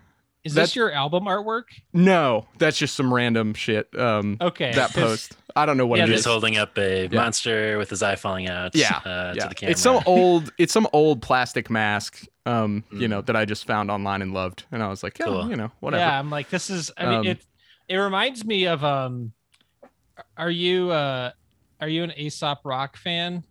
[0.46, 1.64] Is That- this your album artwork?
[1.92, 3.88] No, that's just some random shit.
[3.98, 4.72] Um, Okay.
[4.72, 5.36] that post.
[5.56, 6.20] I don't know what Yeah, it You're is.
[6.20, 9.42] just holding up a monster with his eye falling out yeah, uh, yeah.
[9.44, 9.70] to the camera.
[9.72, 10.52] It's some old.
[10.58, 12.24] It's some old plastic mask.
[12.44, 13.10] Um, you Mm.
[13.10, 15.50] know that I just found online and loved, and I was like, oh, Cool.
[15.50, 16.02] you know, whatever.
[16.02, 16.90] Yeah, I'm like, this is.
[16.96, 17.46] I mean, Um, it
[17.88, 19.32] it reminds me of um.
[20.36, 21.32] Are you uh,
[21.80, 23.42] are you an Aesop Rock fan?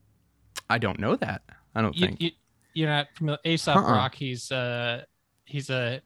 [0.70, 1.42] I don't know that.
[1.76, 2.22] I don't You, think.
[2.22, 2.32] you
[2.74, 3.40] you're not familiar.
[3.46, 3.92] Aesop Uh-uh.
[3.92, 4.16] Rock.
[4.16, 5.04] He's uh
[5.46, 6.02] he's a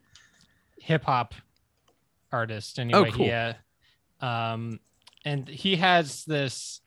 [0.80, 1.34] hip hop
[2.32, 2.80] artist.
[2.80, 3.26] Anyway, Oh, cool.
[3.26, 3.54] he, uh,
[4.22, 4.80] um,
[5.26, 6.82] and he has this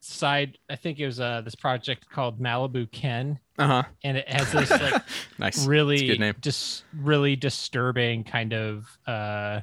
[0.00, 0.56] side.
[0.70, 3.82] I think it was uh this project called Malibu Ken, Uh huh.
[4.02, 5.02] and it has this like
[5.38, 5.66] nice.
[5.66, 6.34] Really good name.
[6.40, 9.60] just really disturbing kind of uh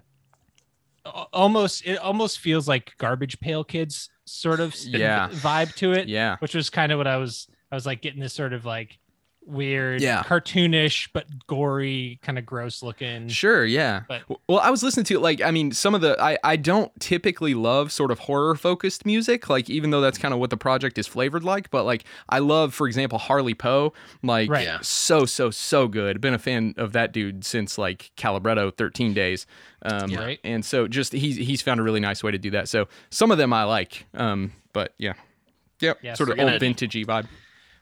[1.32, 5.30] almost it almost feels like garbage pail kids sort of Yeah.
[5.30, 6.36] vibe to it Yeah.
[6.40, 9.00] which was kind of what i was i was like getting this sort of like
[9.48, 10.24] weird, Yeah.
[10.24, 13.28] cartoonish but gory, kind of gross looking.
[13.30, 14.02] Sure, yeah.
[14.08, 16.92] But- well, I was listening to like I mean some of the I I don't
[17.00, 20.58] typically love sort of horror focused music like even though that's kind of what the
[20.58, 23.94] project is flavored like, but like I love for example Harley Poe
[24.24, 24.66] like Right.
[24.66, 24.80] Yeah.
[24.82, 26.20] so so so good.
[26.22, 29.48] Been a fan of that dude since like Calibretto 13 days.
[29.82, 30.20] Um Yeah.
[30.20, 30.40] Right.
[30.44, 32.68] and so just he's he's found a really nice way to do that.
[32.70, 34.06] So some of them I like.
[34.14, 35.14] Um but yeah.
[35.80, 37.28] Yep, Yeah, sort so of old gonna- vintagey vibe.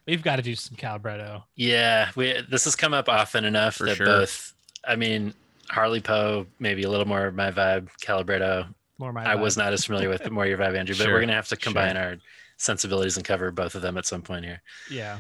[0.07, 1.43] We've got to do some Calibretto.
[1.55, 4.05] Yeah, we this has come up often enough For that sure.
[4.05, 4.53] both.
[4.87, 5.33] I mean,
[5.69, 7.89] Harley Poe maybe a little more of my vibe.
[8.03, 8.67] Calibretto,
[8.99, 9.23] More my.
[9.31, 9.41] I vibe.
[9.41, 10.95] was not as familiar with, but more your vibe, Andrew.
[10.95, 11.63] But Sure, we're gonna have to sure.
[11.71, 12.17] combine our
[12.57, 14.61] sensibilities and cover both of them at some point here.
[14.91, 15.19] Yeah.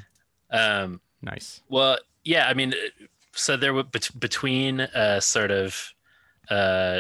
[0.51, 1.61] Um, Nice.
[1.69, 2.73] well, yeah, I mean,
[3.33, 5.93] so there were bet- between uh, sort of
[6.49, 6.99] uh,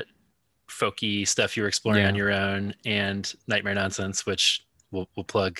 [0.67, 2.07] folky stuff you were exploring Yeah.
[2.09, 5.59] on your own and Nightmare Nonsense, which we'll we'll plug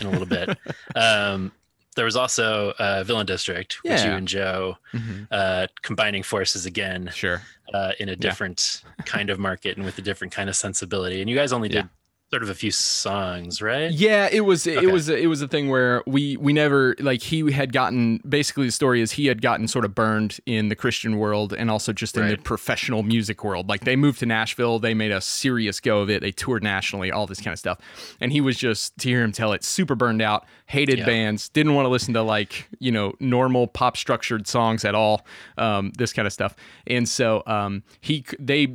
[0.00, 0.56] in a little bit.
[0.96, 1.52] Um,
[1.94, 5.26] there was also uh, Villain District, which you and Joe Mhm.
[5.30, 7.40] uh, combining forces again Sure.
[7.72, 11.20] uh, in a different kind of market and with a different kind of sensibility.
[11.22, 11.88] And you guys only did Yeah.
[12.36, 13.90] Sort of a few songs, right?
[13.90, 17.50] Yeah, it was it was it was a thing where we we never like he
[17.50, 21.16] had gotten basically the story is he had gotten sort of burned in the Christian
[21.16, 23.70] world and also just in the professional music world.
[23.70, 26.20] Like they moved to Nashville, they made a serious go of it.
[26.20, 27.78] They toured nationally, all this kind of stuff.
[28.20, 31.06] And he was just to hear him tell it super burned out, hated Yeah.
[31.06, 35.24] bands, didn't want to listen to like, you know, normal pop structured songs at all.
[35.56, 36.54] Um, this kind of stuff.
[36.86, 38.68] And so um he they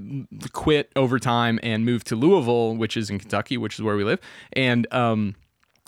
[0.54, 4.04] quit over time and moved to Louisville, which is in Kentucky, which is where we
[4.04, 4.20] live.
[4.54, 5.36] And um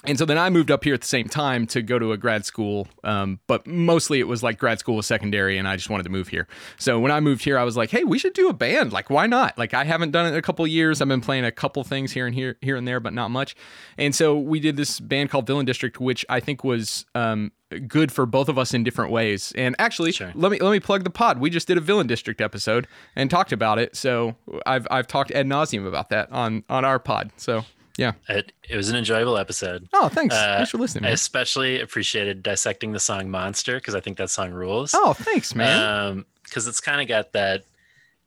[0.05, 2.17] and so then I moved up here at the same time to go to a
[2.17, 5.89] grad school, um, but mostly it was like grad school was secondary, and I just
[5.89, 6.47] wanted to move here.
[6.77, 8.91] So when I moved here, I was like, "Hey, we should do a band.
[8.93, 9.57] Like, why not?
[9.57, 11.01] Like, I haven't done it in a couple of years.
[11.01, 13.55] I've been playing a couple things here and here, here and there, but not much."
[13.97, 17.51] And so we did this band called Villain District, which I think was um,
[17.87, 19.51] good for both of us in different ways.
[19.55, 20.31] And actually, Sure.
[20.35, 21.39] let me let me plug the pod.
[21.39, 23.95] We just did a Villain District episode and talked about it.
[23.95, 24.35] So
[24.65, 27.31] I've I've talked ad nauseum about that on on our pod.
[27.37, 27.65] So
[27.97, 28.13] yeah.
[28.29, 29.87] It, it was an enjoyable episode.
[29.93, 30.33] Oh, thanks.
[30.35, 31.05] Uh, thanks for listening.
[31.05, 34.93] I especially appreciated dissecting the song Monster because I think that song rules.
[34.95, 35.79] Oh, thanks, man.
[35.83, 37.63] Um, because it's kind of got that,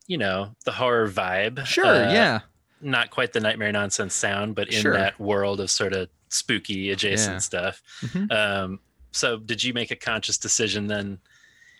[0.07, 1.65] you know, the horror vibe.
[1.67, 2.41] Sure, Uh, yeah.
[2.81, 4.93] Not quite the nightmare nonsense sound, but in Sure.
[4.93, 7.39] that world of sort of spooky adjacent Yeah.
[7.39, 7.83] stuff.
[8.03, 8.33] Mhm.
[8.33, 8.81] Um,
[9.13, 11.19] so did you make a conscious decision then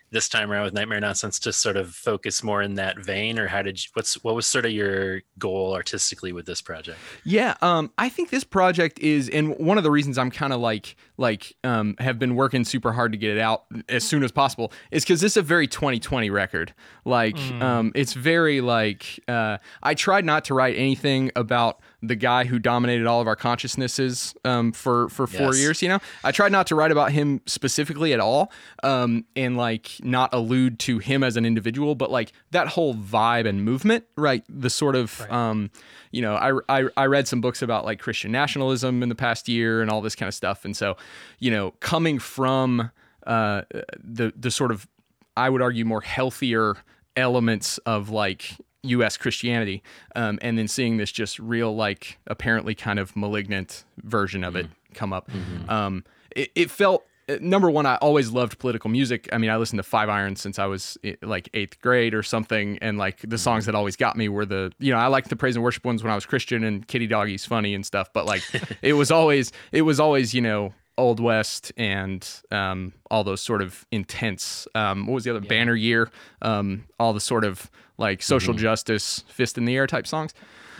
[0.09, 3.47] this time around with Nightmare Nonsense to sort of focus more in that vein, or
[3.47, 6.97] how did you, what's what was sort of your goal artistically with this project?
[7.23, 10.61] Yeah, um, I think this project is, and one of the reasons I'm kind of
[10.61, 14.31] like, like, um, have been working super hard to get it out as soon as
[14.31, 16.73] possible is because this is a very 2020 record.
[17.03, 22.45] Like, um, it's very like, uh, I tried not to write anything about the guy
[22.45, 25.59] who dominated all of our consciousnesses um, for for four Yes.
[25.59, 25.81] years.
[25.81, 28.51] You know, I tried not to write about him specifically at all,
[28.83, 33.47] um, and like not allude to him as an individual, but like that whole vibe
[33.47, 34.43] and movement, right?
[34.47, 35.71] The sort of, um,
[36.11, 39.47] you know, I, I I read some books about like Christian nationalism in the past
[39.49, 40.97] year and all this kind of stuff, and so,
[41.39, 42.91] you know, coming from
[43.25, 43.63] uh,
[43.97, 44.87] the the sort of,
[45.35, 46.75] I would argue, more healthier
[47.15, 48.51] elements of like
[48.83, 49.17] U.S.
[49.17, 49.83] Christianity,
[50.15, 54.67] um, and then seeing this just real, like, apparently kind of malignant version of it
[54.93, 55.29] come up.
[55.67, 56.03] Um,
[56.35, 57.85] it, it felt uh, number one.
[57.85, 59.27] I always loved political music.
[59.33, 62.23] I mean, I listened to Five Iron since I was eh, like eighth grade or
[62.23, 65.29] something, and like the songs that always got me were the you know I liked
[65.29, 68.11] the praise and worship ones when I was Christian and Kitty Doggy's funny and stuff,
[68.13, 68.43] but like
[68.81, 73.61] it was always it was always you know Old West and um, all those sort
[73.61, 74.67] of intense.
[74.75, 76.09] Um, what was the other Banner Year?
[76.41, 80.33] Um, all the sort of like social justice, fist in the air type songs.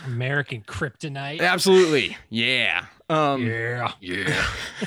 [0.06, 1.40] American Kryptonite.
[1.40, 2.86] Absolutely, yeah.
[3.10, 3.92] Um, Yeah.
[4.00, 4.24] Yeah,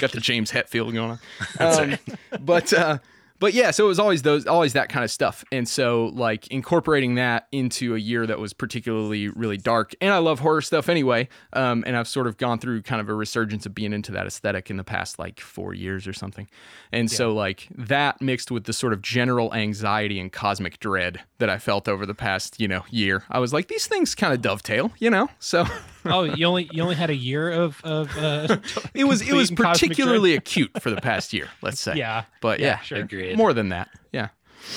[0.00, 1.18] got the James Hetfield going on.
[1.58, 1.98] Um,
[2.40, 2.98] but uh,
[3.40, 6.46] but yeah, so it was always those, always that kind of stuff, and so like
[6.48, 9.94] incorporating that into a year that was particularly really dark.
[10.00, 13.08] And I love horror stuff anyway, um, and I've sort of gone through kind of
[13.08, 16.48] a resurgence of being into that aesthetic in the past like four years or something.
[16.92, 21.48] And so like that mixed with the sort of general anxiety and cosmic dread that
[21.48, 24.42] I felt over the past you know year, I was like these things kind of
[24.42, 25.28] dovetail, you know.
[25.38, 25.64] So
[26.04, 28.56] Oh, you only you only had a year of of uh,
[28.94, 29.90] it was it was and cosmic dread?
[29.90, 31.94] particularly acute for the past year, let's say.
[31.96, 32.24] Yeah.
[32.40, 32.98] But Yeah, yeah, sure.
[32.98, 33.36] Agreed.
[33.36, 33.88] more than that.
[34.12, 34.28] Yeah.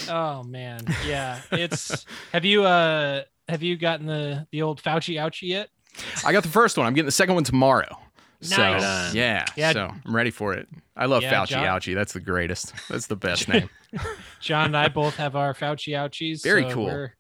[0.09, 1.41] Oh man, yeah.
[1.51, 5.69] It's have you uh have you gotten the the old Fauci ouchie yet?
[6.25, 6.87] I got the first one.
[6.87, 7.99] I'm getting the second one tomorrow.
[8.41, 9.13] So Nice.
[9.13, 9.71] yeah, Yeah.
[9.71, 10.67] So I'm ready for it.
[10.97, 11.95] I love Yeah, Fauci John- Ouchie.
[11.95, 12.73] That's the greatest.
[12.89, 13.69] That's the best name.
[14.41, 16.43] John and I both have our Fauci ouchies.
[16.43, 16.85] Very so cool.
[16.85, 17.13] We're,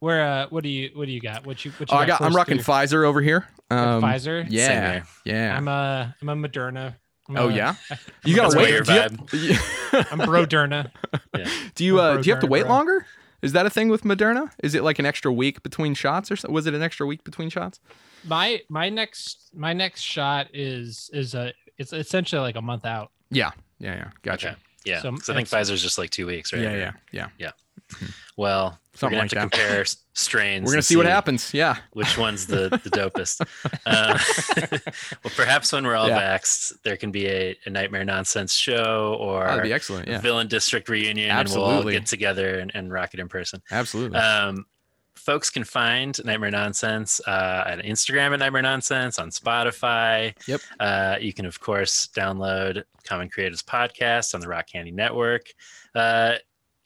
[0.00, 1.46] we're uh, what do you what do you got?
[1.46, 2.20] What you what you Oh, I got.
[2.20, 2.74] I'm rocking through?
[2.74, 3.46] Pfizer over here.
[3.70, 4.46] Um, Pfizer?
[4.48, 5.02] Yeah.
[5.24, 5.56] Yeah.
[5.56, 6.94] I'm a I'm a Moderna.
[7.28, 7.74] I'm Oh a- yeah,
[8.24, 8.70] you gotta wait.
[8.70, 9.00] your Do you,
[9.52, 10.92] have, I'm bro Derna.
[11.74, 12.70] do you, uh, do you have to wait bro.
[12.70, 13.06] longer?
[13.42, 14.50] Is that a thing with Moderna?
[14.62, 16.48] Is it like an extra week between shots, or so?
[16.50, 17.80] was it an extra week between shots?
[18.24, 23.10] My my next my next shot is is a it's essentially like a month out.
[23.30, 23.50] Yeah,
[23.80, 24.10] yeah, yeah.
[24.22, 24.50] Gotcha.
[24.50, 24.56] Okay.
[24.84, 25.00] Yeah.
[25.00, 26.62] so I think Pfizer's just like two weeks, right?
[26.62, 27.50] Yeah, Yeah, yeah, yeah.
[28.36, 29.58] Well, Something we're like gonna have that.
[29.58, 29.84] compare
[30.14, 30.66] strains.
[30.66, 31.52] We're gonna see what happens.
[31.52, 31.76] Yeah.
[31.92, 33.40] Which one's the, the dopest?
[33.86, 34.18] Uh,
[35.24, 36.20] well, perhaps when we're all Yeah.
[36.38, 40.08] vaxxed, there can be a, a nightmare nonsense show or be excellent.
[40.08, 40.20] Yeah.
[40.20, 43.62] villain district reunion, and we'll all get together and, and rock it in person.
[43.70, 44.18] Absolutely.
[44.18, 44.64] Um,
[45.14, 50.34] folks can find Nightmare Nonsense uh, on Instagram at Nightmare Nonsense, on Spotify.
[50.46, 50.60] Yep.
[50.78, 55.46] Uh, you can, of course, download Common Creatives Podcast on the Rock Candy Network.
[55.94, 56.34] Uh,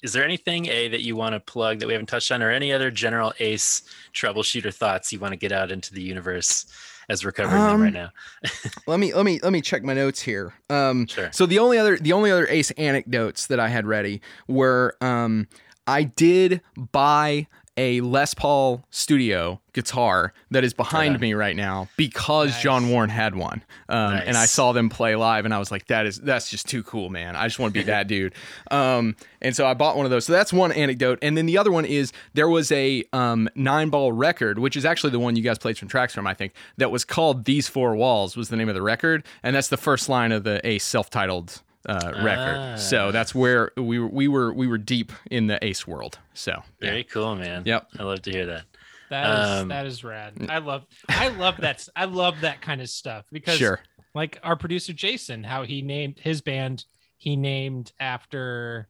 [0.02, 2.51] is there anything, A, that you want to plug that we haven't touched on, or
[2.51, 3.82] any other general ACE
[4.14, 6.66] troubleshooter thoughts you want to get out into the universe
[7.09, 8.10] as we're covering them Um, right now?
[8.86, 10.55] let me let me let me check my notes here.
[10.68, 11.31] Um, Sure.
[11.32, 15.48] So the only other the only other Ace anecdotes that I had ready were um,
[15.86, 16.60] I did
[16.93, 23.09] buy a Les Paul Studio guitar that is behind me right now because John Warne
[23.09, 26.18] had one, um, and I saw them play live, and I was like, "That is
[26.18, 27.36] that's just too cool, man!
[27.36, 28.34] I just want to be that dude."
[28.70, 30.24] Um, and so I bought one of those.
[30.24, 33.90] So that's one anecdote, and then the other one is there was a um, nine
[33.90, 36.52] ball record, which is actually the one you guys played some tracks from, I think,
[36.76, 39.76] that was called "These Four Walls" was the name of the record, and that's the
[39.76, 42.78] first line of the Ace self titled uh, record.
[42.78, 43.11] So Ah.
[43.11, 46.19] that's where we were, we were we were deep in the Ace world.
[46.35, 46.90] So yeah.
[46.90, 47.62] Very cool, man.
[47.65, 47.89] Yep.
[47.98, 48.65] I love to hear that.
[49.09, 50.35] That is Um, that is rad.
[50.48, 53.81] I love I love that I love that kind of stuff because sure.
[54.15, 56.85] like our producer Jason, how he named his band,
[57.16, 58.89] he named after,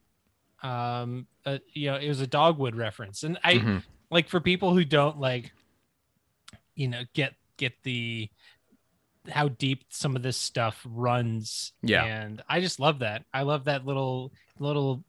[0.61, 3.83] um, uh, you know, it was a Dogwood reference, and I Mhm.
[4.11, 5.51] like for people who don't like,
[6.75, 8.29] you know, get get the
[9.29, 11.73] how deep some of this stuff runs.
[11.83, 12.03] Yeah.
[12.05, 13.23] and I just love that.
[13.33, 15.03] I love that little little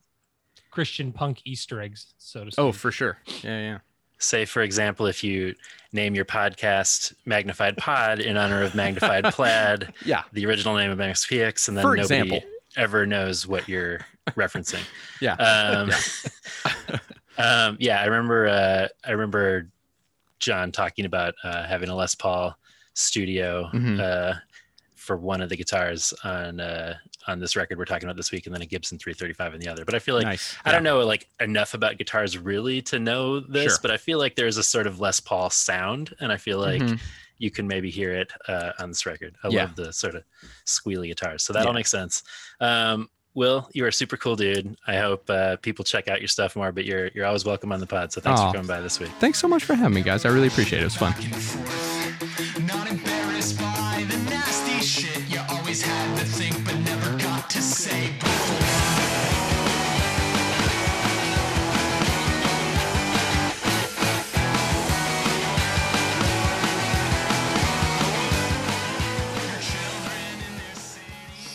[0.70, 2.62] Christian punk Easter eggs, so to speak.
[2.62, 3.18] Oh, for sure.
[3.42, 3.78] Yeah, yeah.
[4.18, 5.54] say for example if you
[5.92, 10.22] name your podcast magnified pod in honor of magnified plaid Yeah.
[10.32, 12.40] the original name of MxPx and then For nobody example.
[12.76, 14.80] ever knows what you're referencing
[15.20, 15.34] Yeah.
[15.34, 15.90] um,
[17.38, 19.68] um, yeah i remember uh, i remember
[20.38, 22.56] john talking about uh, having a les paul
[22.94, 24.00] studio Mhm.
[24.00, 24.34] uh,
[24.96, 26.94] for one of the guitars on uh,
[27.26, 29.68] on this record we're talking about this week and then a gibson 335 in the
[29.68, 30.56] other but i feel like nice.
[30.64, 33.78] I don't know like enough about guitars really to know this, Sure.
[33.82, 36.82] but I feel like there's a sort of Les Paul sound, and I feel like
[36.82, 37.00] Mhm.
[37.38, 39.34] you can maybe hear it uh, on this record.
[39.42, 39.62] I Yeah.
[39.62, 40.22] love the sort of
[40.66, 41.72] squealy guitars, so that all Yeah.
[41.80, 42.22] makes sense.
[42.60, 44.76] Um, Will, you are a super cool dude.
[44.86, 47.80] I hope uh, people check out your stuff more, but you're you're always welcome on
[47.80, 48.12] the pod.
[48.12, 48.48] So thanks Aw.
[48.50, 49.10] for coming by this week.
[49.20, 50.24] Thanks so much for having me, guys.
[50.24, 50.82] I really appreciate it.
[50.82, 51.91] It was fun.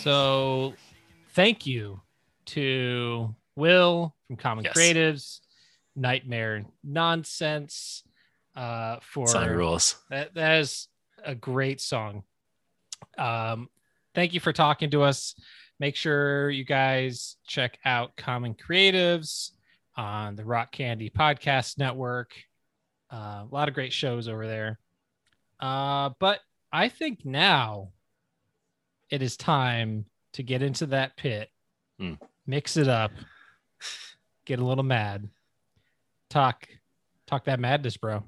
[0.07, 0.73] So,
[1.31, 1.99] thank you
[2.45, 4.73] to Will from Common Yes.
[4.77, 5.39] Creatives,
[5.97, 8.03] Nightmare Nonsense,
[8.55, 10.01] uh, for Song rules.
[10.09, 10.33] that.
[10.33, 10.87] That is
[11.25, 12.23] a great song.
[13.17, 13.67] Um,
[14.15, 15.35] thank you for talking to us.
[15.77, 19.51] Make sure you guys check out Common Creatives
[19.97, 22.31] on the Rock Candy Podcast Network.
[23.11, 24.79] Uh, a lot of great shows over there.
[25.59, 26.39] Uh, but
[26.71, 27.89] I think now
[29.09, 31.49] it is time to get into that pit,
[31.99, 32.13] Hmm.
[32.45, 33.11] mix it up,
[34.45, 35.29] get a little mad,
[36.29, 36.67] talk,
[37.25, 38.23] talk that madness, bro.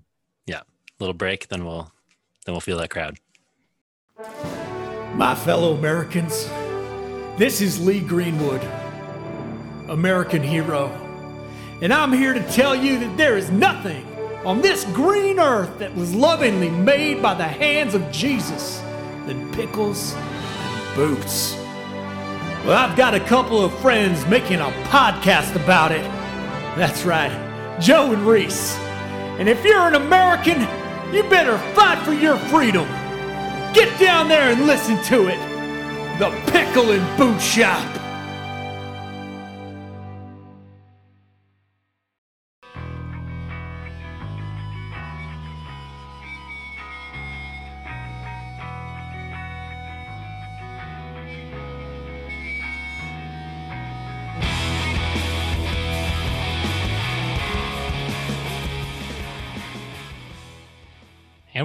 [0.46, 0.62] Yeah,
[1.00, 1.92] little break, then we'll
[2.46, 3.18] then we'll feel that crowd.
[5.16, 6.48] My fellow Americans,
[7.38, 8.62] this is Lee Greenwood,
[9.90, 10.88] American hero.
[11.82, 14.06] And I'm here to tell you that there is nothing
[14.46, 18.80] on this green earth that was lovingly made by the hands of Jesus
[19.26, 20.29] than pickles and
[20.96, 21.56] boots.
[22.66, 26.04] Well, I've got a couple of friends making a podcast about it.
[26.78, 28.76] That's right, Joe and Reese.
[29.40, 30.62] And if you're an American,
[31.14, 32.88] you better fight for your freedom.
[33.74, 35.40] Get down there and listen to it.
[36.20, 37.99] The Pickle and Boot Shop.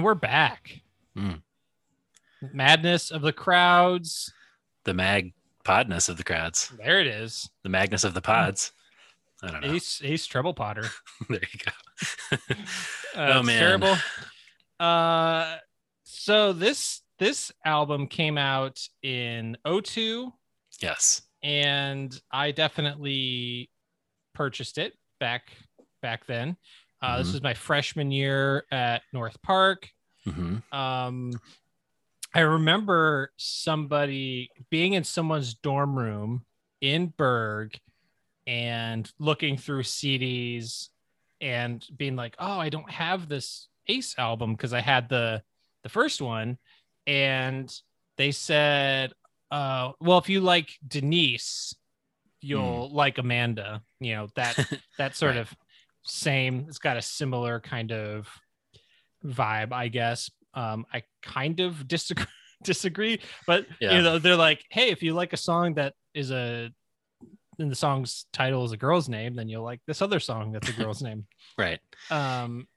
[0.05, 0.81] We're back.
[1.17, 1.41] Mm.
[2.53, 4.31] Madness of the crowds,
[4.83, 5.33] the mag
[5.65, 7.49] podness of the crowds, There it is.
[7.63, 8.71] the Magnus of the pods.
[9.41, 9.73] I don't know.
[9.73, 10.85] Ace Ace Treble Potter.
[11.29, 12.37] there you go.
[13.15, 13.59] Uh, Oh, man.
[13.59, 13.95] terrible.
[14.79, 15.55] Uh,
[16.03, 20.31] so this this album came out in 02
[20.81, 21.21] yes.
[21.41, 23.69] and I definitely
[24.33, 25.53] purchased it back
[26.01, 26.57] back then.
[27.01, 27.33] Uh, This Mhm.
[27.33, 29.89] was my freshman year at North Park.
[30.25, 31.31] Hmm Um,
[32.33, 36.45] I remember somebody being in someone's dorm room
[36.81, 37.77] in Berg
[38.47, 40.89] and looking through CDs
[41.41, 45.43] and being like, "Oh, I don't have this Ace album because I had the
[45.83, 46.57] the first one,"
[47.07, 47.71] and
[48.17, 49.13] they said,
[49.51, 51.75] uh, "Well, if you like Denise,
[52.41, 54.57] you'll like Amanda." You know that
[54.97, 55.41] that sort Right.
[55.41, 55.55] of
[56.03, 56.65] same.
[56.67, 58.27] It's got a similar kind of
[59.25, 60.29] vibe, I guess.
[60.53, 62.25] Um, I kind of disagree,
[62.63, 63.95] disagree, but Yeah.
[63.97, 66.71] you know, they're like, hey, if you like a song that is a
[67.57, 70.69] and the song's title is a girl's name, then you'll like this other song that's
[70.69, 71.25] a girl's name.
[71.57, 71.79] Right.
[72.09, 72.67] Um,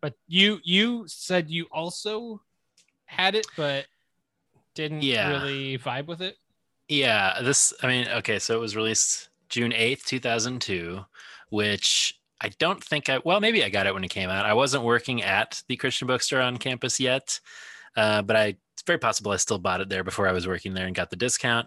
[0.00, 2.40] but you you said you also
[3.06, 3.86] had it, but
[4.74, 5.28] didn't Yeah.
[5.28, 6.36] really vibe with it.
[6.88, 11.00] Yeah, this I mean, okay, so it was released June 8th, 2002,
[11.50, 14.46] which I don't think I well, maybe I got it when it came out.
[14.46, 17.40] I wasn't working at the Christian bookstore on campus yet.
[17.96, 20.72] Uh, but I it's very possible I still bought it there before I was working
[20.72, 21.66] there and got the discount.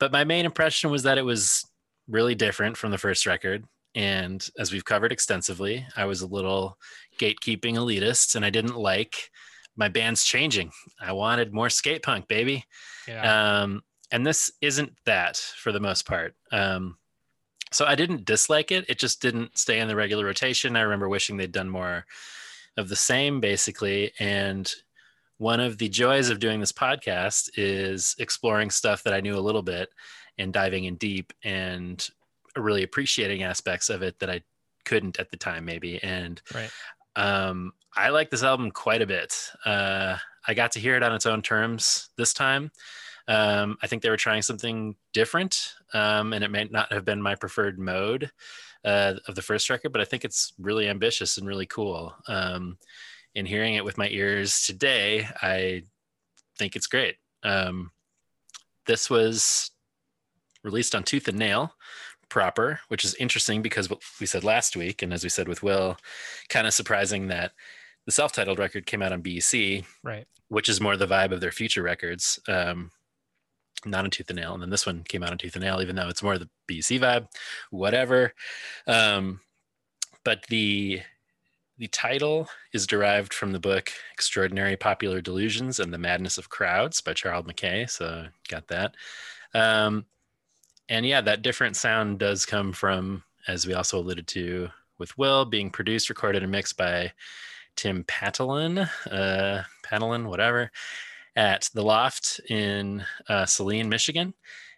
[0.00, 1.64] But my main impression was that it was
[2.08, 3.64] really different from the first record.
[3.94, 6.76] And as we've covered extensively, I was a little
[7.18, 9.30] gatekeeping elitist and I didn't like
[9.76, 10.72] my band's changing.
[11.00, 12.64] I wanted more skate punk, baby.
[13.06, 13.62] Yeah.
[13.62, 16.34] Um, and this isn't that for the most part.
[16.50, 16.96] Um,
[17.72, 18.84] so I didn't dislike it.
[18.88, 20.76] It just didn't stay in the regular rotation.
[20.76, 22.04] I remember wishing they'd done more
[22.76, 24.12] of the same, basically.
[24.18, 24.70] And
[25.38, 29.40] one of the joys of doing this podcast is exploring stuff that I knew a
[29.40, 29.88] little bit
[30.38, 32.06] and diving in deep and
[32.56, 34.42] really appreciating aspects of it that I
[34.84, 36.02] couldn't at the time, maybe.
[36.02, 36.70] And right.
[37.16, 39.34] um, I like this album quite a bit.
[39.64, 40.16] Uh,
[40.46, 42.70] I got to hear it on its own terms this time.
[43.28, 47.22] Um, I think they were trying something different, um, and it may not have been
[47.22, 48.30] my preferred mode
[48.84, 52.14] uh, of the first record, but I think it's really ambitious and really cool.
[52.28, 52.78] Um,
[53.34, 55.84] in hearing it with my ears today, I
[56.58, 57.16] think it's great.
[57.42, 57.90] Um,
[58.86, 59.70] this was
[60.64, 61.74] released on Tooth and Nail
[62.28, 65.62] proper, which is interesting because what we said last week, and as we said with
[65.62, 65.96] Will,
[66.48, 67.52] kind of surprising that
[68.06, 70.26] the self-titled record came out on BEC, Right.
[70.48, 72.90] which is more the vibe of their future records, um,
[73.84, 74.54] not on Tooth and Nail.
[74.54, 76.48] And then this one came out on Tooth and Nail, even though it's more the
[76.66, 77.28] BEC vibe,
[77.70, 78.34] whatever.
[78.86, 79.40] Um,
[80.24, 81.00] but the
[81.78, 87.00] the title is derived from the book Extraordinary Popular Delusions and the Madness of Crowds
[87.00, 87.86] by Charles Mackay.
[87.86, 88.94] So got that.
[89.54, 90.04] Um,
[90.90, 95.46] and yeah, that different sound does come from, as we also alluded to with Will,
[95.46, 97.12] being produced, recorded, and mixed by
[97.76, 100.70] Tim Patalan, uh, Patalan, whatever,
[101.40, 104.34] at the Loft in uh, Saline, Michigan.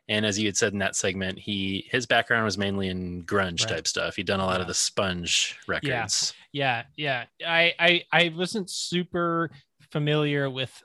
[0.08, 3.60] And as you had said in that segment, he his background was mainly in grunge
[3.62, 3.68] Right.
[3.76, 4.14] type stuff.
[4.16, 6.34] He'd done a lot of the Sponge records.
[6.52, 7.24] Yeah, yeah.
[7.40, 7.50] yeah.
[7.50, 9.50] I, I I wasn't super
[9.90, 10.82] familiar with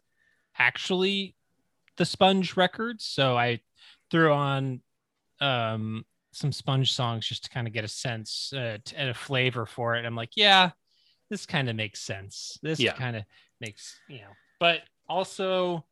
[0.57, 1.35] actually
[1.97, 3.59] the Sponge records, so I
[4.09, 4.81] threw on
[5.41, 9.13] um some Sponge songs just to kind of get a sense uh, t- and a
[9.13, 10.05] flavor for it.
[10.05, 10.71] I'm like, yeah,
[11.29, 12.57] this kind of makes sense.
[12.61, 12.93] This Yeah.
[12.93, 13.23] kind of
[13.59, 15.85] makes you know, but also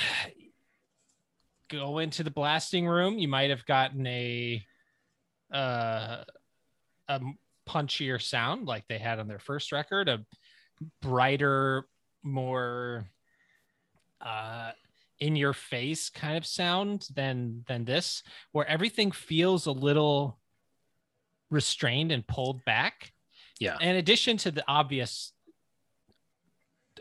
[1.69, 3.17] go into the blasting room.
[3.17, 4.65] You might have gotten a
[5.53, 6.23] uh
[7.07, 7.21] a
[7.67, 10.25] punchier sound like they had on their first record, a
[11.01, 11.85] brighter,
[12.23, 13.09] more
[14.21, 14.71] uh
[15.19, 20.39] in your face kind of sound than than this, where everything feels a little
[21.49, 23.13] restrained and pulled back.
[23.59, 23.77] Yeah.
[23.79, 25.33] In addition to the obvious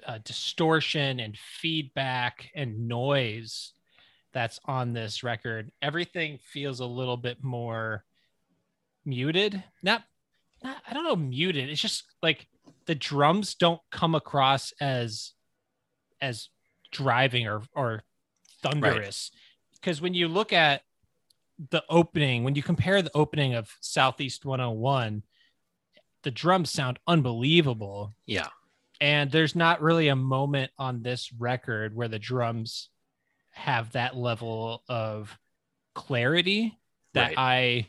[0.06, 3.72] uh, distortion and feedback and noise
[4.32, 8.04] that's on this record, everything feels a little bit more
[9.04, 9.62] muted.
[9.82, 10.04] Not,
[10.62, 11.68] not I don't know, muted.
[11.68, 12.46] It's just like
[12.86, 15.32] the drums don't come across as
[16.20, 16.48] as
[16.92, 18.02] driving or or
[18.62, 19.30] thunderous.
[19.74, 20.82] Because when you look at
[21.70, 25.22] the opening, when you compare the opening of Southeast 101,
[26.22, 28.14] the drums sound unbelievable.
[28.26, 28.48] Yeah.
[29.00, 32.90] And there's not really a moment on this record where the drums
[33.52, 35.36] have that level of
[35.94, 36.78] clarity
[37.14, 37.38] that Right.
[37.38, 37.86] I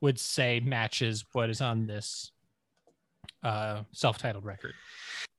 [0.00, 2.30] would say matches what is on this
[3.42, 4.74] uh self-titled record.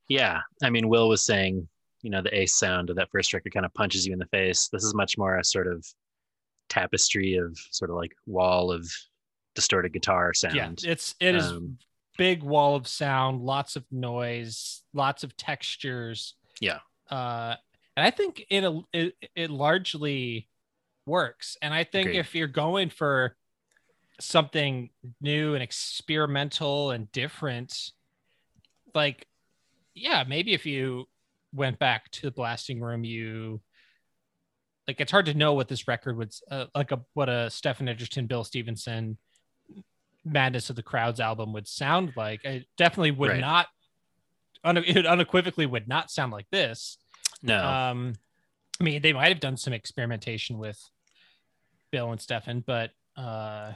[0.08, 0.40] Yeah.
[0.62, 1.68] I mean, Will was saying
[2.02, 4.26] you know the ace sound of that first record kind of punches you in the
[4.26, 5.86] face this is much more a sort of
[6.68, 8.86] tapestry of sort of like wall of
[9.54, 11.78] distorted guitar sound Yeah, it's it is Um,
[12.16, 16.34] big wall of sound, lots of noise, lots of textures.
[16.60, 16.78] yeah
[17.10, 17.54] Uh,
[17.96, 20.48] and I think it it, it largely
[21.06, 21.56] works.
[21.62, 22.18] And I think Agreed.
[22.18, 23.36] if you're going for
[24.20, 27.90] something new and experimental and different,
[28.94, 29.26] like
[29.94, 31.06] yeah, maybe if you
[31.52, 33.60] went back to the blasting room, you
[34.88, 37.88] like it's hard to know what this record would uh, like a what a Stephen
[37.88, 39.18] Egerton, Bill Stevenson,
[40.24, 42.44] Madness of the Crowds album would sound like.
[42.44, 43.40] It definitely would Right.
[43.40, 43.66] not,
[44.64, 46.98] it unequivocally would not sound like this.
[47.42, 48.14] no Um,
[48.80, 50.80] I mean, they might have done some experimentation with
[51.92, 53.72] Bill and Stefan, but uh,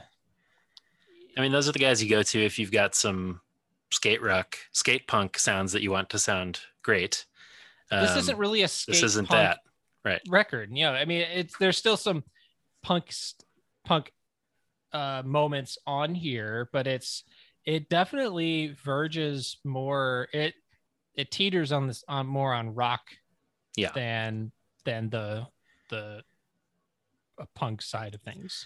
[1.37, 3.39] i mean those are the guys you go to if you've got some
[3.91, 7.25] skate rock skate punk sounds that you want to sound great
[7.91, 9.59] this Um, isn't really a skate this isn't that
[10.03, 10.69] right record.
[10.71, 12.23] You know, I mean, it's there's still some
[12.83, 13.13] punk
[13.85, 14.11] punk
[14.93, 17.23] uh, moments on here, but it's
[17.65, 20.27] it definitely verges more.
[20.33, 20.53] It
[21.15, 23.01] it teeters on this on more on rock,
[23.75, 23.91] Yeah.
[23.93, 24.51] than
[24.85, 25.47] than the
[25.89, 26.23] the
[27.39, 28.65] uh, punk side of things.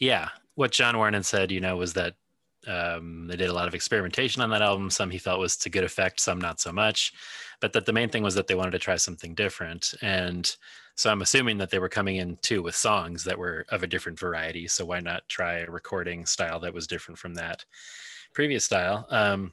[0.00, 2.14] yeah what john warne said you know was that
[2.66, 5.70] um, they did a lot of experimentation on that album some he felt was to
[5.70, 7.12] good effect some not so much
[7.60, 10.56] but that the main thing was that they wanted to try something different and
[10.94, 13.86] so i'm assuming that they were coming in too with songs that were of a
[13.86, 17.64] different variety so why not try a recording style that was different from that
[18.32, 19.52] previous style um,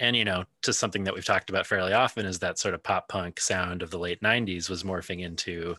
[0.00, 2.82] and you know to something that we've talked about fairly often is that sort of
[2.82, 5.76] pop punk sound of the late 90s was morphing into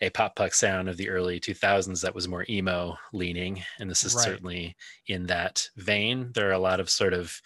[0.00, 4.04] a pop punk sound of the early 2000s that was more emo leaning and this
[4.04, 4.24] is Right.
[4.24, 4.76] certainly
[5.08, 7.40] in that vein there are a lot of sort of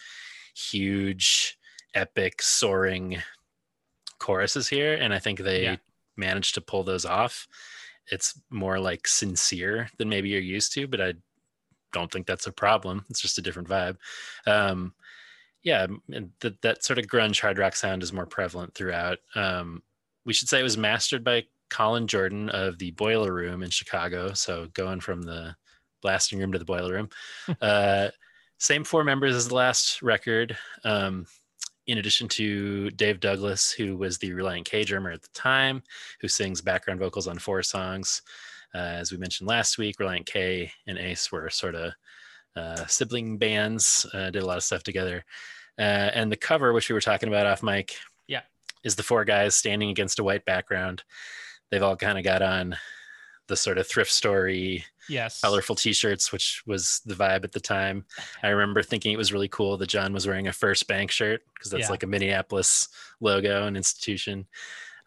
[0.55, 1.57] huge
[1.95, 3.17] epic soaring
[4.19, 5.75] choruses here and i think they Yeah.
[6.17, 7.47] Managed to pull those off
[8.11, 11.13] it's more like sincere than maybe you're used to but i
[11.91, 13.97] don't think that's a problem it's just a different vibe
[14.47, 14.93] um
[15.61, 15.87] yeah
[16.41, 19.81] that that sort of grunge hard rock sound is more prevalent throughout um
[20.25, 24.33] we should say it was mastered by Colin Jordan of the Boiler Room in Chicago.
[24.33, 25.55] So going from the
[26.03, 27.09] blasting room to the boiler room.
[27.61, 28.09] uh,
[28.59, 30.55] same four members as the last record.
[30.83, 31.25] Um,
[31.87, 35.83] in addition to Dave Douglas, who was the Relient K drummer at the time,
[36.21, 38.21] who sings background vocals on four songs.
[38.73, 41.93] Uh, as we mentioned last week, Relient K and Ace were sort of
[42.55, 45.25] uh, sibling bands, uh, did a lot of stuff together.
[45.77, 47.95] Uh, and the cover, which we were talking about off mic,
[48.27, 48.41] Yeah.
[48.83, 51.03] is the four guys standing against a white background.
[51.71, 52.77] They've all kind of got on
[53.47, 55.41] the sort of thrift story Yes.
[55.41, 58.05] colorful t-shirts which was the vibe at the time
[58.41, 61.41] i remember thinking it was really cool that john was wearing a first bank shirt
[61.55, 61.91] because that's Yeah.
[61.91, 62.87] like a minneapolis
[63.19, 64.47] logo and institution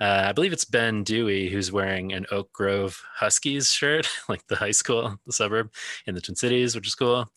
[0.01, 4.56] uh, i believe it's ben dewey who's wearing an oak grove huskies shirt like the
[4.56, 5.73] high school the suburb
[6.06, 7.31] in the twin cities which is cool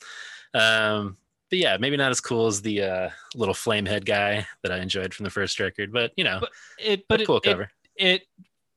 [0.54, 1.18] um,
[1.50, 5.14] but yeah maybe not as cool as the uh, little flamehead guy that i enjoyed
[5.14, 6.50] from the first record but you know But
[6.80, 8.22] it, but cool it, cover it, it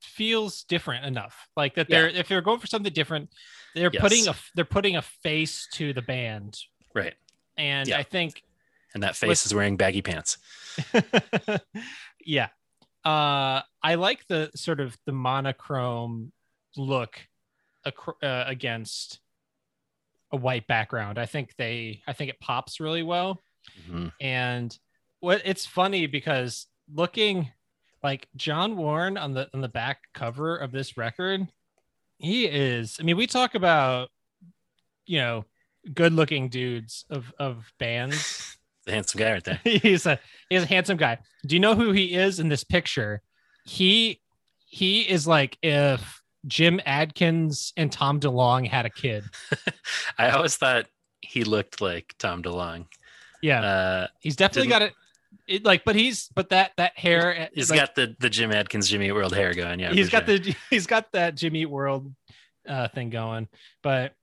[0.01, 1.49] feels different enough.
[1.57, 3.31] Like that they're if they're going for something different,
[3.74, 4.01] they're Yes.
[4.03, 6.59] putting a they're putting a face to the band,
[6.94, 7.15] right
[7.57, 7.99] and Yeah.
[7.99, 8.43] I think
[8.94, 10.39] and that face With- is wearing baggy pants
[12.24, 12.49] yeah.
[13.05, 16.32] Uh, I like the sort of the monochrome
[16.77, 17.20] look
[17.85, 19.20] acro- uh, against
[20.31, 21.19] a white background.
[21.19, 23.40] I think they, I think it pops really well.
[23.89, 24.12] Mhm.
[24.20, 24.78] And
[25.20, 27.51] what it's funny because looking
[28.03, 31.47] like John Warne on the on the back cover of this record,
[32.23, 32.97] he is.
[33.01, 34.09] I mean, we talk about
[35.07, 35.44] you know
[35.93, 38.57] good looking dudes of of bands.
[38.86, 40.19] the handsome guy right there he's a
[40.49, 41.19] he's a handsome guy.
[41.47, 43.23] Do you know who he is in this picture?
[43.65, 44.20] He
[44.66, 49.24] he is like if Jim Adkins and Tom DeLonge had a kid.
[50.19, 50.86] I always thought
[51.20, 52.86] he looked like Tom DeLonge.
[53.43, 54.94] Yeah, Uh, he's definitely got it.
[55.48, 57.48] It like, but he's but that that hair.
[57.52, 59.81] he's like, got the the Jim Adkins Jimmy Eat World hair going.
[59.81, 60.39] Yeah, he's got sure.
[60.39, 62.12] the he's got that Jimmy Eat World
[62.69, 63.48] uh thing going.
[63.82, 64.14] But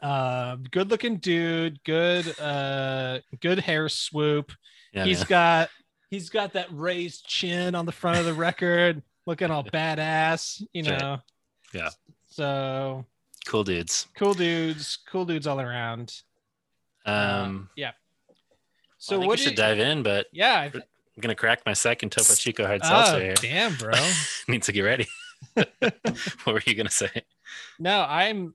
[0.00, 4.52] uh good looking dude, good uh good hair swoop.
[4.92, 5.26] Yeah, he's man.
[5.28, 5.70] got
[6.10, 10.84] he's got that raised chin on the front of the record, looking all badass, you
[10.84, 11.00] Right.
[11.00, 11.18] know.
[11.74, 11.90] Yeah.
[12.28, 13.04] So
[13.46, 14.06] cool dudes.
[14.16, 16.22] cool dudes, cool dudes all around.
[17.04, 17.92] Um, yeah.
[19.00, 20.52] So So I think what we should you- dive in, but Yeah.
[20.60, 23.34] I- I'm gonna crack my second Topo Chico hard Oh, seltzer here.
[23.34, 23.92] damn, bro.
[24.48, 25.08] Need to get ready.
[25.54, 27.10] what were you gonna say?
[27.78, 28.54] No, I'm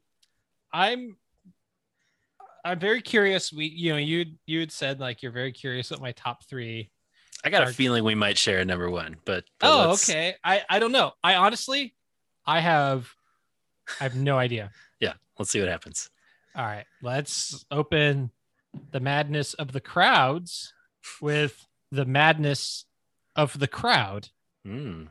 [0.71, 1.17] I'm
[2.63, 3.51] I'm very curious.
[3.53, 6.89] We you know, you you had said like you're very curious what my top three
[7.43, 10.35] I got a feeling we might share a number one, but, but Oh, let's- okay.
[10.43, 11.11] I I don't know.
[11.23, 11.93] I honestly,
[12.45, 13.07] I have,
[13.99, 14.71] I have no idea.
[14.99, 16.09] Yeah, let's see what happens.
[16.55, 18.31] All right, let's open
[18.91, 20.73] the madness of the crowds
[21.21, 22.85] with the madness
[23.35, 24.29] of the crowd.
[24.65, 25.05] Hmm.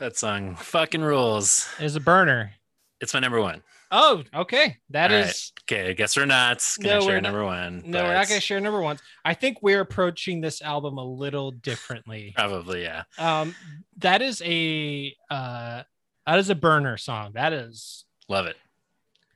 [0.00, 1.68] That song fucking rules.
[1.78, 2.52] Is a burner.
[3.00, 3.62] It's my number one.
[3.92, 4.76] Oh, okay.
[4.90, 5.76] That All is right.
[5.78, 5.90] okay.
[5.90, 7.82] I guess we're not gonna No, share number one.
[7.84, 8.02] no.
[8.04, 9.00] We're not going to share number ones.
[9.24, 12.32] I think we're approaching this album a little differently.
[12.36, 13.02] Probably, yeah.
[13.18, 13.54] Um,
[13.98, 15.82] that is a uh,
[16.26, 17.32] that is a burner song.
[17.34, 18.56] That is Love it.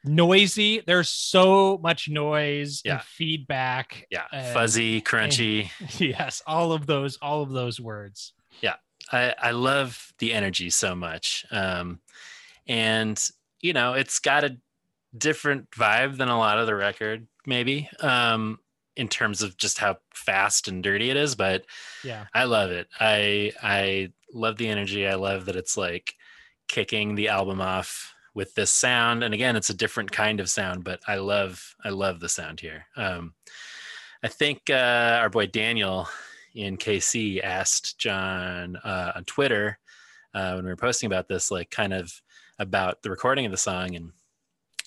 [0.04, 0.82] noisy.
[0.86, 2.92] There's so much noise Yeah.
[2.94, 4.06] and feedback.
[4.10, 4.24] Yeah.
[4.32, 5.70] and- Fuzzy, crunchy.
[6.00, 8.32] Yes, all of those, all of those words.
[9.12, 11.44] I, I love the energy so much.
[11.50, 12.00] Um,
[12.66, 13.22] and
[13.60, 14.58] you know, it's got a
[15.16, 18.58] different vibe than a lot of the record, maybe, um,
[18.96, 21.64] in terms of just how fast and dirty it is, but
[22.04, 22.26] Yeah.
[22.34, 22.88] I love it.
[23.00, 25.06] I I love the energy.
[25.06, 26.14] I love that it's like
[26.68, 29.22] kicking the album off with this sound.
[29.22, 32.60] And again, it's a different kind of sound, but I love I love the sound
[32.60, 32.86] here.
[32.96, 33.34] Um,
[34.22, 36.08] I think uh, our boy Daniel
[36.54, 39.78] in KC asked John uh, on Twitter
[40.34, 42.12] uh, when we were posting about this, like kind of
[42.58, 44.12] about the recording of the song, and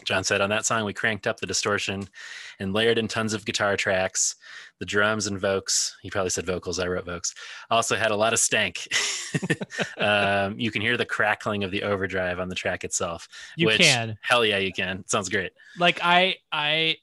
[0.05, 2.07] John said on that song we cranked up the distortion
[2.59, 4.35] and layered in tons of guitar tracks,
[4.79, 5.95] the drums and vocals.
[6.01, 6.79] He probably said vocals.
[6.79, 7.33] I wrote vocals.
[7.69, 8.87] Also had a lot of stank.
[9.97, 13.27] um, you can hear the crackling of the overdrive on the track itself.
[13.55, 14.17] You which, can.
[14.21, 14.99] Hell yeah, you can.
[14.99, 15.51] It sounds great.
[15.79, 16.97] Like I, I,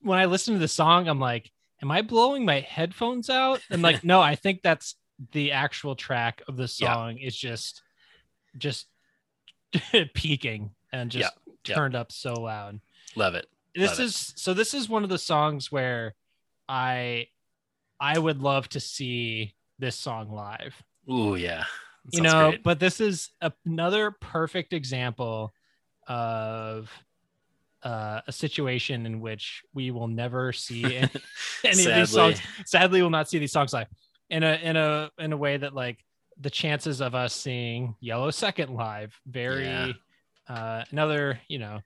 [0.00, 1.52] when I listen to the song, I'm like,
[1.82, 3.60] am I blowing my headphones out?
[3.70, 4.96] And like, no, I think that's
[5.32, 6.94] the actual track of the Yeah.
[6.94, 7.18] song.
[7.18, 7.82] Is just,
[8.56, 8.86] just
[10.14, 11.32] peaking and just
[11.66, 11.74] Yeah.
[11.74, 12.80] turned up so loud.
[13.16, 13.46] Love it.
[13.74, 14.02] this Love it.
[14.04, 16.14] is so this is one of the songs where
[16.68, 17.26] i
[18.00, 21.64] i would love to see this song live Ooh yeah.
[22.06, 22.62] That you know great.
[22.64, 23.30] but this is
[23.66, 25.52] another perfect example
[26.08, 26.90] of
[27.82, 31.10] uh, a situation in which we will never see any,
[31.64, 32.40] any of these songs.
[32.66, 33.86] Sadly we'll not see these songs live.
[34.28, 35.98] In a in a in a way that like
[36.40, 39.92] the chances of us seeing yellow second live very Yeah.
[40.48, 41.80] uh another you know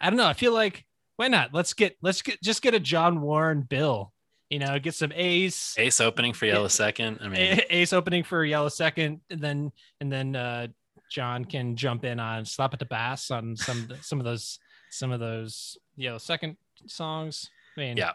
[0.00, 0.26] i don't know.
[0.26, 0.84] I feel like
[1.16, 1.54] why not?
[1.54, 4.12] Let's get let's get just get a john warne bill
[4.50, 5.74] you know get some ace.
[5.78, 7.18] Ace opening for Yellow Second.
[7.22, 10.66] I mean, ace opening for yellow second and then and then uh
[11.10, 14.58] john can jump in on slap at the bass on some some of those
[14.90, 16.56] some of those yellow second
[16.86, 18.12] songs i mean Yeah.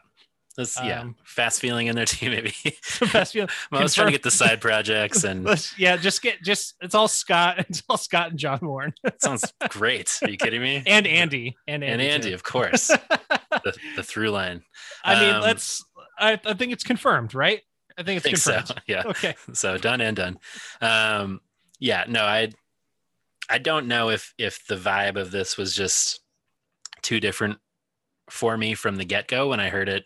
[0.83, 2.53] Yeah, Um, fast feeling in there too, maybe.
[3.13, 6.75] best feel I'm always trying to get the side projects, and yeah just get just
[6.81, 10.19] it's all scott it's all scott and john warne sounds great.
[10.21, 10.83] Are you kidding me?
[10.85, 12.33] and andy and and andy, Andy, too.
[12.35, 12.87] of course.
[12.87, 14.61] the, the through line.
[15.05, 15.85] i mean Um, let's
[16.19, 17.61] I, I think it's confirmed right
[17.97, 18.57] i think it's think so.
[18.57, 19.03] confirmed Yeah.
[19.05, 20.37] okay So done and done.
[20.81, 21.39] Um,
[21.79, 22.03] yeah.
[22.09, 22.49] No, I.
[23.49, 26.20] I don't know if if the vibe of this was just
[27.01, 27.59] too different
[28.29, 30.05] for me from the get go when I heard it.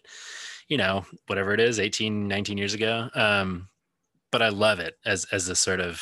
[0.68, 3.10] You know, whatever it is, 18, 19 years ago.
[3.14, 3.70] Um,
[4.32, 6.02] but I love it as as a sort of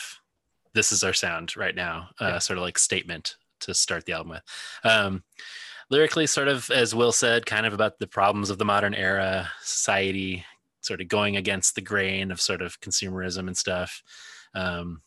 [0.74, 2.40] this is our sound right now, uh, Yeah.
[2.40, 4.44] sort of like statement to start the album with.
[4.84, 5.24] Um,
[5.90, 9.52] lyrically sort of as will said kind of about the problems of the modern era
[9.62, 10.44] society
[10.82, 14.02] sort of going against the grain of sort of consumerism and stuff
[14.56, 15.02] um,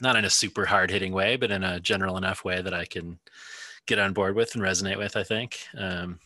[0.00, 2.84] not in a super hard hitting way but in a general enough way that i
[2.84, 3.18] can
[3.86, 5.58] get on board with and resonate with i think.
[5.76, 6.18] Um,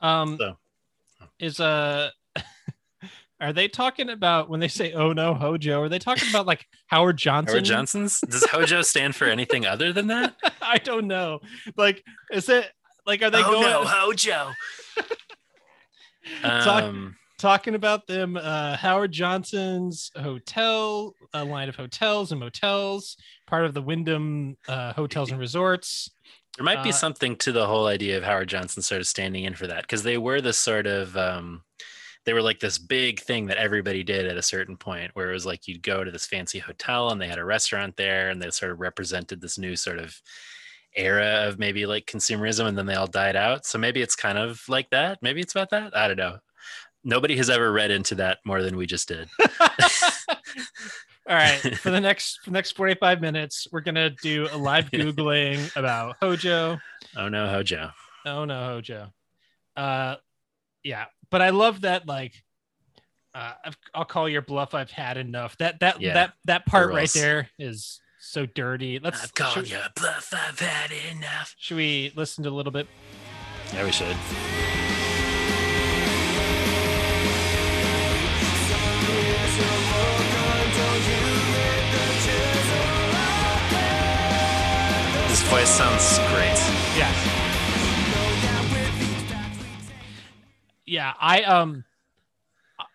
[0.00, 0.56] Um, so.
[1.38, 2.10] is uh
[3.40, 6.66] are they talking about when they say oh no hojo are they talking about like
[6.86, 8.20] howard johnson howard johnson's?
[8.20, 10.34] Does hojo stand for anything other than that?
[10.62, 11.40] I don't know.
[11.76, 12.70] Like is it
[13.06, 14.50] like are they oh going no hojo.
[16.42, 23.16] Talk- um, talking about them uh howard johnson's hotel a line of hotels and motels
[23.46, 26.10] part of the wyndham uh hotels and resorts
[26.56, 29.44] There might be Uh, something to the whole idea of Howard Johnson sort of standing
[29.44, 31.64] in for that because they were this sort of um,
[32.24, 35.34] they were like this big thing that everybody did at a certain point where it
[35.34, 38.40] was like you'd go to this fancy hotel and they had a restaurant there and
[38.40, 40.20] they sort of represented this new sort of
[40.96, 43.66] era of maybe like consumerism and then they all died out.
[43.66, 45.18] So maybe it's kind of like that.
[45.22, 45.96] Maybe it's about that.
[45.96, 46.38] I don't know.
[47.02, 49.28] Nobody has ever read into that more than we just did.
[51.28, 54.90] all right for the next for the next 45 minutes we're gonna do a live
[54.92, 56.78] googling about hojo
[57.16, 57.90] oh no, Hojo.
[58.26, 59.12] Oh no, Hojo.
[59.76, 60.16] Uh,
[60.82, 62.06] yeah, but I love that.
[62.06, 62.34] Like,
[63.34, 64.74] uh, I've, I'll call your bluff.
[64.74, 65.56] I've had enough.
[65.58, 68.98] That that Yeah, that that part right there is so dirty.
[68.98, 69.22] Let's.
[69.22, 70.32] I've called should, you bluff.
[70.32, 71.54] I've had enough.
[71.58, 72.86] should we listen to a little bit?
[73.72, 74.16] Yeah, we should.
[85.54, 86.58] Voice sounds great.
[86.96, 87.14] Yes.
[90.84, 91.84] Yeah, I um,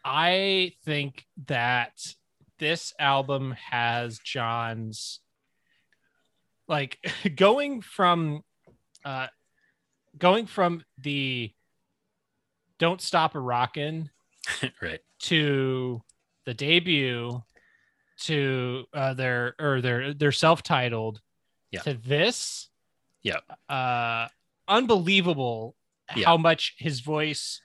[0.03, 2.15] I think that
[2.57, 5.21] this album has John's
[6.67, 6.97] like
[7.35, 8.43] going from
[9.05, 9.27] uh
[10.17, 11.53] going from the
[12.77, 14.09] don't stop a rockin'
[14.81, 14.99] right.
[15.19, 16.01] to
[16.45, 17.41] the debut
[18.23, 21.21] to uh their or their their self-titled
[21.71, 21.81] Yeah.
[21.81, 22.69] to this
[23.23, 23.37] Yeah.
[23.67, 24.27] uh
[24.67, 25.75] unbelievable
[26.15, 26.25] Yeah.
[26.25, 27.61] how much his voice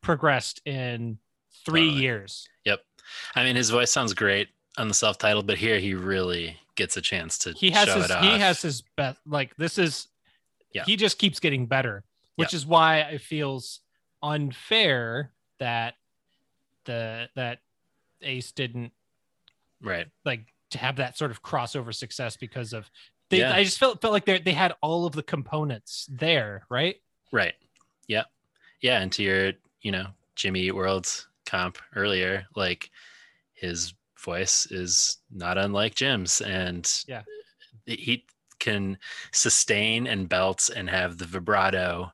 [0.00, 1.18] progressed in
[1.64, 2.02] three Totally.
[2.02, 2.80] years Yep.
[3.34, 7.00] I mean, his voice sounds great on the self-titled, but here he really gets a
[7.00, 8.24] chance to he has show his it off.
[8.24, 10.08] he has his best like this is
[10.72, 10.84] Yeah.
[10.84, 12.04] he just keeps getting better
[12.36, 13.80] which is why it feels
[14.22, 15.30] unfair
[15.60, 15.94] that
[16.84, 17.60] the that
[18.22, 18.92] ace didn't
[19.80, 20.08] right.
[20.24, 22.90] like to have that sort of crossover success because of
[23.30, 23.54] they Yeah.
[23.54, 26.96] i just felt felt like they they had all of the components there right
[27.32, 27.54] Right.
[28.06, 28.24] Yeah.
[28.80, 29.00] Yeah.
[29.00, 29.52] And to your,
[29.82, 30.06] you know,
[30.36, 32.90] Jimmy Eat World's comp earlier, like
[33.54, 36.40] his voice is not unlike Jim's.
[36.42, 37.22] And Yeah.
[37.86, 38.24] he
[38.60, 38.98] can
[39.32, 42.12] sustain and belt and have the vibrato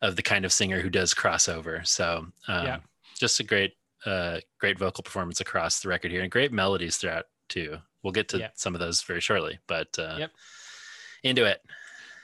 [0.00, 1.86] of the kind of singer who does crossover.
[1.86, 2.78] So um, Yeah.
[3.18, 3.76] just a great,
[4.06, 7.76] uh, great vocal performance across the record here and great melodies throughout too.
[8.02, 8.48] We'll get to Yeah.
[8.54, 10.30] some of those very shortly, but uh, Yep.
[11.22, 11.62] into it.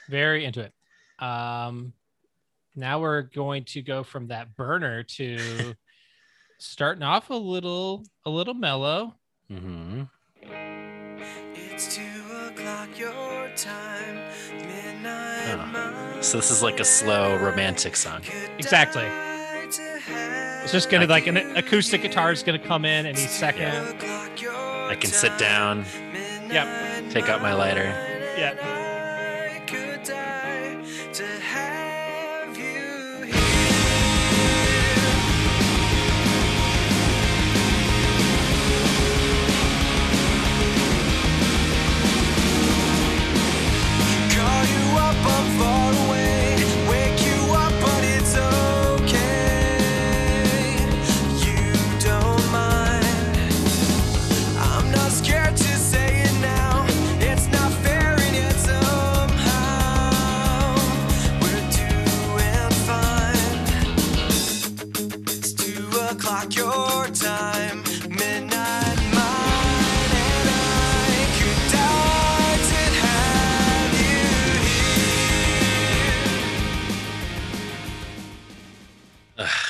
[0.08, 0.72] very into it
[1.22, 1.92] um
[2.76, 5.74] now we're going to go from that burner to
[6.58, 9.14] starting off a little a little mellow
[9.50, 10.02] Mm-hmm.
[11.54, 12.02] It's two
[12.46, 14.16] o'clock your time,
[14.60, 15.72] midnight.
[15.74, 16.20] Oh.
[16.20, 18.22] So this is like a slow romantic song.
[18.58, 19.04] exactly
[20.64, 23.72] it's just gonna like an acoustic guitar is gonna come in any second
[24.88, 25.84] I can sit down,
[26.48, 27.10] yep.
[27.10, 27.84] take out my lighter.
[28.38, 28.78] yeah
[29.68, 30.08] could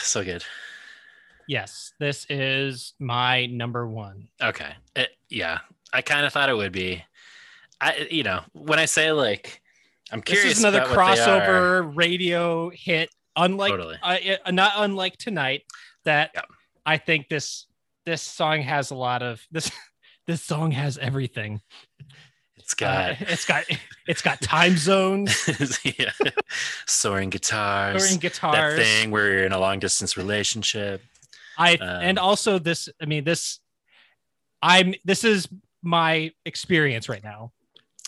[0.09, 0.44] so good.
[1.47, 4.72] yes this is my number one Okay.
[4.97, 5.59] It- yeah,
[5.93, 7.05] I kind of thought it would be.
[7.82, 9.60] I, you know, when I say like,
[10.10, 10.48] I'm curious.
[10.48, 11.82] this is another about what they are.
[11.82, 13.97] crossover radio hit unlike Totally.
[14.02, 14.16] uh,
[14.47, 15.62] uh, not unlike tonight
[16.05, 16.35] that
[16.86, 17.66] i think this
[18.06, 19.70] this song has a lot of this
[20.26, 21.60] this song has everything
[22.69, 23.65] It's got Uh, it's got
[24.07, 26.11] it's got time zones, yeah.
[26.86, 28.05] soaring guitars.
[28.05, 28.77] Soaring guitars.
[28.77, 31.03] That thing where you're in a long distance relationship.
[31.57, 32.90] I Um, and also this.
[33.01, 33.61] I mean this.
[34.62, 34.95] I'm.
[35.05, 35.49] This is
[35.82, 37.53] my experience right now.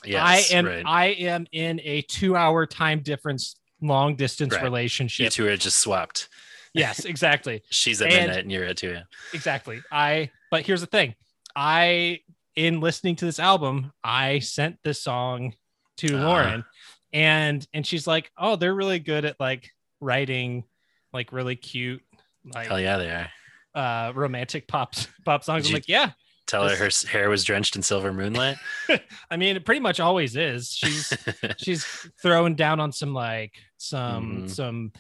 [0.05, 0.23] Yes,
[0.53, 0.67] I am.
[0.67, 0.85] right.
[0.87, 5.09] I am in a two-hour time difference, long distance Right.
[5.19, 6.29] You two are just swapped.
[6.75, 7.63] Yes, exactly.
[7.71, 9.05] She's at And- midnight and you're at 2 a.m.
[9.35, 11.15] exactly i but here's the thing
[11.57, 12.21] i
[12.67, 15.55] in listening to this album i sent this song
[15.97, 16.27] to Ah.
[16.29, 16.65] lauren
[17.13, 19.71] and and she's like oh they're really good at like
[20.01, 20.65] writing
[21.13, 22.03] like really cute
[22.55, 23.29] like Hell yeah, they are.
[23.75, 26.11] uh romantic pop pop songs i'm you- like yeah
[26.47, 28.57] Tell her This- her hair was drenched in silver moonlight.
[29.31, 31.13] i mean it pretty much always is she's
[31.59, 31.85] she's
[32.21, 34.51] throwing down on some like some Mhm.
[34.51, 34.93] some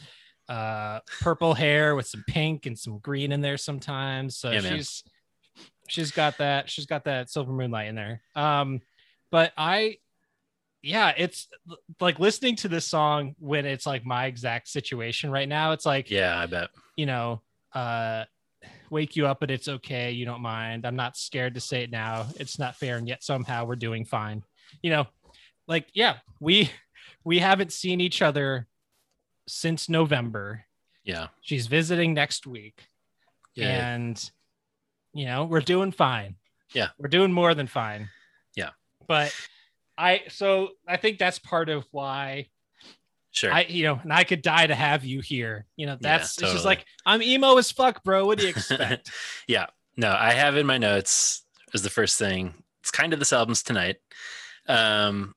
[0.48, 4.72] uh purple hair with some pink and some green in there sometimes so Yeah, man.
[5.90, 8.80] She's got that she's got that silver moonlight in there um
[9.30, 9.96] but i
[10.82, 11.48] yeah it's
[12.00, 16.10] like listening to this song when it's like my exact situation right now it's like
[16.10, 16.70] yeah, I bet.
[16.96, 17.42] you know
[17.74, 18.24] uh
[18.90, 21.90] wake you up but it's okay you don't mind i'm not scared to say it
[21.90, 24.42] now it's not fair and yet somehow we're doing fine
[24.82, 25.06] you know
[25.68, 26.70] like yeah we
[27.24, 28.66] we haven't seen each other
[29.46, 30.64] since november
[31.04, 31.28] Yeah.
[31.42, 32.86] she's visiting next week
[33.54, 33.94] Yeah.
[33.94, 34.30] and
[35.12, 36.36] you know we're doing fine
[36.74, 36.88] Yeah.
[36.98, 38.08] we're doing more than fine
[38.56, 38.70] Yeah.
[39.06, 39.34] but
[39.98, 42.46] i so i think that's part of why
[43.32, 43.52] sure.
[43.52, 45.64] I, you know, and I could die to have you here.
[45.76, 46.54] You know, Yeah, that's it's totally.
[46.54, 48.26] just like I'm emo as fuck, bro.
[48.26, 49.10] What do you expect?
[49.46, 49.66] yeah.
[49.96, 52.54] No, I have in my notes is the first thing.
[52.80, 53.96] It's kind of this album's tonight,
[54.66, 55.32] um,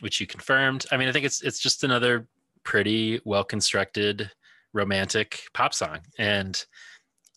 [0.00, 0.84] which you confirmed.
[0.92, 2.26] I mean, I think it's it's just another
[2.64, 4.30] pretty well constructed
[4.74, 6.62] romantic pop song, and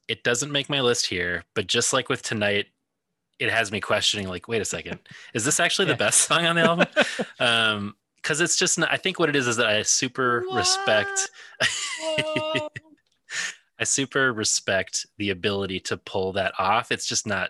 [0.07, 1.43] it doesn't make my list here.
[1.55, 2.67] But just like with tonight,
[3.39, 4.27] it has me questioning.
[4.27, 4.99] Like, wait a second,
[5.33, 5.93] is this actually Yeah.
[5.93, 6.87] the best song on the album?
[7.39, 8.77] um, because it's just.
[8.77, 11.29] Not, I think what it is is that I super respect.
[13.79, 16.91] I super respect the ability to pull that off.
[16.91, 17.49] It's just not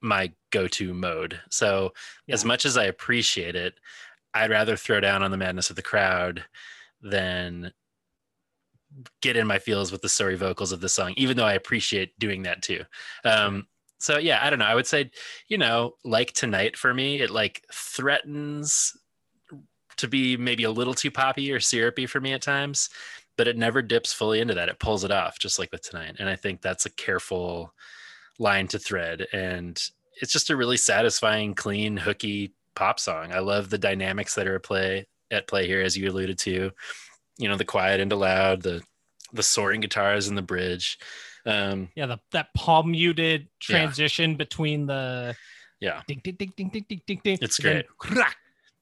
[0.00, 1.40] my go-to mode.
[1.50, 1.92] So
[2.28, 3.74] as much as I appreciate it,
[4.34, 6.44] I'd rather throw down on the madness of the crowd
[7.00, 7.72] than
[9.20, 12.18] get in my feels with the sorry vocals of the song, even though I appreciate
[12.18, 12.84] doing that too.
[13.24, 13.66] Um,
[13.98, 14.64] so yeah, I don't know.
[14.64, 15.10] I would say,
[15.48, 18.92] you know, like tonight for me, it like threatens
[19.98, 22.88] to be maybe a little too poppy or syrupy for me at times
[23.36, 24.68] but it never dips fully into that.
[24.68, 26.16] It pulls it off, just like with tonight.
[26.18, 27.72] And I think that's a careful
[28.38, 29.26] line to thread.
[29.32, 29.82] And
[30.20, 33.32] it's just a really satisfying, clean, hooky pop song.
[33.32, 36.70] I love the dynamics that are at play at play here, as you alluded to
[37.38, 38.82] you know the quiet into loud, the
[39.32, 40.98] the soaring guitars and the bridge.
[41.44, 44.36] Um, yeah, the, that palm muted transition yeah.
[44.36, 45.34] between the
[45.80, 47.20] yeah ding ding ding ding ding ding ding.
[47.24, 47.86] ding it's great.
[48.08, 48.24] Then,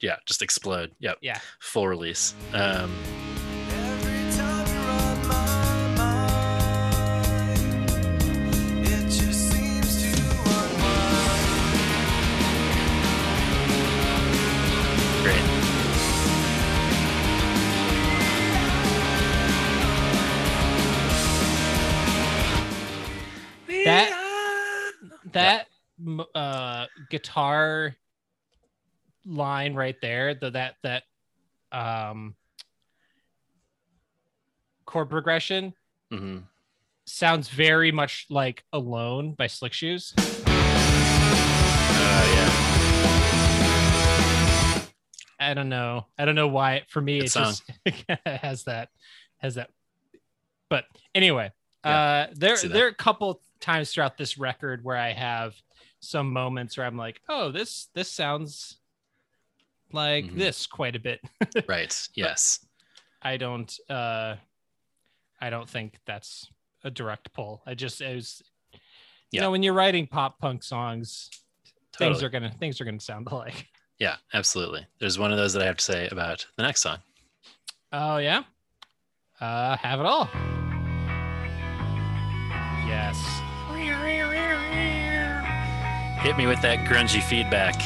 [0.01, 0.93] yeah, just explode.
[1.01, 1.19] Yep.
[1.21, 1.39] Yeah.
[1.61, 2.35] Full release.
[2.53, 2.91] Um,
[25.32, 25.66] That
[25.98, 27.94] m- uh guitar
[29.27, 31.02] line right there, the that that
[31.73, 32.35] um
[34.86, 35.74] chord progression
[36.12, 36.44] Mhm.
[37.07, 40.12] sounds very much like Alone by Slick Shoes.
[40.19, 40.23] Uh,
[42.35, 42.51] yeah.
[45.39, 46.07] I don't know.
[46.19, 46.82] I don't know why.
[46.89, 47.62] For me, Good it just
[48.27, 48.89] has that
[49.39, 49.70] has that.
[50.69, 50.85] But
[51.15, 51.52] anyway,
[51.85, 55.55] uh, there there are a couple times throughout this record where I have
[56.01, 58.78] some moments where I'm like, oh, this this sounds
[59.93, 60.37] like Mhm.
[60.39, 61.20] this quite a bit.
[61.69, 61.95] Right.
[62.15, 62.65] Yes.
[63.23, 63.73] I don't.
[63.89, 64.37] uh
[65.43, 66.49] I don't think that's
[66.85, 67.62] a direct pull.
[67.66, 68.43] I just it was.
[68.73, 68.81] You
[69.32, 69.41] Yeah.
[69.43, 71.28] know, when you're writing pop punk songs,
[71.97, 73.66] things are gonna things are gonna sound alike.
[73.99, 74.87] Yeah, absolutely.
[74.99, 76.99] There's one of those that I have to say about the next song.
[77.93, 78.45] Oh yeah.
[79.41, 80.28] Uh have it all.
[86.21, 87.77] Hit me with that grungy feedback.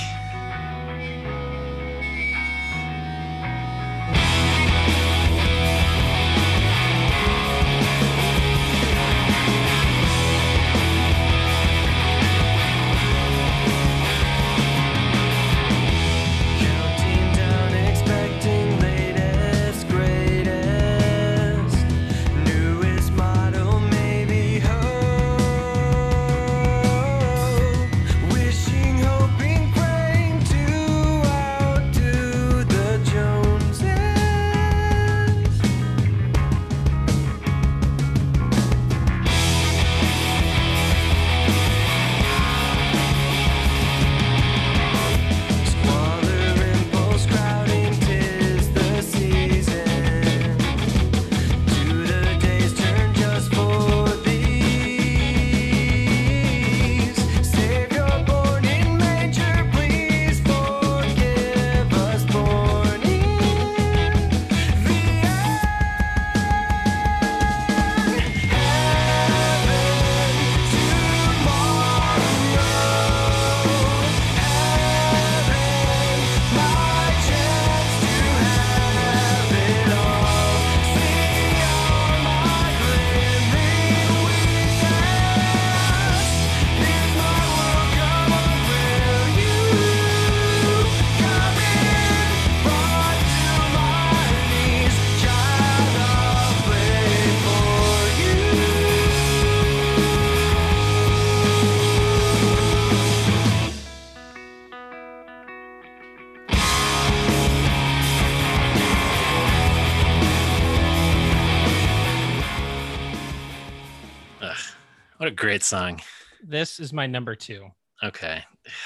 [115.44, 116.00] Great song.
[116.42, 117.66] This is my number two.
[118.02, 118.42] Okay.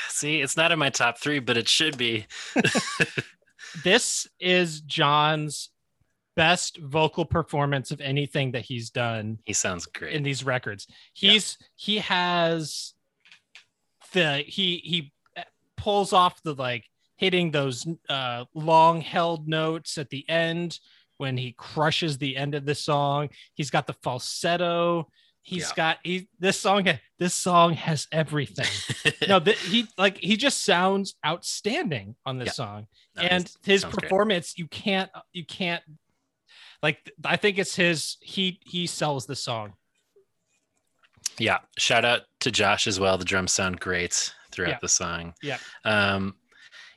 [0.09, 2.27] See, it's not in my top three, but it should be.
[3.85, 5.71] This is John's
[6.37, 10.15] best vocal performance of anything that he's done he sounds great.
[10.15, 10.87] in these records.
[11.13, 12.95] He's he has
[14.13, 15.13] the he he
[15.77, 16.85] pulls off the like
[17.17, 20.79] hitting those uh long held notes at the end
[21.19, 23.29] when he crushes the end of the song.
[23.55, 25.09] He's got the falsetto.
[25.49, 25.75] He's Yeah.
[25.77, 26.87] got he this song
[27.19, 28.67] this song has everything.
[29.29, 32.53] no, th- he like he just sounds outstanding on this Yeah.
[32.53, 32.87] song.
[33.17, 34.03] No, and his sounds great.
[34.03, 35.83] performance, you can't you can't
[36.83, 39.73] like I think it's his he he sells the song.
[41.39, 41.59] Yeah.
[41.79, 43.17] Shout out to Josh as well.
[43.17, 44.79] The drums sound great throughout Yeah.
[44.83, 45.35] the song.
[45.43, 45.59] Yeah.
[45.85, 46.37] Um,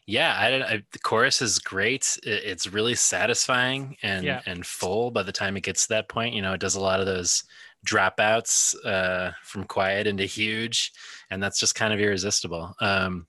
[0.07, 2.18] yeah, I, don't- I, the chorus is great.
[2.23, 4.41] It- it's really satisfying and Yeah.
[4.45, 6.34] and full by the time it gets to that point.
[6.36, 7.44] You know, it does a lot of those
[7.86, 10.91] dropouts uh, from quiet into huge,
[11.30, 12.76] and that's just kind of irresistible.
[12.80, 13.28] Um,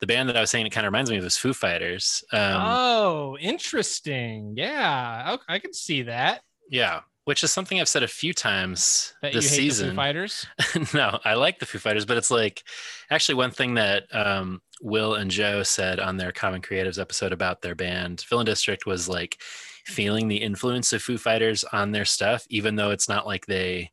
[0.00, 2.24] the band that I was saying it kind of reminds me of is Foo Fighters.
[2.32, 4.54] Um, oh, interesting.
[4.56, 6.42] Yeah, okay, I can see that.
[6.70, 9.90] yeah, which is something I've said a few times That this you hate the season.
[9.90, 10.46] Foo Fighters.
[10.94, 12.62] no, I like the Foo Fighters, but it's like
[13.10, 17.60] actually one thing that um, Will and Joe said on their Common Creatives episode about
[17.62, 19.40] their band, Villain District, was like
[19.86, 23.90] feeling the influence of Foo Fighters on their stuff, even though it's not like they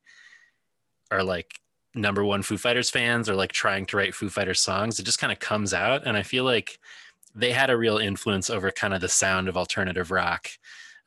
[1.11, 1.59] are like
[1.95, 4.99] number one Foo Fighters fans or like trying to write Foo Fighters songs.
[4.99, 6.05] It just kind of comes out.
[6.05, 6.79] And I feel like
[7.35, 10.49] they had a real influence over kind of the sound of alternative rock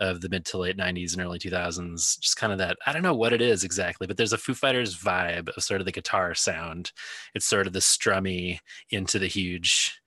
[0.01, 3.02] of the mid to late 90s and early 2000s just kind of that i don't
[3.02, 5.93] know what it is exactly but there's a foo fighters vibe of sort of the
[5.93, 6.90] guitar sound
[7.35, 8.59] it's sort of the strummy
[8.90, 10.01] into the huge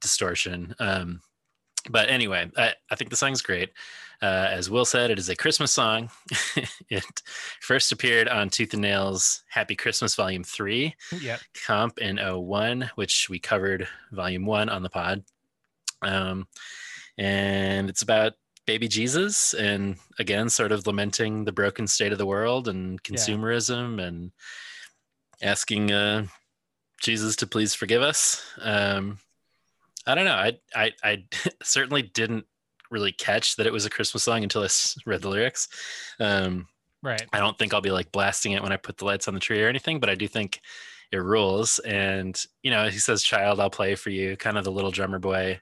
[0.00, 1.20] distortion um,
[1.90, 3.70] but anyway I, I think the song's great
[4.22, 6.10] uh, as will said it is a christmas song.
[6.88, 7.22] It
[7.60, 11.40] first appeared on tooth and nails happy christmas volume 3 Yep.
[11.66, 15.24] comp in 01 which we covered volume 1 on the pod.
[16.02, 16.46] Um,
[17.18, 18.34] and it's about
[18.66, 24.00] baby jesus and again sort of lamenting the broken state of the world and consumerism
[24.02, 24.32] and
[25.42, 26.26] asking uh,
[27.02, 28.42] jesus to please forgive us.
[28.60, 29.18] Um,
[30.06, 30.32] i don't know.
[30.34, 31.24] I, I i
[31.62, 32.46] certainly didn't
[32.90, 34.68] really catch that it was a christmas song until I
[35.06, 35.68] read the lyrics
[36.20, 36.66] um,
[37.02, 37.24] Right.
[37.32, 39.38] I don't think I'll be like blasting it when I put the lights on the
[39.40, 40.60] tree or anything, but I do think
[41.12, 41.78] it rules.
[41.80, 45.20] And you know, he says, "Child, I'll play for you," kind of the little drummer
[45.20, 45.60] boy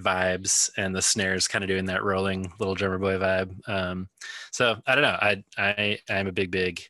[0.00, 3.68] vibes, and the snares kind of doing that rolling little drummer boy vibe.
[3.68, 4.08] Um,
[4.50, 5.18] so I don't know.
[5.20, 6.80] I I I'm a big big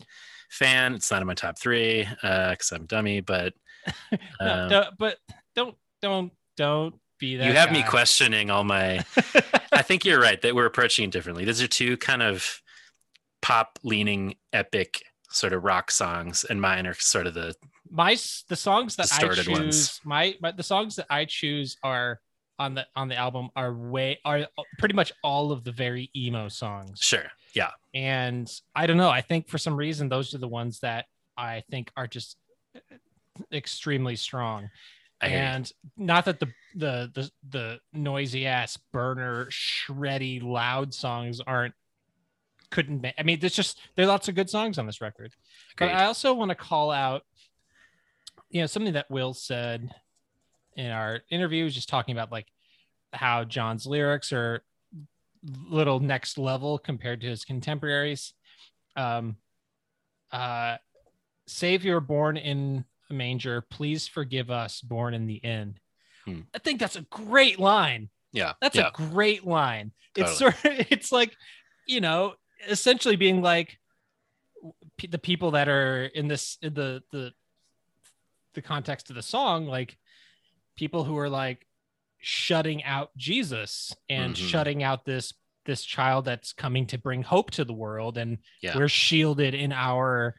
[0.49, 0.95] fan.
[0.95, 3.53] It's not in my top three because I'm a dummy, but
[4.41, 5.19] um, don't- but
[5.55, 7.47] don't don't don't be that.
[7.47, 9.05] you have me questioning all my.
[9.81, 11.47] I think you're right that we're approaching it differently.
[11.47, 12.61] These are two kind of
[13.41, 17.55] pop leaning epic sort of rock songs, and mine are sort of the
[17.91, 18.15] my
[18.51, 20.01] the songs that I choose ones.
[20.05, 22.21] my, my the songs that I choose are
[22.59, 24.47] on the on the album are way are
[24.79, 27.01] pretty much all of the very emo songs.
[27.01, 30.81] sure, yeah, And I don't know, I think for some reason those are the ones
[30.81, 31.07] that
[31.39, 32.37] I think are just
[33.51, 34.69] extremely strong.
[35.21, 41.75] And not that the the the the noisy ass burner shreddy loud songs aren't
[42.71, 45.33] couldn't be, I mean there's just there's lots of good songs on this record.
[45.77, 47.25] But I also want to call out
[48.49, 49.95] you know something that Will said
[50.77, 52.47] in our interview was just talking about like
[53.13, 54.63] how John's lyrics are
[55.69, 58.33] little next level compared to his contemporaries.
[58.97, 59.37] Um
[60.33, 60.77] uh
[61.47, 65.77] Savior born in manger, please forgive us born in the inn.
[66.25, 66.41] Hmm.
[66.55, 68.09] I think that's a great line.
[68.33, 69.93] yeah, That's yeah, a great line.
[70.17, 70.61] It's sort of,
[70.91, 71.37] it's like,
[71.87, 72.35] you know,
[72.69, 73.79] essentially being like
[74.97, 77.33] p- the people that are in this in the the
[78.55, 79.97] the context of the song, like
[80.77, 81.67] people who are like
[82.19, 84.49] shutting out Jesus and Mhm.
[84.49, 85.33] shutting out this
[85.67, 88.77] this child that's coming to bring hope to the world and Yeah.
[88.77, 90.35] we're shielded in our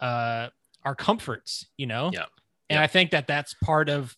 [0.00, 0.48] uh
[0.84, 2.24] our comforts you know Yeah.
[2.70, 2.82] and Yeah.
[2.82, 4.16] i think that that's part of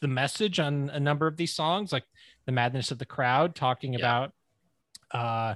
[0.00, 2.04] the message on a number of these songs like
[2.46, 3.98] the madness of the crowd talking Yeah.
[4.00, 4.32] about
[5.12, 5.54] uh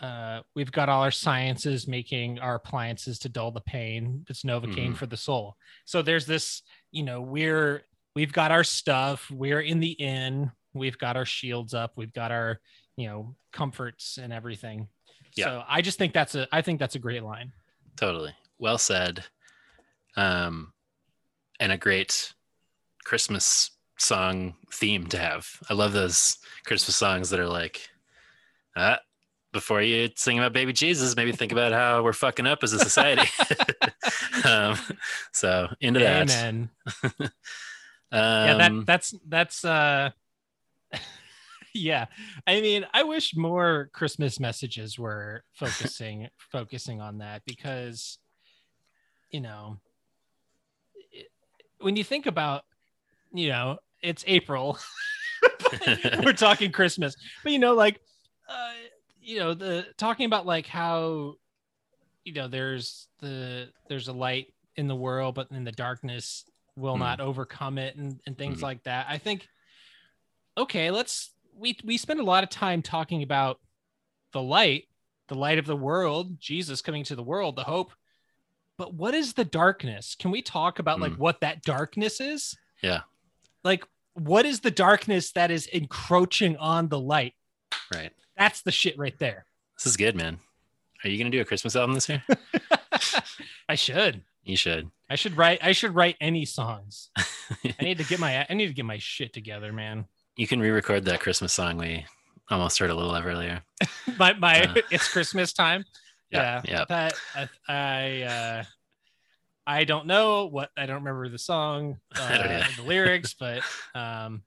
[0.00, 4.24] uh, we've got all our sciences making our appliances to dull the pain.
[4.30, 4.96] It's Novocaine Mhm.
[4.96, 5.58] for the soul.
[5.84, 7.84] So there's this, you know, we're
[8.14, 9.30] we've got our stuff.
[9.30, 10.52] We're in the inn.
[10.72, 11.92] We've got our shields up.
[11.96, 12.62] We've got our,
[12.96, 14.88] you know, comforts and everything.
[15.34, 15.44] Yeah.
[15.44, 17.52] So I just think that's a I think that's a great line.
[17.96, 18.34] totally.
[18.58, 19.26] Well said.
[20.16, 20.72] Um,
[21.58, 22.32] and a great
[23.04, 25.46] Christmas song theme to have.
[25.68, 27.88] I love those Christmas songs that are like,
[28.76, 28.98] ah,
[29.52, 32.78] before you sing about baby Jesus, maybe think about how we're fucking up as a
[32.78, 33.28] society.
[34.44, 34.76] um,
[35.32, 36.30] so into that.
[36.30, 36.70] Amen.
[38.12, 40.10] Um, yeah, that that's that's uh
[41.74, 42.06] yeah.
[42.44, 48.18] I mean, I wish more Christmas messages were focusing focusing on that because
[49.30, 49.76] you know,
[51.80, 52.62] when you think about,
[53.32, 54.78] you know, it's April.
[56.24, 57.14] we're talking Christmas.
[57.42, 58.00] But you know, like
[58.48, 58.72] uh
[59.20, 61.34] you know, the talking about like how
[62.24, 66.44] you know, there's the there's a light in the world, but in the darkness
[66.76, 67.00] will Hmm.
[67.00, 68.62] not overcome it and, and things Mhm.
[68.62, 69.06] like that.
[69.08, 69.48] I think
[70.56, 73.60] okay, let's we we spend a lot of time talking about
[74.32, 74.84] the light,
[75.28, 77.92] the light of the world, Jesus coming to the world, the hope.
[78.80, 80.16] But what is the darkness?
[80.18, 81.18] Can we talk about like Mm.
[81.18, 82.56] what that darkness is?
[82.82, 83.00] Yeah.
[83.62, 83.84] Like
[84.14, 87.34] what is the darkness that is encroaching on the light?
[87.94, 88.10] right.
[88.38, 89.44] That's the shit right there.
[89.76, 90.38] This is good, man.
[91.04, 92.22] Are you gonna do a Christmas album this year?
[93.68, 94.22] I should.
[94.44, 94.90] you should.
[95.10, 97.10] I should write I should write any songs.
[97.18, 100.06] I need to get my I need to get my shit together, man.
[100.36, 102.06] You can re-record that Christmas song we
[102.50, 103.60] almost heard a little of earlier.
[104.18, 105.84] My my Uh, it's Christmas time.
[106.30, 106.84] Yeah, yeah.
[106.88, 108.64] That I I uh
[109.66, 113.62] I don't know what I don't remember the song, uh, the lyrics, but
[113.94, 114.42] um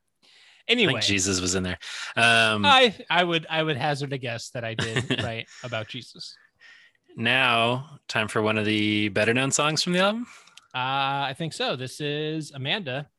[0.68, 1.78] anyway, Jesus was in there.
[2.16, 6.36] Um, I I would I would hazard a guess that I did write about Jesus.
[7.16, 10.28] now, time for one of the better known songs from the album.
[10.76, 11.76] Uh I think so.
[11.76, 12.52] This is.
[12.52, 13.10] Amanda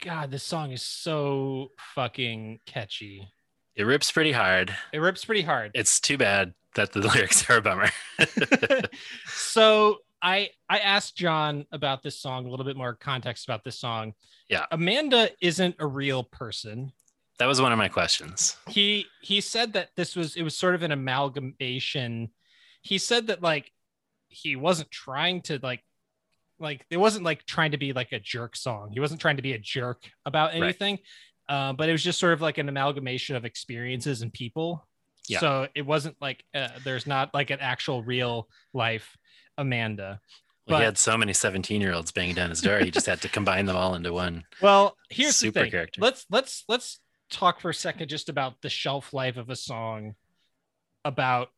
[0.00, 3.28] God, this song is so fucking catchy.
[3.76, 4.74] It rips pretty hard.
[4.92, 5.72] It rips pretty hard.
[5.74, 7.90] It's too bad that the lyrics are a bummer.
[9.26, 13.78] so I I asked John about this song, a little bit more context about this
[13.78, 14.14] song.
[14.48, 14.66] Yeah.
[14.70, 16.92] Amanda isn't a real person.
[17.38, 18.56] that was one of my questions.
[18.68, 22.30] He he said that this was it was sort of an amalgamation.
[22.82, 23.70] He said that like
[24.28, 25.82] he wasn't trying to like
[26.60, 28.90] like it wasn't like trying to be like a jerk song.
[28.92, 30.62] He wasn't trying to be a jerk about Right.
[30.62, 30.98] anything.
[31.48, 34.86] Uh, but it was just sort of like an amalgamation of experiences and people.
[35.28, 35.40] Yeah.
[35.40, 39.16] So it wasn't like uh, there's not like an actual real life
[39.58, 40.20] Amanda.
[40.66, 42.78] Well, But- he had so many 17 year olds banging down his door.
[42.78, 44.44] He just had to combine them all into one.
[44.60, 45.70] Well, here's Super the thing.
[45.72, 46.00] character.
[46.00, 47.00] Let's let's let's
[47.30, 50.14] talk for a second just about the shelf life of a song
[51.04, 51.48] about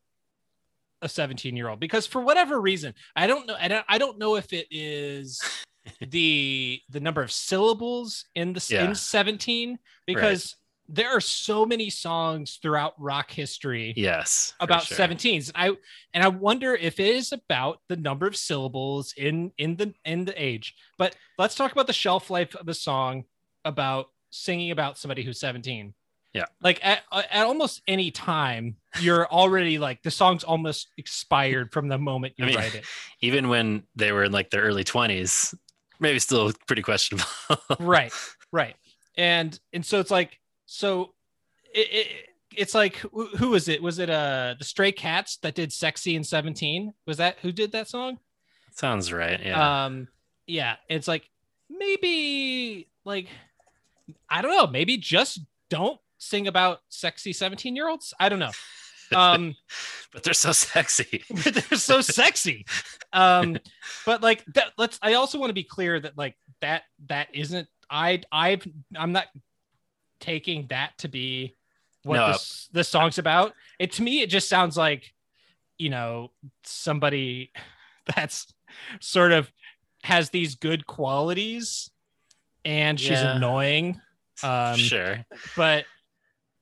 [1.03, 4.17] a 17 year old because for whatever reason I don't know I don't, I don't
[4.17, 5.39] know if it is
[6.01, 8.85] the the number of syllables in the Yeah.
[8.85, 9.77] in 17
[10.07, 10.55] because
[10.89, 14.53] there are so many songs throughout rock history Yes.
[14.59, 14.97] about sure.
[14.97, 15.69] 17s i
[16.13, 20.25] and i wonder if it is about the number of syllables in in the in
[20.25, 23.23] the age but let's talk about the shelf life of a song
[23.65, 25.93] about singing about somebody who's 17
[26.33, 26.45] Yeah.
[26.61, 31.97] like at, at almost any time you're already like the song's almost expired from the
[31.99, 32.85] moment you I mean, write it
[33.21, 35.53] Even when they were in like their early 20s,
[35.99, 37.25] maybe still pretty questionable.
[37.79, 38.11] right
[38.51, 38.75] right
[39.15, 41.13] and and so it's like so
[41.73, 42.07] it, it
[42.55, 46.15] it's like who, who was it was it uh the stray cats that did sexy
[46.15, 48.17] in 17 was that who did that song
[48.75, 49.39] Sounds right.
[49.43, 49.85] Yeah.
[49.85, 50.07] um
[50.47, 51.29] yeah it's like
[51.69, 53.27] maybe like
[54.29, 55.39] i don't know maybe just
[55.69, 58.51] don't sing about sexy 17 year olds i don't know
[59.15, 59.53] um
[60.13, 61.23] but they're so sexy.
[61.29, 62.65] they're so sexy
[63.11, 63.57] um
[64.05, 67.67] but like that let's i also want to be clear that like that that isn't
[67.89, 69.25] i i've i'm not
[70.19, 71.55] taking that to be
[72.03, 72.27] what No.
[72.31, 75.13] this this song's about it to me it just sounds like
[75.77, 76.31] you know
[76.63, 77.51] somebody
[78.15, 78.47] that's
[78.99, 79.51] sort of
[80.03, 81.89] has these good qualities
[82.65, 83.35] and she's Yeah.
[83.35, 84.01] annoying
[84.41, 85.25] um sure.
[85.55, 85.85] but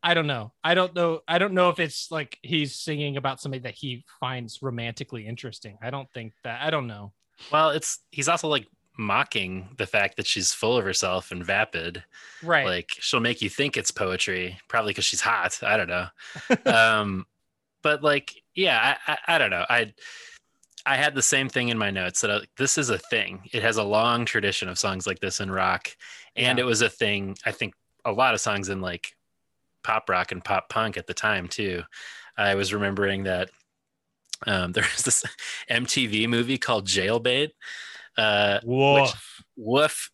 [0.04, 0.52] I don't know.
[0.64, 1.22] I don't know.
[1.28, 5.78] I don't know if it's like he's singing about somebody that he finds romantically interesting.
[5.82, 6.62] I don't think that.
[6.62, 7.14] I don't know.
[7.52, 8.68] Well, it's he's also like
[8.98, 12.04] mocking the fact that she's full of herself and vapid.
[12.44, 12.66] Right.
[12.66, 15.60] Like she'll make you think it's poetry, probably because she's hot.
[15.64, 16.08] I don't know.
[16.72, 17.26] um,
[17.84, 19.66] but like, yeah, I, I, I don't know.
[19.70, 19.94] I
[20.86, 23.42] I had the same thing in my notes that I, this is a thing.
[23.54, 25.90] It has a long tradition of songs like this in rock,
[26.36, 26.64] and Yeah.
[26.64, 27.38] it was a thing.
[27.46, 29.16] I think a lot of songs in like
[29.84, 31.84] pop rock and pop punk at the time too.
[32.38, 33.50] I was remembering that
[34.48, 35.24] um, there was this
[35.70, 37.50] MTV movie called Jailbait.
[38.18, 39.02] Uh, Woof.
[39.02, 39.14] which-
[39.58, 40.12] woof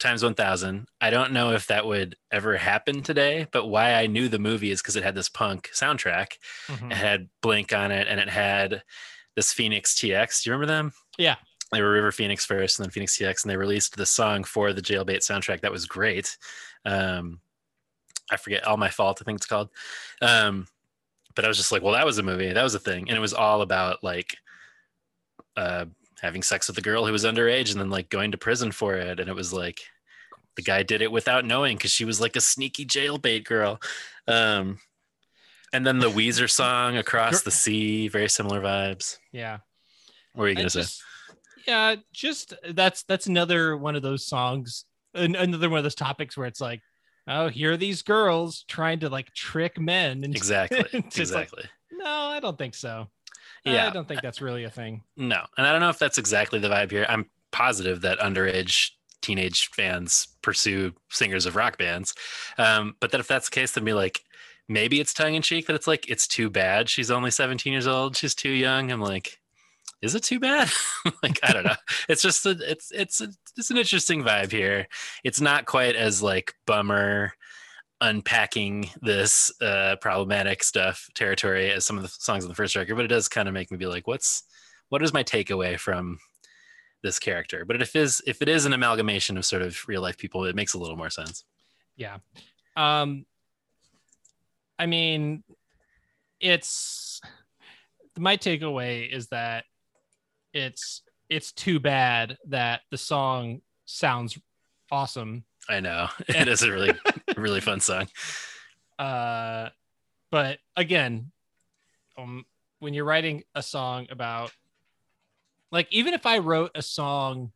[0.00, 4.28] times 1000 i don't know if that would ever happen today but why i knew
[4.30, 6.28] the movie is because it had this punk soundtrack
[6.68, 6.90] Mhm.
[6.90, 8.82] it had blink on it and it had
[9.36, 11.36] this phoenix tx do you remember them Yeah.
[11.70, 14.72] they were river phoenix first and then phoenix tx and they released the song for
[14.72, 16.38] the jailbait soundtrack that was great
[16.86, 17.40] um
[18.30, 19.68] i forget all my fault i think it's called.
[20.22, 20.66] Um
[21.34, 23.08] but i was just like well that was a movie that was a thing.
[23.08, 24.36] And it was all about like
[25.56, 25.86] uh
[26.20, 28.94] having sex with a girl who was underage and then like going to prison for
[28.94, 29.20] it.
[29.20, 29.80] And it was like
[30.56, 33.80] the guy did it without knowing because she was like a sneaky jailbait girl.
[34.28, 34.78] Um
[35.72, 39.18] and then the Weezer song across the sea very similar vibes.
[39.32, 39.58] Yeah.
[40.34, 40.84] what were you gonna say?
[41.66, 44.84] Yeah, just that's that's another one of those songs,
[45.14, 46.80] an- another one of those topics where it's like,
[47.28, 50.24] oh, here are these girls trying to like trick men.
[50.24, 51.64] And exactly just like, exactly
[52.00, 53.08] no, I don't think so.
[53.64, 53.88] Yeah.
[53.88, 55.02] I don't think that's really a thing.
[55.16, 57.06] No, and I don't know if that's exactly the vibe here.
[57.08, 58.90] I'm positive that underage
[59.20, 62.14] teenage fans pursue singers of rock bands,
[62.56, 64.22] um, but that if that's the case, then be like,
[64.66, 67.86] maybe it's tongue in cheek that it's like it's too bad she's only 17 years
[67.86, 68.90] old, she's too young.
[68.90, 69.38] I'm like,
[70.00, 70.70] is it too bad?
[71.22, 71.74] like I don't know.
[72.08, 73.28] It's just a, it's it's a,
[73.60, 74.88] it's an interesting vibe here.
[75.22, 77.32] It's not quite as like bummer
[78.00, 82.96] unpacking this uh problematic stuff territory as some of the songs on the first record
[82.96, 84.44] but it does kind of make me be like what's
[84.88, 86.18] what is my takeaway from
[87.02, 90.00] this character but if it is if it is an amalgamation of sort of real
[90.00, 91.44] life people it makes a little more sense
[91.94, 92.16] Yeah.
[92.74, 93.26] Um
[94.78, 95.44] I mean
[96.40, 97.20] it's
[98.18, 99.64] my takeaway is that
[100.54, 104.38] it's it's too bad that the song sounds
[104.90, 105.44] awesome.
[105.68, 106.08] i know.
[106.28, 106.92] It is a really
[107.36, 108.08] really fun song.
[108.98, 109.70] Uh
[110.30, 111.32] but again,
[112.18, 112.44] um
[112.80, 114.52] when you're writing a song about
[115.72, 117.52] like even if I wrote a song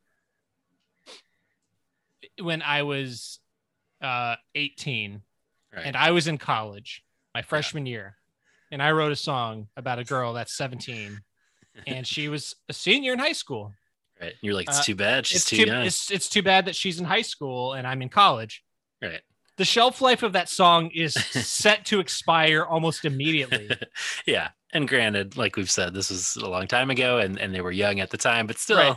[2.41, 3.41] when I was
[4.01, 5.21] uh 18
[5.75, 5.83] right.
[5.85, 8.17] and I was in college my freshman year,
[8.71, 11.21] and I wrote a song about a girl that's 17,
[11.87, 13.73] and she was a senior in high school.
[14.21, 16.67] right you're like it's uh, too bad she's too, too young it's it's too bad
[16.67, 18.63] that she's in high school and I'm in college.
[19.03, 19.21] right
[19.57, 21.15] The shelf life of that song is
[21.59, 23.69] set to expire almost immediately.
[24.27, 27.61] yeah and granted like we've said this was a long time ago and and they
[27.61, 28.97] were young at the time but still Right.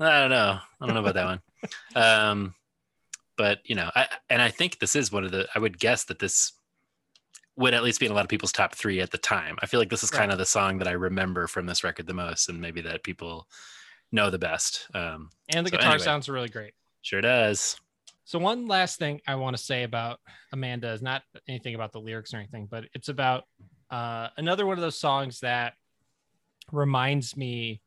[0.00, 1.40] i don't know i don't know about that one
[2.30, 2.54] um
[3.36, 6.04] but you know i and i think this is one of the i would guess
[6.04, 6.52] that this
[7.56, 9.66] would at least be in a lot of people's top three at the time i
[9.66, 12.14] feel like this is kind of the song that i remember from this record the
[12.14, 13.46] most and maybe that people
[14.12, 16.04] know the best um And the So guitar anyway.
[16.04, 16.74] sounds really great.
[17.02, 17.76] sure does
[18.24, 20.20] So one last thing I want to say about
[20.52, 23.44] Amanda is not anything about the lyrics or anything, but it's about
[23.90, 25.74] uh, another one of those songs that
[26.72, 27.80] reminds me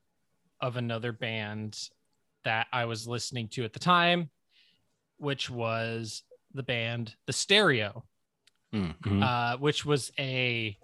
[0.61, 1.77] of another band
[2.45, 4.29] that I was listening to at the time,
[5.17, 6.23] which was
[6.53, 8.05] the band The Stereo,
[8.73, 9.23] Mm, mhm.
[9.23, 10.77] uh, which was a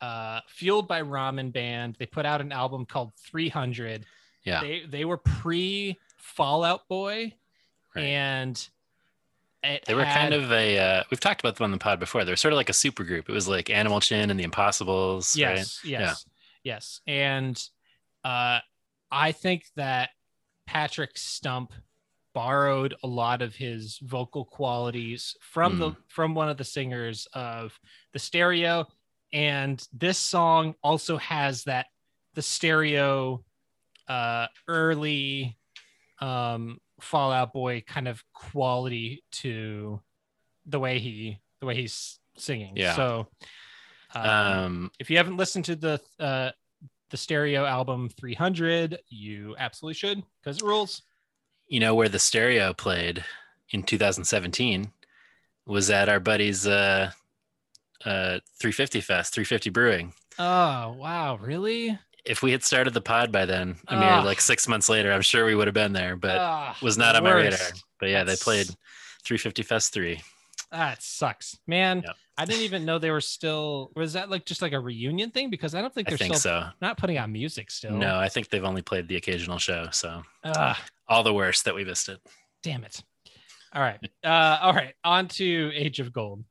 [0.00, 1.96] uh, fueled by ramen band.
[1.98, 4.06] They put out an album called 300.
[4.44, 7.34] yeah They they were pre Fallout Boy,
[7.96, 8.04] Right.
[8.04, 8.68] and
[9.62, 12.36] they were kind of a uh, we've talked about them on the pod before They're
[12.36, 15.56] sort of like a super group it was like animal chin and the impossibles right?
[15.56, 16.24] yes yes
[16.62, 17.60] yes and
[18.24, 18.60] uh
[19.10, 20.10] i think that
[20.66, 21.72] patrick stump
[22.38, 25.96] borrowed a lot of his vocal qualities from the Mm.
[26.08, 27.76] from one of the singers of
[28.12, 28.86] the stereo
[29.32, 31.86] and this song also has that
[32.34, 33.42] the stereo
[34.06, 35.58] uh early
[36.20, 40.00] um fallout boy kind of quality to
[40.66, 42.94] the way he the way he's singing Yeah.
[42.94, 43.28] so
[44.14, 46.50] um, um if you haven't listened to the uh
[47.10, 51.02] the stereo album 300 you absolutely should because it rules
[51.68, 53.24] you know where the stereo played
[53.70, 54.90] in 2017
[55.66, 57.10] was at our buddy's uh
[58.04, 60.12] uh 350 fest 350 brewing.
[60.38, 61.36] Oh wow.
[61.40, 61.98] Really?
[62.24, 65.22] If we had started the pod by then i mean like six months later i'm
[65.22, 67.58] sure we would have been there but was not on my radar.
[67.98, 68.66] but yeah That's- they played
[69.24, 69.92] 350 fest
[70.70, 72.02] 3 That sucks, man.
[72.06, 72.16] Yep.
[72.36, 73.90] I didn't even know they were still.
[73.96, 75.50] Was that like just like a reunion thing?
[75.50, 76.68] Because I don't think they're think still so.
[76.80, 77.92] not putting out music still.
[77.92, 79.88] No, I think they've only played the occasional show.
[79.90, 80.76] So Ugh,
[81.08, 82.20] all the worst that we missed it.
[82.62, 83.02] damn it.
[83.74, 83.98] All right.
[84.24, 84.94] Uh, all right.
[85.04, 86.44] On to Age of Gold.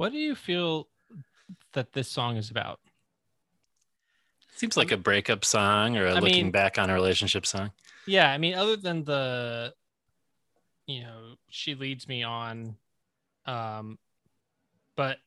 [0.00, 0.88] What do you feel
[1.74, 2.80] that this song is about?
[4.56, 7.70] Seems like a breakup song or a I looking mean- back on a relationship song.
[8.06, 9.74] Yeah, I mean, other than the,
[10.86, 12.76] you know, she leads me on,
[13.44, 13.98] um,
[14.96, 15.18] but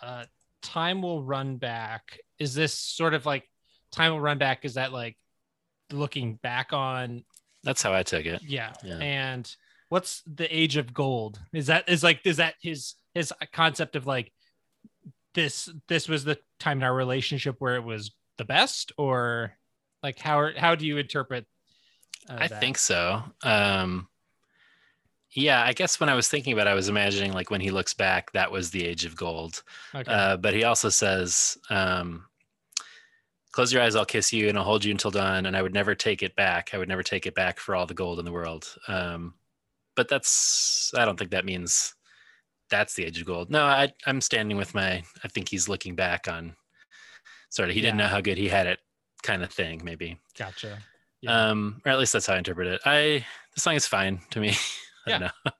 [0.00, 0.24] uh,
[0.62, 2.20] time will run back.
[2.38, 3.50] Is this sort of like
[3.92, 4.64] time will run back?
[4.64, 5.18] Is that like
[5.92, 7.22] looking back on?
[7.64, 8.40] That's how I took it.
[8.42, 8.72] Yeah.
[8.82, 8.96] Yeah.
[8.96, 9.54] And
[9.90, 11.38] what's the age of gold?
[11.52, 14.32] Is that is like is that his his concept of like
[15.34, 19.52] this this was the time in our relationship where it was the best or
[20.02, 21.46] like how how do you interpret?
[22.28, 22.60] Uh, I that?
[22.60, 23.22] think so.
[23.42, 24.08] Um,
[25.32, 27.70] yeah, I guess when I was thinking about it, I was imagining like when he
[27.70, 29.62] looks back, that was the age of gold.
[29.94, 30.10] Okay.
[30.10, 32.24] Uh, but he also says, um,
[33.52, 35.46] close your eyes, I'll kiss you and I'll hold you until dawn.
[35.46, 36.70] And I would never take it back.
[36.72, 38.74] I would never take it back for all the gold in the world.
[38.88, 39.34] Um,
[39.94, 41.94] but that's, I don't think that means
[42.70, 43.50] that's the age of gold.
[43.50, 46.54] No, I, I'm standing with my, I think he's looking back on
[47.50, 48.78] sort of, he didn't know how good he had it
[49.22, 50.18] kind of thing, maybe.
[50.38, 50.78] Gotcha.
[51.20, 51.50] Yeah.
[51.50, 52.80] Um, or at least that's how I interpret it.
[52.84, 53.24] I,
[53.54, 54.54] the song is fine to me.
[55.06, 55.52] I don't know.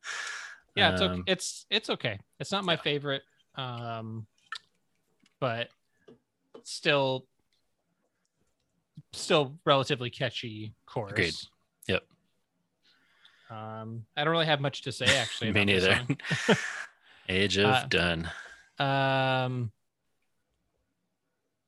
[0.76, 1.12] yeah, it's okay.
[1.12, 2.18] um, it's it's okay.
[2.38, 3.22] It's not my favorite,
[3.56, 4.26] um,
[5.40, 5.68] but
[6.64, 7.26] still,
[9.12, 11.12] still relatively catchy chorus.
[11.12, 11.34] Agreed.
[11.88, 12.02] Yep.
[13.50, 15.52] Um, I don't really have much to say actually.
[15.52, 16.00] Me neither.
[17.30, 17.36] song.
[17.36, 18.30] Age of Uh, done.
[18.78, 19.72] Um,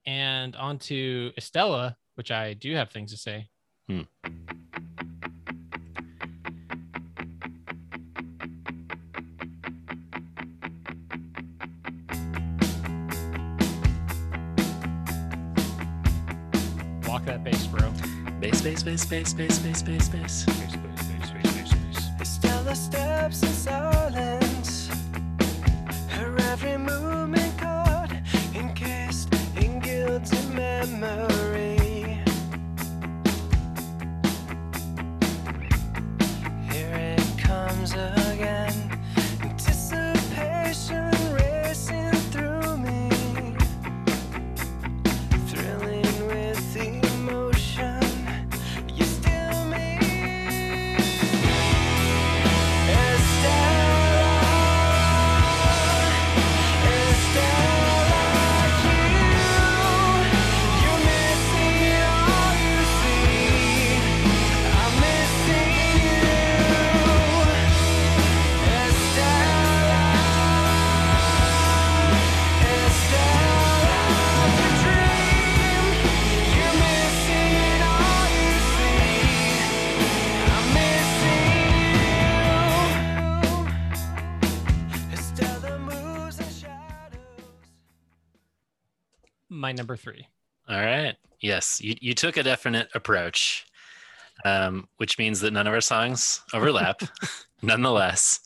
[0.07, 3.49] and on to Estella, which I do have things to say.
[3.89, 4.03] Hmm.
[17.07, 17.93] Walk that bass, bro.
[18.41, 20.47] Bass, bass, bass, bass, bass, bass, bass, bass.
[22.21, 24.42] Estella steps in silence.
[26.65, 27.12] Every movement
[89.73, 90.29] My number three.
[90.69, 91.17] All right.
[91.41, 93.65] Yes, you, you took a definite approach,
[94.45, 97.01] um, which means that none of our songs overlap.
[97.63, 98.41] Nonetheless,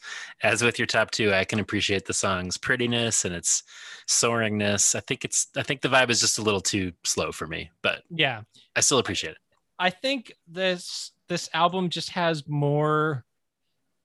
[0.44, 3.64] as with your top two, I can appreciate the song's prettiness and its
[4.06, 4.94] soaringness.
[4.94, 7.70] I think it's I think the vibe is just a little too slow for me,
[7.82, 8.42] but Yeah,
[8.76, 9.38] I still appreciate it.
[9.80, 13.24] I think this this album just has more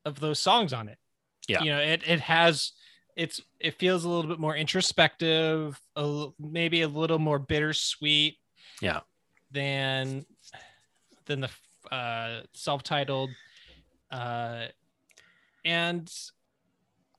[0.06, 0.98] of those songs on it.
[1.48, 1.62] Yeah.
[1.62, 2.72] You know, it it has
[3.16, 8.38] it's it feels a little bit more introspective, a, maybe a little more bittersweet.
[8.82, 9.02] Yeah.
[9.52, 10.26] Than
[11.26, 11.50] than the
[11.94, 13.30] uh, self-titled,
[14.12, 14.66] uh,
[15.66, 16.12] and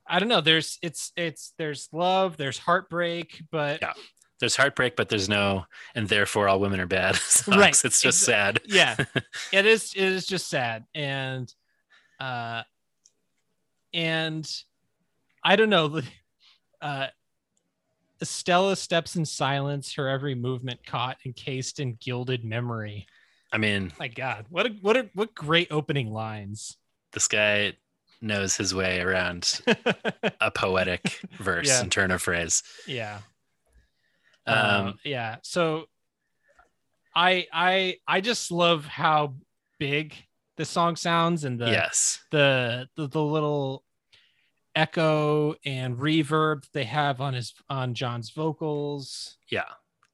[0.07, 0.41] I don't know.
[0.41, 3.93] There's it's it's there's love, there's heartbreak, but Yeah.
[4.41, 7.15] There's heartbreak, but there's no, and therefore all women are bad.
[7.17, 7.57] songs.
[7.57, 7.85] Right.
[7.85, 8.61] It's just Exa- sad.
[8.67, 8.97] yeah
[9.53, 11.55] it is it is just sad and
[12.19, 12.63] uh
[13.95, 14.51] and
[15.45, 16.01] i don't know
[16.81, 17.07] uh
[18.23, 23.09] Stella steps in silence, her every movement caught, encased in gilded memory.
[23.53, 26.77] I mean, My God, what a what a what great opening lines.
[27.13, 27.73] this guy
[28.21, 29.61] knows his way around
[30.41, 31.81] a poetic verse Yeah.
[31.81, 32.63] and turn of phrase.
[32.87, 33.19] Yeah.
[34.47, 35.37] Um, Uh, yeah.
[35.43, 35.87] So
[37.17, 39.35] I I I just love how
[39.81, 40.15] big
[40.57, 42.21] the song sounds and the yes.
[42.31, 43.83] the, the the little
[44.75, 49.37] echo and reverb they have on his on John's vocals.
[49.51, 49.65] Yeah.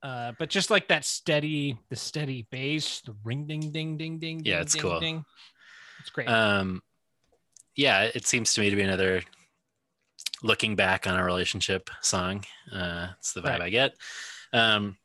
[0.02, 4.42] Uh, but just like that steady, the steady bass, the ring ding ding ding ding.
[4.44, 5.00] Yeah, ding, it's ding, cool.
[5.00, 5.24] Ding.
[6.00, 6.28] It's great.
[6.28, 6.82] Um,
[7.76, 9.22] yeah, it seems to me to be another
[10.42, 12.44] looking back on a relationship song.
[12.72, 13.62] Uh, it's the vibe Right.
[13.62, 13.94] I get.
[14.52, 14.96] Um,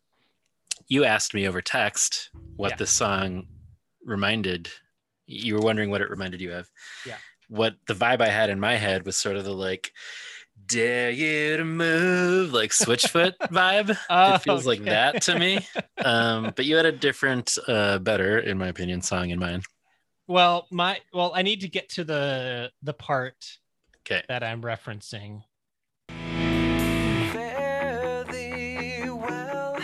[0.87, 2.77] you asked me over text what Yeah.
[2.77, 3.47] the song
[4.05, 4.69] reminded.
[5.25, 6.69] You were wondering what it reminded you of.
[7.05, 7.17] Yeah.
[7.53, 9.91] What the vibe I had in my head was sort of the like,
[10.65, 13.95] dare you to move, like Switchfoot vibe.
[14.09, 15.59] Oh, it feels like that to me.
[16.03, 19.65] Um, but you had a different, uh, better, in my opinion, song in mind.
[20.27, 23.35] well, my well, I need to get to the the part
[24.01, 24.23] Okay.
[24.27, 25.43] that I'm referencing.
[27.31, 29.77] Fare thee well,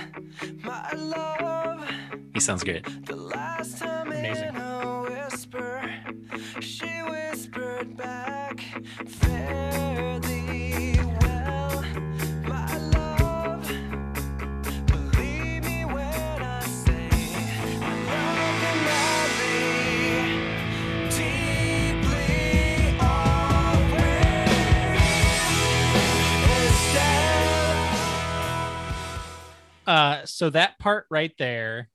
[0.63, 1.87] my love.
[2.33, 2.83] He sounds great.
[29.89, 31.89] Uh, so that part right there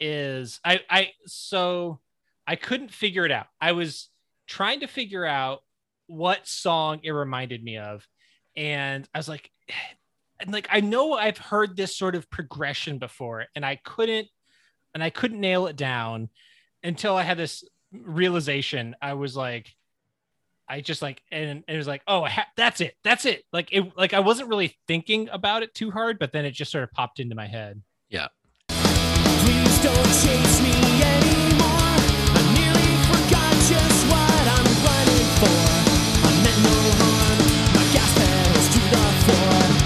[0.00, 2.00] is I I so
[2.44, 3.46] I couldn't figure it out.
[3.60, 4.08] I was
[4.48, 5.62] trying to figure out
[6.08, 8.04] what song it reminded me of,
[8.56, 9.48] and I was like,
[10.40, 14.26] and like I know I've heard this sort of progression before, and I couldn't
[14.92, 16.30] and I couldn't nail it down
[16.82, 17.62] until I had this
[17.92, 18.96] realization.
[19.00, 19.72] I was like.
[20.68, 23.68] I just like and it was like oh I ha- that's it that's it like
[23.72, 26.84] it like I wasn't really thinking about it too hard but then it just sort
[26.84, 28.28] of popped into my head Yeah.
[28.68, 31.96] Please don't chase me anymore.
[32.34, 35.58] I nearly forgot just what I'm running for.
[36.26, 37.38] I meant no harm.
[37.76, 39.85] My gas pedals to the floor.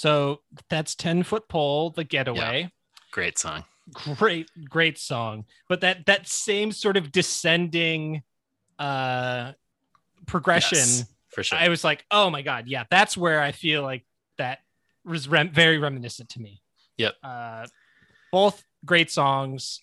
[0.00, 2.70] So that's 10 foot pole the getaway
[3.12, 3.64] Great song.
[4.16, 8.22] great great song but that that same sort of descending
[8.78, 9.52] uh
[10.26, 11.58] progression Yes, for sure.
[11.58, 14.06] I was like oh my god yeah that's where I feel like
[14.38, 14.60] that
[15.04, 16.62] was rem- very reminiscent to me
[16.96, 17.14] Yep.
[17.22, 17.66] uh
[18.32, 19.80] both great songs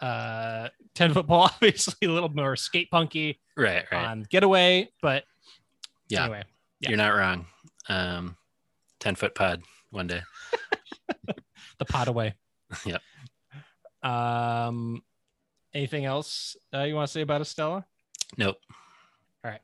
[0.00, 4.04] uh 10 foot pole obviously a little more skate punky right, right.
[4.06, 5.24] on getaway but
[6.08, 6.42] yeah, anyway
[6.80, 6.88] yeah.
[6.90, 7.46] you're not wrong.
[7.88, 8.36] Um,
[9.04, 10.22] 10 foot pod one day.
[11.78, 12.32] the pot away
[12.86, 13.02] Yep.
[14.02, 15.02] um
[15.74, 17.84] anything else uh, you want to say about estella
[18.38, 18.56] Nope.
[19.44, 19.60] All right.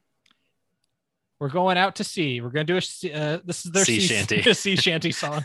[1.38, 4.00] We're going out to sea we're going to do a uh, this is their Sea
[4.00, 4.54] sea, shanty.
[4.54, 5.42] sea shanty song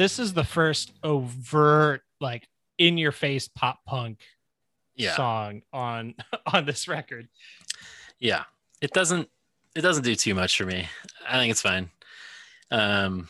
[0.00, 2.48] this is the first overt like
[2.80, 4.18] in your face pop punk
[4.96, 5.14] Yeah.
[5.14, 6.14] song on
[6.52, 7.28] on this record
[8.18, 8.44] Yeah.
[8.80, 9.28] It doesn't
[9.76, 10.88] it doesn't do too much for me.
[11.28, 11.90] I think it's fine.
[12.72, 13.28] Um,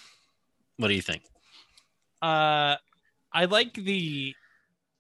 [0.79, 1.23] what do you think?
[2.23, 2.77] Uh,
[3.33, 4.35] I like the,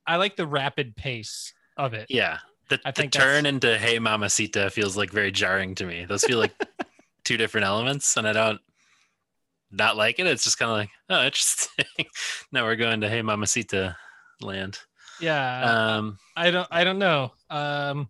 [0.06, 2.06] I like the rapid pace of it.
[2.10, 2.38] Yeah,
[2.68, 6.04] the, the turn into "Hey Mamacita" feels like very jarring to me.
[6.04, 6.52] Those feel like
[7.24, 8.60] two different elements, and I don't
[9.70, 10.26] not like it.
[10.26, 11.86] It's just kind of like, oh, interesting.
[12.52, 13.96] now we're going to "Hey Mamacita"
[14.42, 14.78] land.
[15.20, 15.96] Yeah.
[15.96, 16.68] Um, I don't.
[16.70, 17.32] I don't know.
[17.50, 18.08] Um,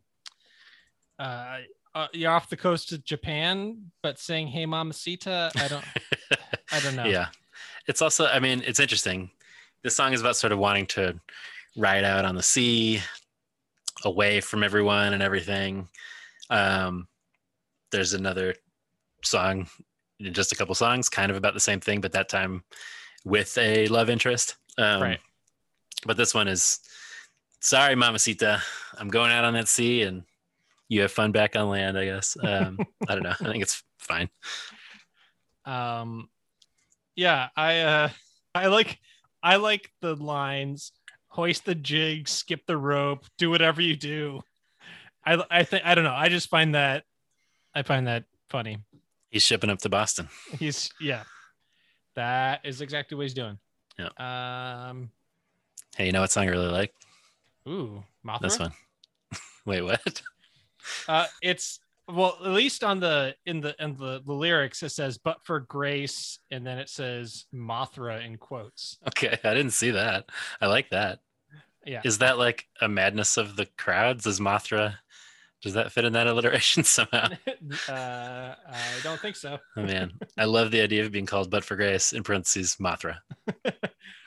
[1.18, 1.58] uh,
[1.94, 5.84] uh, you're off the coast of Japan, but saying "Hey, Mamacita," I don't.
[6.72, 7.04] I don't know.
[7.04, 7.28] Yeah.
[7.88, 9.30] It's also, I mean, it's interesting.
[9.82, 11.18] This song is about sort of wanting to
[11.76, 13.00] ride out on the sea,
[14.04, 15.88] away from everyone and everything.
[16.50, 17.08] Um,
[17.90, 18.54] there's another
[19.24, 19.68] song,
[20.20, 22.62] just a couple songs, kind of about the same thing, but that time
[23.24, 24.56] with a love interest.
[24.78, 25.20] Um, Right.
[26.06, 26.80] But this one is,
[27.60, 28.62] sorry, Mamacita,
[28.98, 30.24] I'm going out on that sea and
[30.90, 32.36] you have fun back on land, I guess.
[32.42, 33.34] Um, I don't know.
[33.40, 34.28] I think it's fine.
[35.64, 36.28] Um,
[37.14, 37.48] yeah.
[37.56, 37.80] I.
[37.80, 38.08] Uh,
[38.54, 38.98] I like.
[39.42, 40.92] I like the lines.
[41.28, 44.40] Hoist the jig, skip the rope, do whatever you do.
[45.24, 45.42] I.
[45.48, 45.84] I think.
[45.86, 46.14] I don't know.
[46.14, 47.04] I just find that.
[47.72, 48.78] I find that funny.
[49.30, 50.28] He's shipping up to Boston.
[50.58, 51.22] He's yeah.
[52.16, 53.58] That is exactly what he's doing.
[53.96, 54.08] Yeah.
[54.88, 55.10] Um.
[56.00, 56.94] Hey, you know what song I really like?
[57.68, 58.40] Ooh, Mothra.
[58.40, 58.72] This one.
[59.66, 60.22] Wait, what?
[61.06, 65.18] Uh, it's well, at least on the in the in the, the lyrics, it says
[65.18, 68.96] "but for grace," and then it says Mothra in quotes.
[69.08, 70.30] Okay, I didn't see that.
[70.62, 71.18] I like that.
[71.84, 72.00] Yeah.
[72.02, 74.26] Is that like a madness of the crowds?
[74.26, 74.94] Is Mothra?
[75.60, 77.28] Does that fit in that alliteration somehow?
[77.90, 79.58] uh, I don't think so.
[79.76, 83.18] Oh man, I love the idea of being called "but for grace" in parentheses Mothra.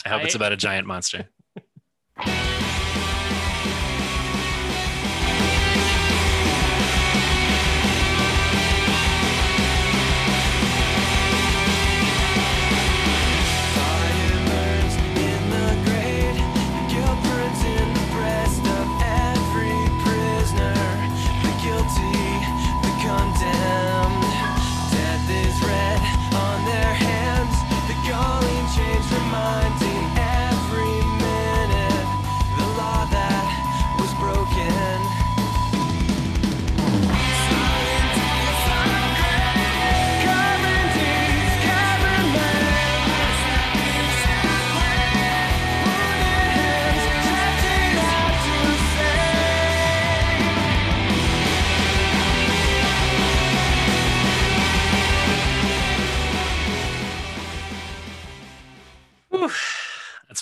[0.06, 1.30] I hope it's about a giant monster.
[2.26, 2.62] Reminding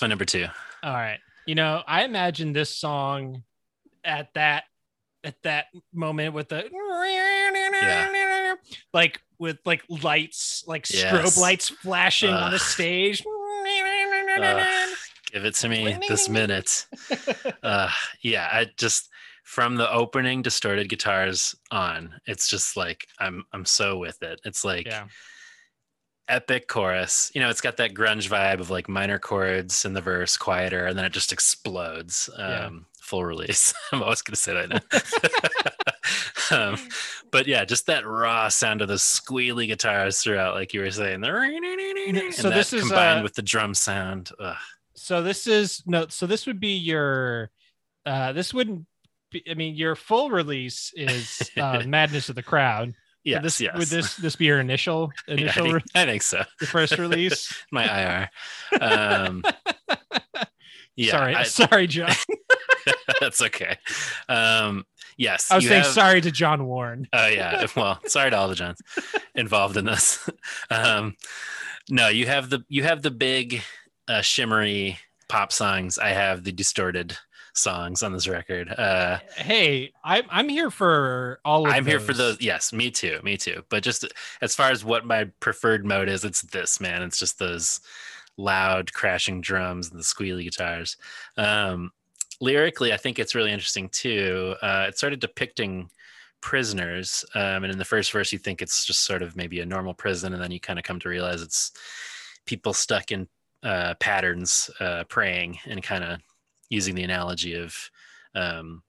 [0.02, 0.46] my number two.
[0.82, 1.18] All right.
[1.46, 3.42] You know, I imagine this song
[4.04, 4.64] at that
[5.24, 6.68] at that moment with the
[8.92, 13.22] like with like lights, like strobe lights flashing on the stage.
[14.38, 14.88] Ugh,
[15.32, 16.86] give it to me this minute.
[17.62, 17.88] Uh,
[18.22, 19.08] yeah, I just
[19.44, 24.40] from the opening distorted guitars on, it's just like I'm I'm so with it.
[24.44, 25.06] It's like Yeah.
[26.28, 27.30] Epic chorus.
[27.34, 30.86] You know, it's got that grunge vibe of like minor chords in the verse, quieter,
[30.86, 32.28] and then it just explodes.
[32.36, 32.70] Um, Yeah.
[33.02, 33.74] Full release.
[33.92, 34.68] I'm always going to say that
[36.50, 36.56] now.
[36.72, 36.78] um,
[37.32, 41.20] but yeah, just that raw sound of the squealy guitars throughout, like you were saying.
[41.20, 44.30] The and So this is, combined uh, with the drum sound.
[44.38, 44.56] Ugh.
[44.94, 46.06] So this is no.
[46.08, 47.50] So this would be your.
[48.06, 48.86] Uh, this wouldn't.
[49.30, 52.94] Be, I mean, your full release is uh, Madness of the Crowd.
[53.24, 53.76] Yes, this, yes.
[53.78, 56.42] Would this this be your initial Yeah, I, initial think, I think so.
[56.60, 57.52] the first release?
[57.70, 58.30] My IR.
[58.80, 59.44] Um,
[60.96, 62.10] yeah, sorry, I- sorry, John.
[63.20, 63.76] that's okay.
[64.28, 64.84] Um,
[65.16, 67.06] yes, I was saying have- sorry to John Warne.
[67.12, 67.66] Oh yeah.
[67.76, 68.80] Well, sorry to all the Johns
[69.34, 70.28] involved in this.
[70.70, 71.16] Um,
[71.88, 73.62] no, you have the you have the big
[74.08, 75.98] uh, shimmery pop songs.
[75.98, 77.16] I have the distorted
[77.54, 78.68] songs on this record.
[78.68, 82.36] Uh, Hey, I'm I'm here for all of I'm here for those.
[82.36, 82.40] those.
[82.44, 83.20] Yes, me too.
[83.22, 83.62] Me too.
[83.68, 84.06] But just
[84.40, 87.02] as far as what my preferred mode is, it's this man.
[87.02, 87.80] It's just those
[88.36, 90.96] loud crashing drums and the squealy guitars.
[91.36, 91.90] Um,
[92.40, 94.54] lyrically, I think it's really interesting too.
[94.62, 95.90] Uh, it started depicting
[96.40, 99.66] prisoners, um, and in the first verse, you think it's just sort of maybe a
[99.66, 101.72] normal prison, and then you kind of come to realize it's
[102.46, 103.28] people stuck in
[103.62, 106.18] uh, patterns, uh, praying, and kind of
[106.72, 107.90] using the analogy of.
[108.34, 108.82] Um,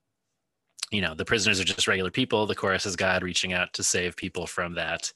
[0.91, 3.81] you know the prisoners are just regular people the chorus is god reaching out to
[3.81, 5.11] save people from that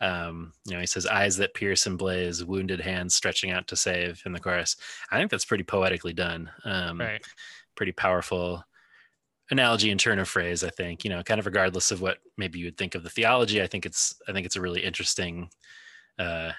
[0.00, 3.74] um you know he says eyes that pierce and blaze wounded hands stretching out to
[3.74, 4.76] save in the chorus
[5.10, 7.20] i think that's pretty poetically done um Right.
[7.74, 8.62] pretty powerful
[9.50, 10.64] analogy and turn of phrase.
[10.64, 13.10] I think you know, kind of regardless of what maybe you would think of the
[13.10, 13.62] theology.
[13.62, 15.50] I think it's I think it's a really interesting
[16.18, 16.52] uh,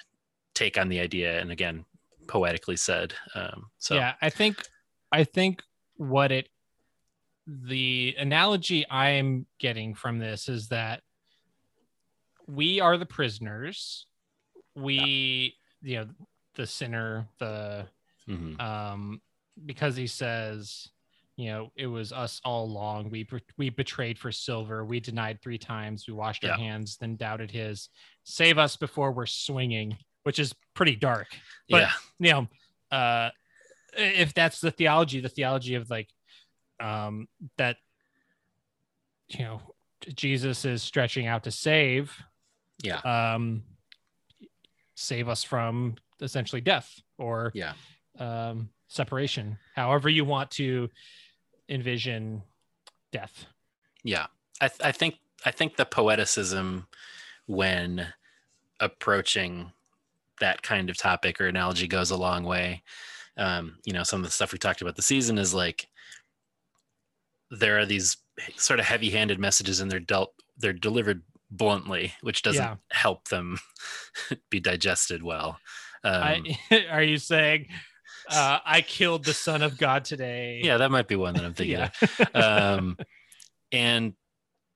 [0.53, 1.86] take on the idea, and again,
[2.27, 3.14] poetically said.
[3.36, 4.58] Um, so yeah i think
[5.11, 5.61] i think
[5.95, 6.50] what it
[7.48, 11.02] the analogy i'm getting from this is that
[12.48, 14.06] we are the prisoners.
[14.76, 16.08] We you know
[16.56, 17.86] the sinner the
[18.27, 18.60] mhm.
[18.60, 19.22] um
[19.66, 20.90] because he says
[21.36, 23.10] you know it was us all along.
[23.10, 23.27] We
[23.58, 24.86] we betrayed for silver.
[24.86, 26.06] We denied three times.
[26.08, 27.90] We washed our hands then doubted his.
[28.24, 31.27] Save us before we're swinging which is pretty dark.
[31.69, 32.48] But yeah, you know
[32.98, 33.30] uh
[33.96, 36.10] if that's the theology the theology of like
[36.80, 37.78] um that
[39.30, 39.62] you know
[40.14, 42.16] jesus is stretching out to save
[42.84, 43.64] yeah, um
[44.94, 47.74] save us from essentially death or yeah,
[48.20, 50.90] um separation however you want to
[51.70, 52.44] envision
[53.12, 53.48] death
[54.08, 54.28] yeah.
[54.62, 56.86] I, th- I think I think the poeticism
[57.46, 58.08] when
[58.80, 59.72] approaching
[60.40, 62.84] that kind of topic or analogy goes a long way.
[63.38, 65.88] Um, you know, some of the stuff we talked about the season is like
[67.52, 68.18] there are these
[68.58, 72.76] sort of heavy-handed messages and they're dealt they're delivered bluntly, which doesn't Yeah.
[72.92, 73.60] help them
[74.50, 75.60] be digested well.
[76.04, 77.68] Um, I, are you saying
[78.30, 81.54] uh i killed the son of god today yeah, that might be one that I'm
[81.54, 81.90] thinking yeah
[82.34, 82.78] of.
[82.78, 82.98] um
[83.72, 84.14] and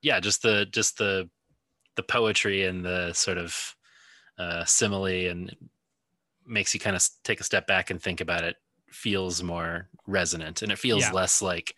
[0.02, 1.30] yeah just the just the
[1.98, 3.76] the poetry and the sort of
[4.38, 5.54] uh simile and
[6.52, 8.58] makes you kind of take a step back and think about it
[8.90, 11.12] feels more resonant and it feels Yeah.
[11.14, 11.76] less like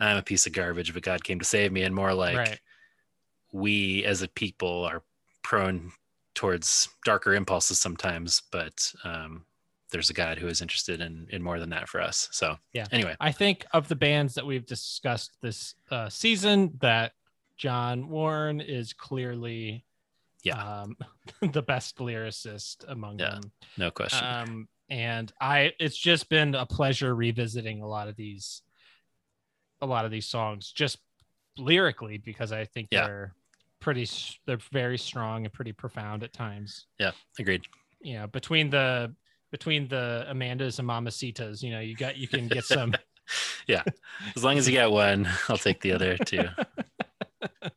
[0.00, 2.60] i'm a piece of garbage but god came to save me and more like right
[3.52, 5.02] we as a people are
[5.42, 5.92] prone
[6.34, 9.44] towards darker impulses sometimes but um
[9.92, 12.86] there's a god who is interested in in more than that for us so Yeah.
[12.92, 17.12] anyway I think of the bands that we've discussed this uh, season, that
[17.56, 19.84] John Warne is clearly
[20.44, 20.82] Yeah.
[20.82, 20.96] um,
[21.52, 23.52] the best lyricist among Yeah, them.
[23.76, 28.62] no question Um, and I, it's just been a pleasure revisiting a lot of these,
[29.80, 30.98] a lot of these songs, just
[31.58, 33.06] lyrically, because I think Yeah.
[33.06, 33.34] they're
[33.80, 34.08] pretty,
[34.46, 36.86] they're very strong and pretty profound at times.
[36.98, 37.62] Yeah, agreed.
[38.00, 39.14] yeah between the
[39.50, 42.92] between the Amandas and Mamacitas, you know, you got you can get some.
[43.66, 43.82] yeah,
[44.36, 46.44] as long as you got one, I'll take the other two.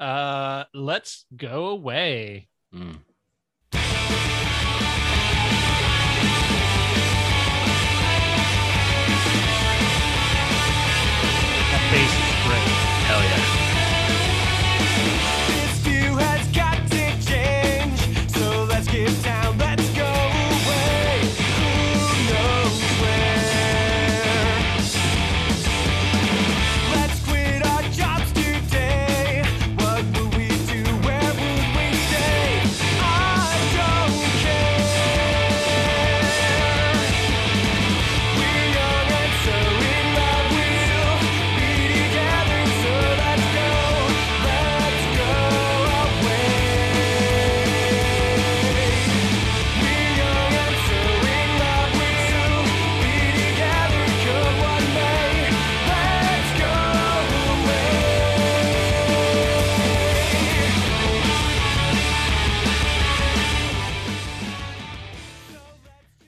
[0.00, 2.48] uh, let's go away.
[2.74, 2.98] Mm.
[11.70, 12.23] That bass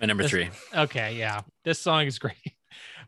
[0.06, 2.36] My number This- three Okay, yeah, this song is great.
[2.44, 2.52] It-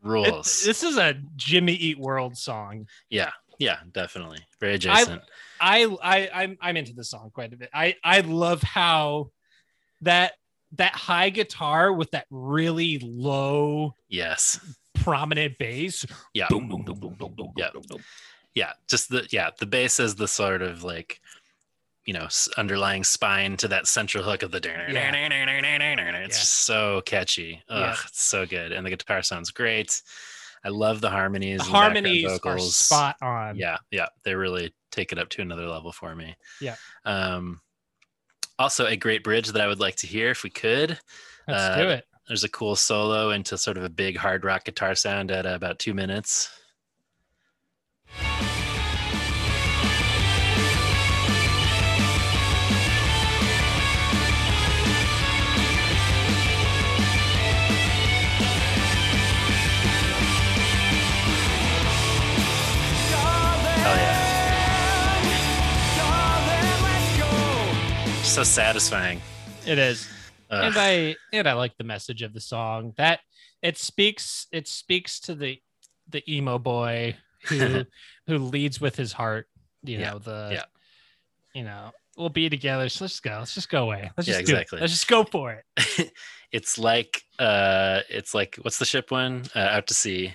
[0.02, 0.64] rules.
[0.64, 2.88] this is a Jimmy Eat World song.
[3.08, 5.22] yeah, yeah, definitely very adjacent.
[5.60, 7.70] I I I'm I'm into this song quite a bit.
[7.72, 9.30] I I love how
[10.02, 10.32] that
[10.72, 14.58] that high guitar with that really low yes.
[14.94, 16.04] prominent bass.
[16.34, 16.46] Yeah.
[17.56, 17.70] Yeah.
[18.54, 18.72] Yeah.
[18.88, 21.20] Just the yeah the bass is the sort of like
[22.08, 24.56] you know underlying spine to that central hook of the.
[26.24, 26.42] It's Yeah.
[26.42, 27.62] so catchy.
[27.68, 27.96] Ugh, Yeah.
[28.06, 30.00] it's so good, and the guitar sounds great.
[30.64, 31.58] I love the harmonies.
[31.58, 33.56] The harmonies are spot on.
[33.56, 36.76] yeah yeah they really take it up to another level for me Yeah.
[37.04, 37.60] um
[38.58, 40.98] also a great bridge that i would like to hear if we could
[41.46, 42.04] Let's Uh, do it.
[42.26, 45.78] there's a cool solo into sort of a big hard rock guitar sound at about
[45.78, 46.48] two minutes
[68.38, 69.20] So satisfying.
[69.66, 70.08] It is.
[70.48, 70.66] Ugh.
[70.66, 72.92] and I and I like the message of the song.
[72.96, 73.18] That
[73.62, 75.60] it speaks it speaks to the
[76.08, 77.16] the emo boy
[77.48, 77.84] who
[78.28, 79.48] who leads with his heart.
[79.82, 80.62] You Yeah, know the yeah.
[81.52, 82.88] you know we'll be together.
[82.88, 83.38] So let's go.
[83.40, 84.08] Let's just go away.
[84.16, 84.80] Let's Yeah, just do exactly.
[84.82, 86.12] Let's just go for it.
[86.52, 90.32] it's like uh it's like what's the ship one uh, out to sea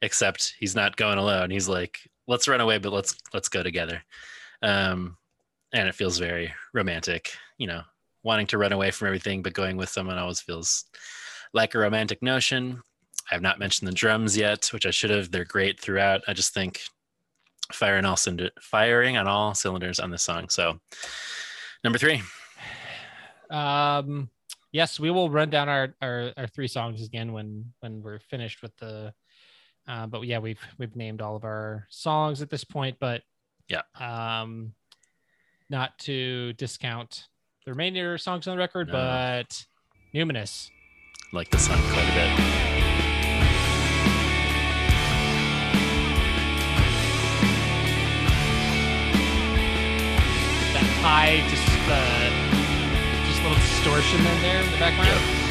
[0.00, 4.02] except he's not going alone he's like let's run away but let's let's go together
[4.62, 5.18] um
[5.72, 7.82] and it feels very romantic you know
[8.22, 10.84] wanting to run away from everything but going with someone always feels
[11.54, 12.80] like a romantic notion
[13.30, 16.32] i have not mentioned the drums yet which i should have they're great throughout i
[16.32, 16.80] just think
[17.72, 20.78] firing all cylinder firing on all cylinders on this song so
[21.84, 22.20] number three
[23.50, 24.30] Um,
[24.72, 28.62] yes, we will run down our, our our three songs again when when we're finished
[28.62, 29.12] with the.
[29.86, 33.22] Uh, but yeah, we've we've named all of our songs at this point, but
[33.68, 33.82] Yeah.
[34.00, 34.72] um,
[35.72, 37.26] not to discount
[37.64, 38.92] the remainder songs on the record, No.
[38.92, 39.66] but
[40.14, 40.70] Numinous.
[41.32, 43.42] like the song quite a bit
[50.74, 55.10] That high, just uh, just a little distortion in there in the background.
[55.20, 55.41] Feedback.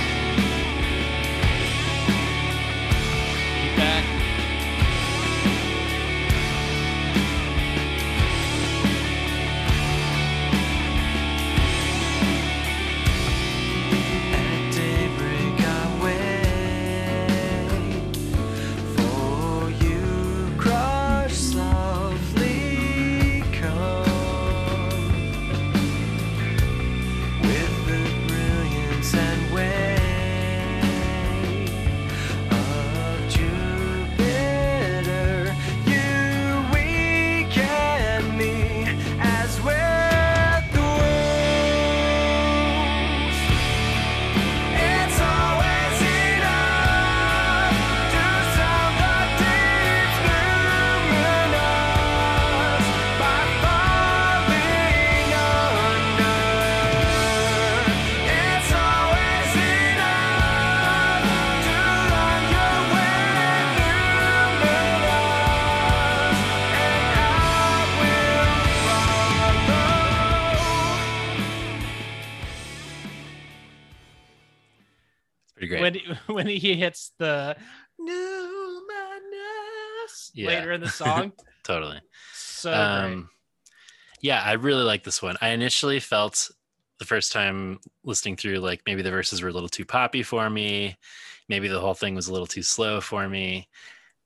[76.57, 77.55] He hits the
[77.99, 78.21] numinous
[80.33, 80.47] Yeah.
[80.47, 81.33] later in the song.
[81.63, 82.01] totally.
[82.33, 83.29] So um
[84.21, 85.37] yeah i really like this one.
[85.41, 86.49] I initially felt
[86.99, 90.49] the first time listening through like maybe the verses were a little too poppy for
[90.49, 90.97] me.
[91.49, 93.67] Maybe the whole thing was a little too slow for me.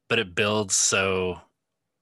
[0.09, 1.39] But it builds so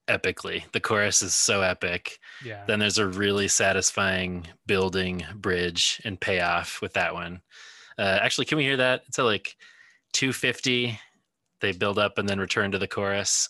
[0.10, 0.70] epically.
[0.74, 2.20] The chorus is so epic.
[2.44, 2.64] Yeah.
[2.68, 7.42] then there's a really satisfying building bridge and payoff with that one.
[7.98, 9.04] Uh, actually can we hear that?
[9.08, 9.56] It's at like
[10.14, 11.00] 250
[11.60, 13.50] they build up and then return to the chorus.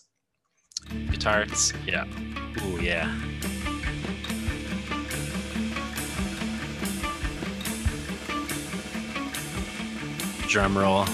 [1.10, 2.04] Guitars yeah.
[2.64, 3.12] Ooh, yeah.
[10.48, 11.06] Drum roll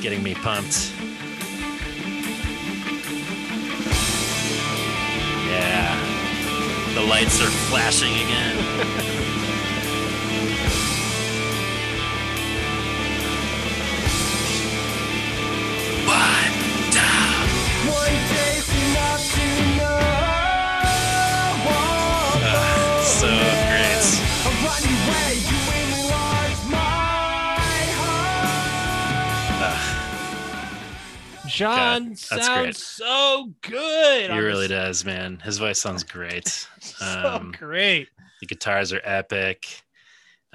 [0.00, 0.92] getting me pumped.
[5.48, 6.94] Yeah.
[6.94, 9.22] The lights are flashing again
[31.56, 32.76] John God, sounds great.
[32.76, 34.30] so good.
[34.30, 36.48] he really does man his voice sounds great
[36.80, 38.08] So um, great.
[38.40, 39.82] the guitars are epic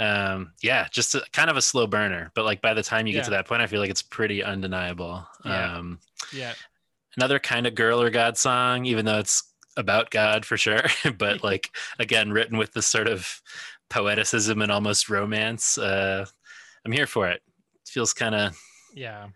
[0.02, 3.14] um yeah just a, kind of a slow burner but like by the time you
[3.14, 5.76] get to that point i feel like it's pretty undeniable Yeah.
[5.76, 6.00] um
[6.34, 6.54] Yeah.
[7.18, 9.44] another kind of girl or god song even though it's
[9.78, 10.82] about god for sure
[11.18, 13.42] but like again written with this sort of
[13.92, 16.26] poeticism and almost romance uh
[16.86, 17.42] i'm here for it
[17.76, 18.58] it feels kind of
[18.96, 19.28] Yeah.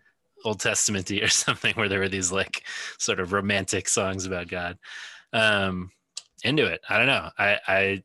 [0.44, 2.64] old testamenty or something where there were these like
[2.98, 4.78] sort of romantic songs about god
[5.32, 5.90] um
[6.44, 8.02] into it i don't know i i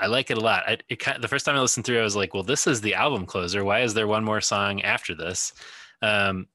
[0.00, 0.64] I like it a lot.
[0.66, 2.80] I, it kind the first time I listened through, I was like, "Well, this is
[2.80, 3.64] the album closer.
[3.64, 5.52] Why is there one more song after this?"
[6.02, 6.48] Um,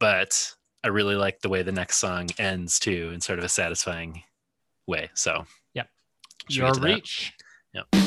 [0.00, 3.48] but I really like the way the next song ends too, in sort of a
[3.48, 4.22] satisfying
[4.86, 5.10] way.
[5.14, 5.44] So,
[5.74, 5.84] yeah,
[6.48, 6.86] Your to that?
[6.86, 7.32] reach.
[7.74, 8.05] Yep.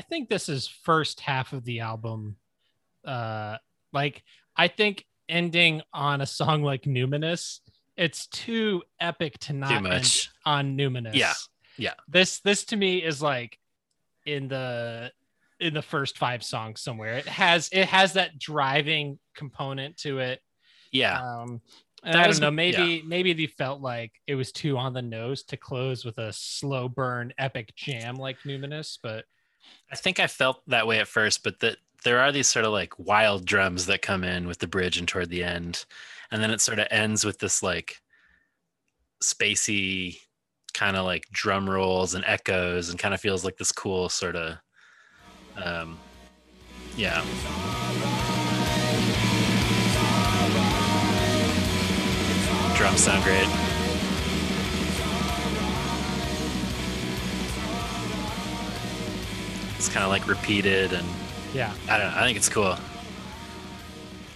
[0.00, 2.36] Think this is first half of the album.
[3.04, 3.56] Uh,
[3.92, 4.22] like
[4.56, 7.60] I think ending on a song like Numinous,
[7.96, 11.14] it's too epic to not end on Numinous.
[11.14, 11.32] Yeah,
[11.76, 11.94] yeah.
[12.08, 13.58] This this to me is like
[14.26, 15.12] in the
[15.60, 17.14] in the first five songs somewhere.
[17.14, 20.40] It has it has that driving component to it.
[20.92, 21.20] Yeah.
[21.20, 21.60] Um,
[22.02, 22.50] and That I don't know.
[22.50, 26.32] Maybe maybe they felt like it was too on the nose to close with a
[26.32, 29.24] slow burn epic jam like Numinous, but
[29.90, 32.72] I think I felt that way at first, but that there are these sort of
[32.72, 35.84] like wild drums that come in with the bridge and toward the end,
[36.30, 38.00] and then it sort of ends with this like
[39.22, 40.18] spacey
[40.72, 44.36] kind of like drum rolls and echoes, and kind of feels like this cool sort
[44.36, 44.56] of,
[45.62, 45.98] um,
[46.96, 47.22] yeah.
[52.76, 53.69] Drums sound great.
[59.80, 61.08] It's kind of like repeated and
[61.54, 61.72] yeah.
[61.88, 62.18] I don't know.
[62.18, 62.76] I think it's cool.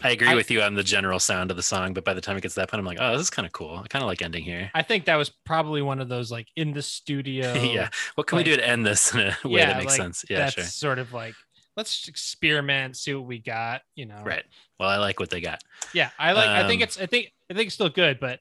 [0.02, 2.22] I agree I- with you on the general sound of the song, but by the
[2.22, 3.76] time it gets to that point, I'm like, oh, this is kind of cool.
[3.76, 4.70] I kind of like ending here.
[4.72, 7.52] I think that was probably one of those like in the studio.
[7.62, 7.90] yeah.
[8.14, 10.24] What can we do to end this in a way that makes like, sense?
[10.30, 10.64] Yeah, that's sure.
[10.64, 11.34] sort of like
[11.76, 13.82] let's experiment, see what we got.
[13.96, 14.44] You know, Right.
[14.80, 15.62] Well, I like what they got.
[15.92, 16.48] Yeah, I like.
[16.48, 16.98] I think Um, it's.
[16.98, 17.32] I think.
[17.50, 18.40] I think it's still good, but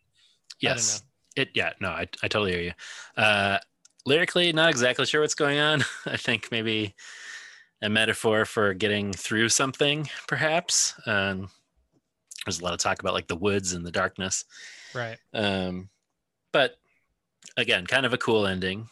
[0.61, 1.03] Yes.
[1.35, 1.49] It.
[1.53, 1.73] Yeah.
[1.81, 2.71] No, I, I totally hear you.
[3.21, 3.57] Uh,
[4.05, 5.83] lyrically, not exactly sure what's going on.
[6.05, 6.95] I think maybe
[7.81, 10.93] a metaphor for getting through something, perhaps.
[11.05, 11.49] Um,
[12.45, 14.45] there's a lot of talk about like the woods and the darkness.
[14.93, 15.17] right.
[15.33, 15.89] Um,
[16.51, 16.75] but
[17.57, 18.87] again, kind of a cool ending.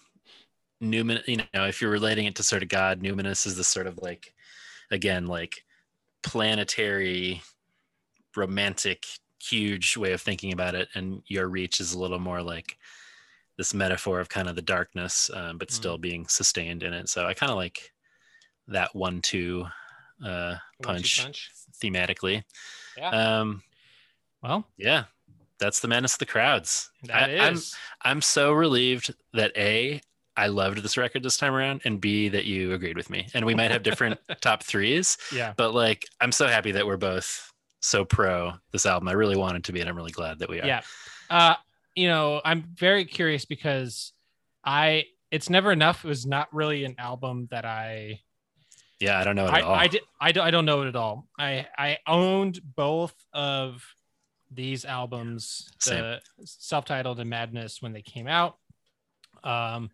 [0.82, 3.88] Numin, you know, if you're relating it to sort of God, Numinous is this sort
[3.88, 4.34] of like,
[4.90, 5.64] again, like
[6.24, 7.42] planetary,
[8.36, 9.06] romantic,
[9.40, 10.90] huge way of thinking about it.
[10.96, 12.78] And your reach is a little more like
[13.62, 17.08] this metaphor of kind of the darkness, um, but still being sustained in it.
[17.08, 17.92] So I kind of like
[18.70, 19.68] that one-two
[20.26, 21.52] uh, punch, punch.
[21.80, 22.42] thematically.
[22.98, 23.10] Yeah.
[23.10, 23.62] Um,
[24.42, 25.04] well, yeah,
[25.60, 26.90] that's the madness of the crowds.
[27.04, 27.60] That I, I'm.
[28.02, 30.02] I'm so relieved that a
[30.36, 33.28] I loved this record this time around, and b that you agreed with me.
[33.36, 35.54] And we might have different top threes, Yeah.
[35.56, 39.08] but like I'm so happy that we're both so pro this album.
[39.08, 40.66] I really wanted to be, and I'm really glad that we are.
[40.66, 40.82] Yeah.
[41.30, 41.54] Uh,
[41.96, 44.14] you know, I'm very curious because
[44.64, 45.06] I.
[45.32, 46.04] It's never enough.
[46.04, 48.20] It was not really an album that I.
[49.00, 49.18] yeah.
[49.18, 49.74] I don't know it I, at all.
[49.76, 50.02] I did.
[50.20, 50.46] I don't.
[50.46, 51.28] I don't know it at all.
[51.40, 53.82] I I owned both of
[54.54, 56.02] these albums, Same.
[56.02, 58.58] the self-titled and Madness, when they came out.
[59.46, 59.90] Um,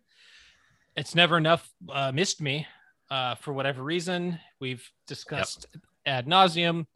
[0.96, 1.70] it's never enough.
[1.88, 2.66] Uh, missed me,
[3.08, 4.40] uh, for whatever reason.
[4.60, 5.66] We've discussed
[6.04, 6.86] ad nauseum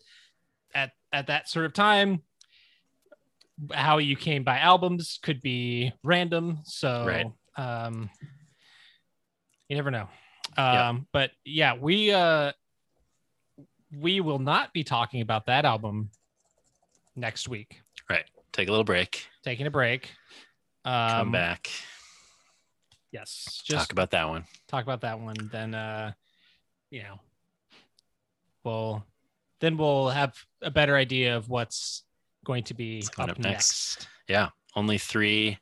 [0.75, 2.23] at at that sort of time.
[3.73, 7.27] How you came by albums could be random, so Right.
[7.57, 8.11] um,
[9.69, 10.09] you never know.
[10.57, 10.89] Yeah.
[10.89, 12.53] Um, but yeah, we uh,
[13.97, 16.11] we will not be talking about that album
[17.15, 17.81] next week.
[18.11, 18.25] right.
[18.53, 19.27] Take a little break.
[19.45, 20.11] Taking a break.
[20.85, 21.71] Um, Come back.
[23.13, 24.45] Yes, just Talk about that one.
[24.69, 25.37] talk about that one.
[25.53, 26.13] Then, uh,
[26.91, 27.21] you know,
[28.65, 29.05] we'll
[29.61, 32.03] then we'll have a better idea of what's
[32.45, 33.45] going to be up up next.
[33.45, 34.09] next.
[34.29, 35.59] Yeah, only three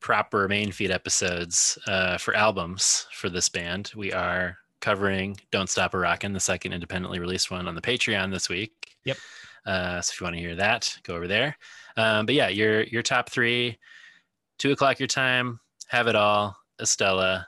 [0.00, 3.92] proper main feed episodes uh, for albums for this band.
[3.94, 8.30] We are covering "Don't Stop a Rockin'," the second independently released one on the Patreon
[8.30, 8.72] this week.
[9.04, 9.16] Yep.
[9.64, 11.56] Uh, so if you want to hear that, go over there.
[11.96, 13.78] Um, but yeah, your your top three,
[14.58, 17.46] two o'clock your time, have it all, Estella,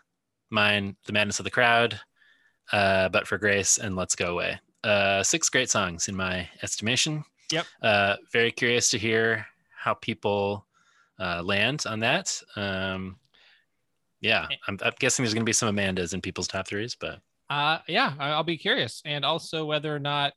[0.50, 1.98] mine, the madness of the crowd,
[2.73, 4.60] uh, but for grace and let's go away.
[4.82, 7.24] Uh, six great songs in my estimation.
[7.52, 7.66] Yep.
[7.82, 10.64] Uh, very curious to hear how people
[11.18, 12.40] uh, land on that.
[12.56, 13.16] Um,
[14.20, 17.20] yeah, I'm, I'm guessing there's going to be some Amandas in people's top threes, but
[17.50, 20.32] Uh, yeah, I'll be curious, and also whether or not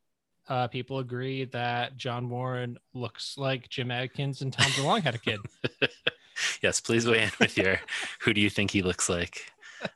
[0.49, 5.19] uh, people agree that John Warne looks like Jim Adkins and Tom DeLonge had a
[5.19, 5.39] kid.
[6.61, 7.79] yes, please weigh in with your
[8.19, 9.51] who do you think he looks like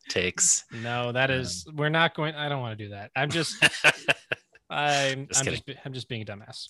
[0.09, 0.63] takes.
[0.71, 2.35] No, that is we're not going.
[2.35, 3.11] I don't want to do that.
[3.15, 3.61] I'm just.
[4.71, 5.27] I'm.
[5.27, 5.63] Just I'm just.
[5.85, 6.65] I'm just being a dumbass.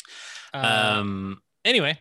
[0.54, 1.98] Uh, Um, anyway,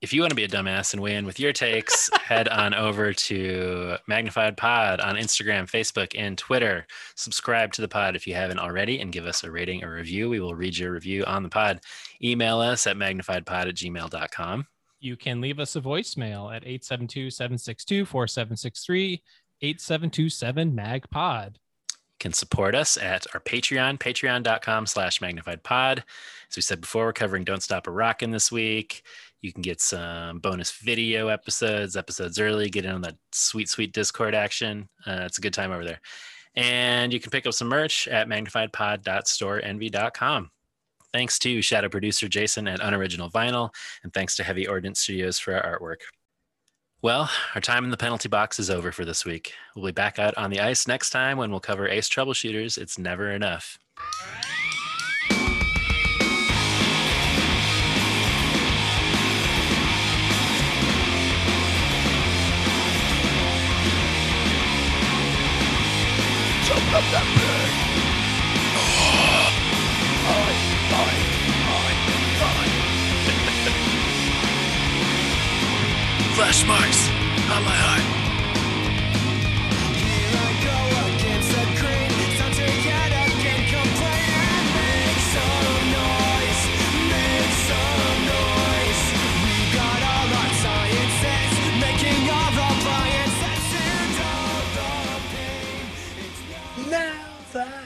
[0.00, 2.74] if you want to be a dumbass and weigh in with your takes, head on
[2.74, 6.86] over to Magnified Pod on Instagram, Facebook, and Twitter.
[7.14, 10.28] Subscribe to the pod if you haven't already and give us a rating or review.
[10.30, 11.80] We will read your review on the pod.
[12.22, 14.66] Email us at magnifiedpod at gmail.com.
[15.00, 19.20] you can leave us a voicemail at 872-762-4763,
[19.62, 21.54] 8727-MAGPOD.
[21.54, 21.61] You
[22.22, 26.04] can support us at our Patreon, patreon.com slash magnified pod.
[26.48, 29.02] As we said before, we're covering Don't Stop a Rockin' this week.
[29.40, 33.92] You can get some bonus video episodes, episodes early, get in on that sweet, sweet
[33.92, 34.88] Discord action.
[35.04, 36.00] Uh, it's a good time over there.
[36.54, 40.50] And you can pick up some merch at magnifiedpod.storeenvy.com.
[41.12, 43.70] Thanks to shadow producer Jason at Unoriginal Vinyl,
[44.04, 46.02] and thanks to Heavy Ordnance Studios for our artwork.
[47.02, 49.54] Well, our time in the penalty box is over for this week.
[49.74, 52.78] We'll be back out on the ice next time when we'll cover Ace Troubleshooters.
[52.78, 53.76] It's never enough.
[94.28, 96.90] All the pain.
[96.90, 97.22] Now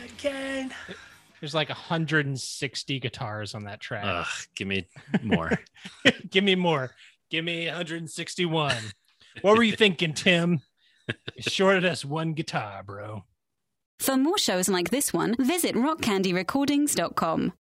[0.05, 0.75] again.
[1.41, 4.05] There's like 160 guitars on that track.
[4.07, 4.87] Ugh, give me
[5.23, 5.53] more.
[6.31, 6.91] Give me more.
[7.31, 8.75] Give me 161.
[9.43, 10.61] what were you thinking, Tim?
[11.09, 13.25] You shorted us one guitar, bro.
[13.99, 17.53] For more shows like this one, visit rockcandyrecordings.com.